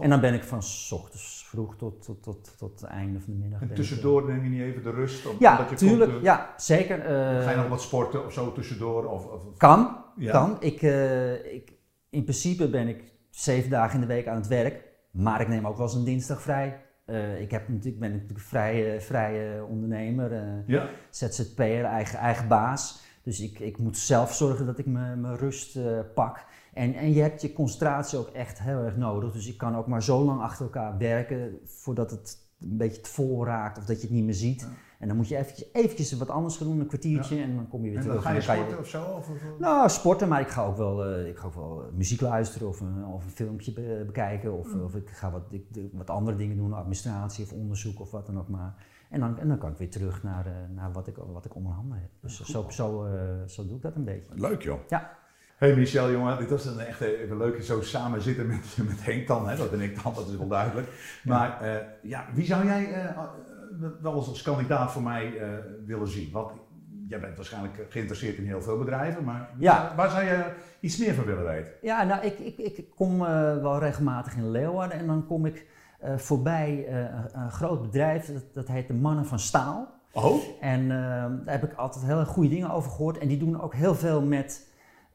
God. 0.00 0.04
En 0.04 0.10
dan 0.10 0.20
ben 0.30 0.34
ik 0.34 0.44
van 0.44 0.62
s 0.62 0.92
ochtends 0.92 1.44
vroeg 1.48 1.76
tot, 1.76 2.02
tot, 2.04 2.22
tot, 2.22 2.54
tot 2.58 2.80
het 2.80 2.90
einde 2.90 3.20
van 3.20 3.32
de 3.32 3.38
middag. 3.38 3.60
En 3.60 3.74
tussendoor 3.74 4.24
neem 4.26 4.42
je 4.44 4.48
niet 4.50 4.60
even 4.60 4.82
de 4.82 4.90
rust? 4.90 5.26
Om, 5.26 5.32
eh, 5.34 5.40
Ja, 5.40 5.50
omdat 5.58 5.70
je 5.70 5.76
tuurlijk. 5.76 6.10
komt, 6.10 6.16
eh, 6.16 6.22
ja, 6.24 6.54
zeker. 6.56 7.00
eh, 7.00 7.42
Ga 7.44 7.50
je 7.50 7.56
nog 7.56 7.68
wat 7.68 7.82
sporten 7.82 8.24
of 8.26 8.32
zo 8.32 8.52
tussendoor? 8.52 9.04
Of, 9.04 9.26
of, 9.26 9.42
Kan, 9.56 9.96
Ja. 10.16 10.30
kan. 10.32 10.56
Ik, 10.60 10.82
eh, 10.82 11.54
ik, 11.54 11.72
in 12.10 12.22
principe 12.22 12.68
ben 12.70 12.88
ik 12.88 13.02
zeven 13.30 13.70
dagen 13.70 13.94
in 13.94 14.00
de 14.00 14.06
week 14.14 14.26
aan 14.26 14.36
het 14.36 14.46
werk, 14.48 14.82
maar 15.10 15.40
ik 15.40 15.48
neem 15.48 15.66
ook 15.66 15.76
wel 15.76 15.86
eens 15.86 15.94
een 15.94 16.04
dinsdag 16.04 16.42
vrij. 16.42 16.80
Eh, 17.04 17.40
ik 17.40 17.50
heb 17.50 17.68
natuurlijk, 17.68 17.98
ben 17.98 18.12
natuurlijk 18.12 18.40
vrije, 18.40 19.00
vrije 19.00 19.64
ondernemer, 19.64 20.32
eh, 20.32 20.42
Ja. 20.66 20.88
ZZP'er, 21.10 21.84
eigen, 21.84 22.18
eigen 22.18 22.48
baas. 22.48 23.00
Dus 23.22 23.40
ik, 23.40 23.58
ik 23.58 23.78
moet 23.78 23.96
zelf 23.98 24.34
zorgen 24.34 24.66
dat 24.66 24.78
ik 24.78 24.86
mijn 24.86 25.20
mijn 25.20 25.36
rust 25.36 25.76
eh, 25.76 25.98
pak. 26.14 26.44
En, 26.80 26.94
en 26.94 27.12
je 27.12 27.20
hebt 27.22 27.40
je 27.42 27.52
concentratie 27.52 28.18
ook 28.18 28.28
echt 28.28 28.60
heel 28.60 28.78
erg 28.78 28.96
nodig. 28.96 29.32
Dus 29.32 29.48
ik 29.48 29.56
kan 29.58 29.76
ook 29.76 29.86
maar 29.86 30.02
zo 30.02 30.24
lang 30.24 30.40
achter 30.40 30.64
elkaar 30.64 30.98
werken 30.98 31.58
voordat 31.64 32.10
het 32.10 32.38
een 32.60 32.76
beetje 32.76 33.00
te 33.00 33.10
vol 33.10 33.44
raakt 33.46 33.78
of 33.78 33.84
dat 33.84 33.96
je 34.00 34.06
het 34.06 34.14
niet 34.16 34.24
meer 34.24 34.34
ziet. 34.34 34.60
Ja. 34.60 34.66
En 34.98 35.08
dan 35.08 35.16
moet 35.16 35.28
je 35.28 35.36
eventjes, 35.36 35.68
eventjes 35.72 36.12
wat 36.12 36.30
anders 36.30 36.56
gaan 36.56 36.66
doen, 36.66 36.80
een 36.80 36.86
kwartiertje, 36.86 37.42
en 37.42 37.54
dan 37.56 37.68
kom 37.68 37.84
je 37.84 37.90
weer 37.90 37.98
En 37.98 38.06
dan 38.06 38.18
terug. 38.18 38.42
ga 38.42 38.52
je 38.54 38.60
en 38.60 38.66
dan 38.68 38.76
kan 38.76 38.84
sporten 38.86 39.04
of 39.04 39.22
zo? 39.26 39.32
Of, 39.32 39.58
nou, 39.58 39.88
sporten, 39.88 40.28
maar 40.28 40.40
ik 40.40 40.48
ga 40.48 40.64
ook 40.64 40.76
wel, 40.76 41.04
eh, 41.04 41.28
ik 41.28 41.36
ga 41.38 41.46
ook 41.46 41.54
wel 41.54 41.82
eh, 41.82 41.92
muziek 41.96 42.20
luisteren 42.20 42.68
of 42.68 42.80
een, 42.80 43.04
of 43.06 43.24
een 43.24 43.30
filmpje 43.30 43.72
be- 43.72 44.02
bekijken. 44.06 44.58
Of, 44.58 44.74
Mm. 44.74 44.82
of 44.82 44.94
ik 44.94 45.08
ga 45.10 45.30
wat, 45.30 45.42
ik, 45.50 45.64
wat 45.92 46.10
andere 46.10 46.36
dingen 46.36 46.56
doen, 46.56 46.72
administratie 46.72 47.44
of 47.44 47.52
onderzoek 47.52 48.00
of 48.00 48.10
wat 48.10 48.26
dan 48.26 48.38
ook 48.38 48.48
maar. 48.48 48.74
En 49.10 49.20
dan, 49.20 49.38
en 49.38 49.48
dan 49.48 49.58
kan 49.58 49.70
ik 49.70 49.76
weer 49.76 49.90
terug 49.90 50.22
naar, 50.22 50.46
eh, 50.46 50.52
naar 50.74 50.92
wat, 50.92 51.06
ik, 51.06 51.16
wat 51.32 51.44
ik 51.44 51.54
onder 51.54 51.72
handen 51.72 51.98
heb. 51.98 52.10
Dus 52.20 52.40
zo, 52.44 52.66
zo, 52.70 53.06
zo 53.46 53.66
doe 53.66 53.76
ik 53.76 53.82
dat 53.82 53.94
een 53.96 54.04
beetje. 54.04 54.34
Leuk 54.34 54.62
joh. 54.62 54.78
Ja. 54.88 55.18
Hey 55.60 55.74
Michel, 55.76 56.10
jongen, 56.10 56.38
dit 56.38 56.50
was 56.50 56.64
een 56.64 56.78
echt 56.78 57.00
even 57.00 57.36
leuk 57.36 57.62
zo 57.62 57.80
samen 57.82 58.22
zitten 58.22 58.46
met, 58.46 58.76
met 58.88 59.04
Henk 59.04 59.26
dan, 59.26 59.48
hè? 59.48 59.56
dat 59.56 59.70
ben 59.70 59.80
ik 59.80 60.02
dan, 60.02 60.14
dat 60.14 60.28
is 60.28 60.36
wel 60.36 60.48
duidelijk. 60.48 60.88
Maar 61.24 61.60
eh, 61.60 61.74
ja, 62.02 62.24
wie 62.34 62.44
zou 62.44 62.64
jij 62.66 62.92
eh, 62.92 63.04
eh, 63.04 63.18
wel 64.02 64.14
eens 64.16 64.28
als 64.28 64.42
kandidaat 64.42 64.92
voor 64.92 65.02
mij 65.02 65.32
willen 65.86 66.08
zien? 66.08 66.30
Wat, 66.32 66.52
jij 67.08 67.20
bent 67.20 67.36
waarschijnlijk 67.36 67.86
geïnteresseerd 67.88 68.36
in 68.36 68.46
heel 68.46 68.62
veel 68.62 68.78
bedrijven, 68.78 69.24
maar 69.24 69.50
Ja. 69.58 69.92
waar 69.96 70.10
zou 70.10 70.24
je 70.24 70.44
iets 70.80 70.96
meer 70.98 71.14
van 71.14 71.24
willen 71.24 71.44
weten? 71.44 71.72
Ja, 71.82 72.02
nou, 72.04 72.24
ik, 72.24 72.38
ik, 72.38 72.58
ik 72.58 72.84
kom 72.96 73.18
wel 73.62 73.78
regelmatig 73.78 74.36
in 74.36 74.50
Leeuwarden 74.50 74.98
en 74.98 75.06
dan 75.06 75.26
kom 75.26 75.46
ik 75.46 75.66
voorbij 76.16 76.86
een- 77.32 77.50
groot 77.50 77.82
bedrijf, 77.82 78.26
dat, 78.26 78.54
dat 78.54 78.68
heet 78.68 78.86
de 78.86 78.94
Mannen 78.94 79.26
van 79.26 79.38
Staal. 79.38 79.88
Oh? 80.12 80.42
En 80.60 80.88
daar 80.88 81.40
heb 81.44 81.64
ik 81.64 81.74
altijd 81.74 82.04
heel 82.04 82.24
goede 82.24 82.48
dingen 82.48 82.70
over 82.70 82.90
gehoord. 82.90 83.18
En 83.18 83.28
die 83.28 83.38
doen 83.38 83.60
ook 83.60 83.74
heel 83.74 83.94
veel 83.94 84.22
met, 84.22 84.69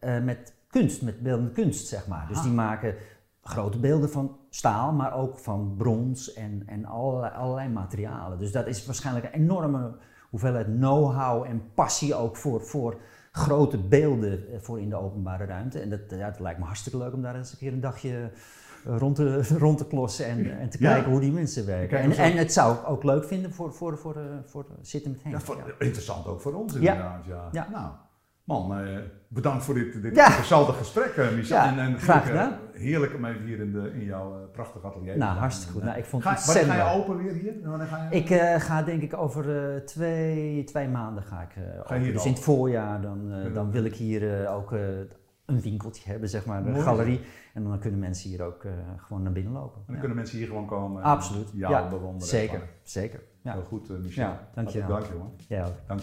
eh, 0.06 0.24
met 0.24 0.54
kunst, 0.68 1.02
met 1.02 1.22
beeldende 1.22 1.52
kunst, 1.52 1.88
zeg 1.88 2.08
maar. 2.08 2.26
Dus 2.28 2.38
Ah. 2.38 2.44
die 2.44 2.52
maken 2.54 2.96
grote 3.44 3.80
beelden 3.80 4.10
van 4.10 4.38
staal, 4.50 4.92
maar 4.92 5.14
ook 5.14 5.40
van 5.40 5.74
brons 5.78 6.34
en, 6.34 6.64
en 6.66 6.86
allerlei, 6.86 7.34
allerlei 7.34 7.70
materialen. 7.70 8.40
Dus 8.40 8.52
dat 8.52 8.68
is 8.68 8.86
waarschijnlijk 8.86 9.26
een 9.26 9.42
enorme 9.42 9.92
hoeveelheid 10.30 10.66
know-how 10.66 11.44
en 11.44 11.62
passie 11.74 12.16
ook 12.16 12.36
voor, 12.38 12.62
voor 12.62 12.96
grote 13.32 13.78
beelden 13.78 14.52
eh, 14.54 14.60
voor 14.62 14.80
in 14.80 14.90
de 14.90 14.96
openbare 14.96 15.46
ruimte. 15.46 15.80
En 15.80 15.90
dat, 15.90 16.00
ja, 16.10 16.26
het 16.26 16.40
lijkt 16.40 16.60
me 16.60 16.66
hartstikke 16.66 16.98
leuk 16.98 17.14
om 17.14 17.22
daar 17.22 17.36
eens 17.36 17.52
een 17.52 17.58
keer 17.58 17.74
een 17.74 17.80
dagje 17.80 18.32
eh, 18.86 18.98
rond 18.98 19.16
te, 19.16 19.48
rond 19.66 19.78
te 19.78 19.88
klossen 19.88 20.26
en, 20.26 20.60
en 20.60 20.70
te 20.70 20.78
Ja. 20.84 20.94
kijken 20.94 21.12
hoe 21.12 21.20
die 21.20 21.32
mensen 21.32 21.66
werken. 21.66 22.00
En, 22.00 22.12
en 22.12 22.38
het 22.38 22.54
zou 22.54 22.76
ik 22.76 22.90
ook 22.90 23.04
leuk 23.04 23.26
vinden 23.26 23.54
voor, 23.54 23.74
voor, 23.74 23.98
voor, 23.98 24.14
voor, 24.14 24.44
voor 24.46 24.66
zitten 24.82 25.12
met 25.12 25.24
Henk. 25.24 25.36
Ja, 25.36 25.42
voor- 25.42 25.58
ja. 25.58 25.86
Interessant 25.86 26.28
ook 26.28 26.42
voor 26.42 26.54
ons 26.54 26.74
Ja. 26.74 26.80
inderdaad. 26.80 27.26
Ja. 27.26 27.50
Ja. 27.52 27.68
Nou, 27.72 27.92
man, 28.46 28.78
eh, 28.78 28.98
bedankt 29.28 29.64
voor 29.64 29.74
dit, 29.74 30.02
dit 30.02 30.16
Ja. 30.16 30.26
interessante 30.26 30.72
gesprek, 30.72 31.06
eh, 31.16 31.32
Michel. 31.36 31.58
Ja, 31.58 31.68
en, 31.72 31.80
en 31.80 32.00
graag 32.00 32.24
natuurlijk, 32.24 32.46
gedaan. 32.46 32.60
eh, 32.74 32.80
heerlijk 32.82 33.14
om 33.16 33.26
even 33.26 33.46
hier 33.46 33.60
in, 33.60 33.72
de, 33.72 33.92
in 33.94 34.04
jouw 34.04 34.32
eh, 34.34 34.40
prachtige 34.52 34.86
atelier 34.88 35.12
te 35.14 35.18
Nou, 35.18 35.38
hartstikke 35.38 35.72
goed. 35.74 35.82
En, 35.82 35.88
Nou, 35.88 36.00
ik 36.00 36.06
vond 36.06 36.24
ga, 36.24 36.32
het 36.34 36.46
wanneer 36.46 36.66
ga 36.66 36.76
je 36.92 36.98
open 37.00 37.18
weer 37.18 37.34
hier? 37.34 37.54
Wanneer 37.64 37.88
ga 37.88 38.08
je? 38.12 38.18
Ik 38.18 38.30
eh, 38.30 38.60
ga 38.60 38.82
denk 38.84 39.02
ik 39.02 39.14
over 39.18 39.74
eh, 39.76 39.82
twee, 39.82 40.64
twee 40.64 40.88
maanden 40.88 41.24
ga 41.24 41.42
ik 41.42 41.56
eh, 41.56 41.80
open. 41.80 41.96
hier 42.00 42.06
Dus 42.12 42.16
open? 42.18 42.26
in 42.30 42.34
het 42.36 42.44
voorjaar 42.44 43.02
dan, 43.02 43.32
eh, 43.32 43.54
dan 43.54 43.72
wil 43.72 43.84
ik 43.84 43.96
hier 43.96 44.44
eh, 44.44 44.56
ook 44.56 44.72
eh, 44.74 44.80
een 45.46 45.62
winkeltje 45.62 46.10
hebben, 46.12 46.30
zeg 46.30 46.46
maar, 46.46 46.66
een 46.66 46.82
galerie. 46.82 47.22
En 47.54 47.64
dan 47.64 47.80
kunnen 47.80 48.00
mensen 48.00 48.30
hier 48.30 48.42
ook 48.44 48.64
eh, 48.64 48.72
gewoon 48.98 49.24
naar 49.24 49.32
binnen 49.32 49.54
lopen. 49.54 49.78
En 49.78 49.84
dan 49.86 49.94
Ja. 49.96 50.00
kunnen 50.00 50.18
mensen 50.18 50.38
hier 50.38 50.48
gewoon 50.48 50.66
komen. 50.66 51.02
en 51.04 51.08
Absoluut. 51.10 51.48
Jou 51.54 51.74
ja, 51.74 51.88
bewonderen. 51.90 52.28
zeker, 52.28 52.62
zeker. 52.84 53.20
Ja. 53.42 53.52
Heel 53.54 53.62
goed, 53.64 53.90
eh, 53.90 53.96
Michel. 53.98 54.24
Ja, 54.24 54.48
dankjewel. 54.54 54.88
Dank 54.90 55.06
je, 55.06 55.14
man. 55.14 55.34
Jij 55.48 55.66
ook. 55.66 55.74
Dank. 55.88 56.02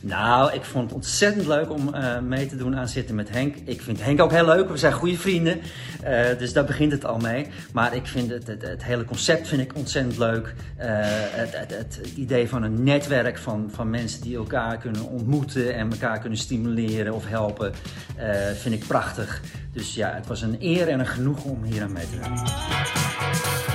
Nou, 0.00 0.52
ik 0.52 0.64
vond 0.64 0.84
het 0.84 0.94
ontzettend 0.94 1.46
leuk 1.46 1.70
om 1.70 1.94
eh, 1.94 2.18
mee 2.18 2.46
te 2.46 2.56
doen 2.56 2.76
aan 2.76 2.88
Zitten 2.88 3.14
met 3.14 3.30
Henk. 3.30 3.56
Ik 3.64 3.82
vind 3.82 4.02
Henk 4.02 4.20
ook 4.20 4.30
heel 4.30 4.44
leuk. 4.44 4.68
We 4.68 4.76
zijn 4.76 4.92
goede 4.92 5.16
vrienden. 5.16 5.60
Eh, 6.02 6.38
dus 6.38 6.52
daar 6.52 6.64
begint 6.64 6.92
het 6.92 7.04
al 7.04 7.18
mee. 7.18 7.46
Maar 7.72 7.94
ik 7.94 8.06
vind 8.06 8.30
het, 8.30 8.46
het, 8.46 8.84
hele 8.84 9.04
concept 9.04 9.48
vind 9.48 9.60
ik 9.60 9.74
ontzettend 9.74 10.18
leuk. 10.18 10.54
Eh, 10.76 10.88
het, 10.90 11.74
het, 11.74 12.00
idee 12.14 12.48
van 12.48 12.62
een 12.62 12.82
netwerk 12.82 13.38
van, 13.38 13.70
van 13.74 13.90
mensen 13.90 14.20
die 14.20 14.36
elkaar 14.36 14.78
kunnen 14.78 15.08
ontmoeten 15.08 15.74
en 15.74 15.90
elkaar 15.90 16.18
kunnen 16.18 16.38
stimuleren 16.38 17.14
of 17.14 17.26
helpen, 17.26 17.72
vind 18.54 18.74
ik 18.74 18.86
prachtig. 18.86 19.40
Dus 19.72 19.94
ja, 19.94 20.14
het 20.14 20.26
was 20.26 20.42
een 20.42 20.56
eer 20.58 20.88
en 20.88 21.00
een 21.00 21.06
genoegen 21.06 21.50
om 21.50 21.62
hier 21.62 21.82
aan 21.82 21.92
mee 21.92 22.06
te 22.10 22.18
doen. 22.18 23.65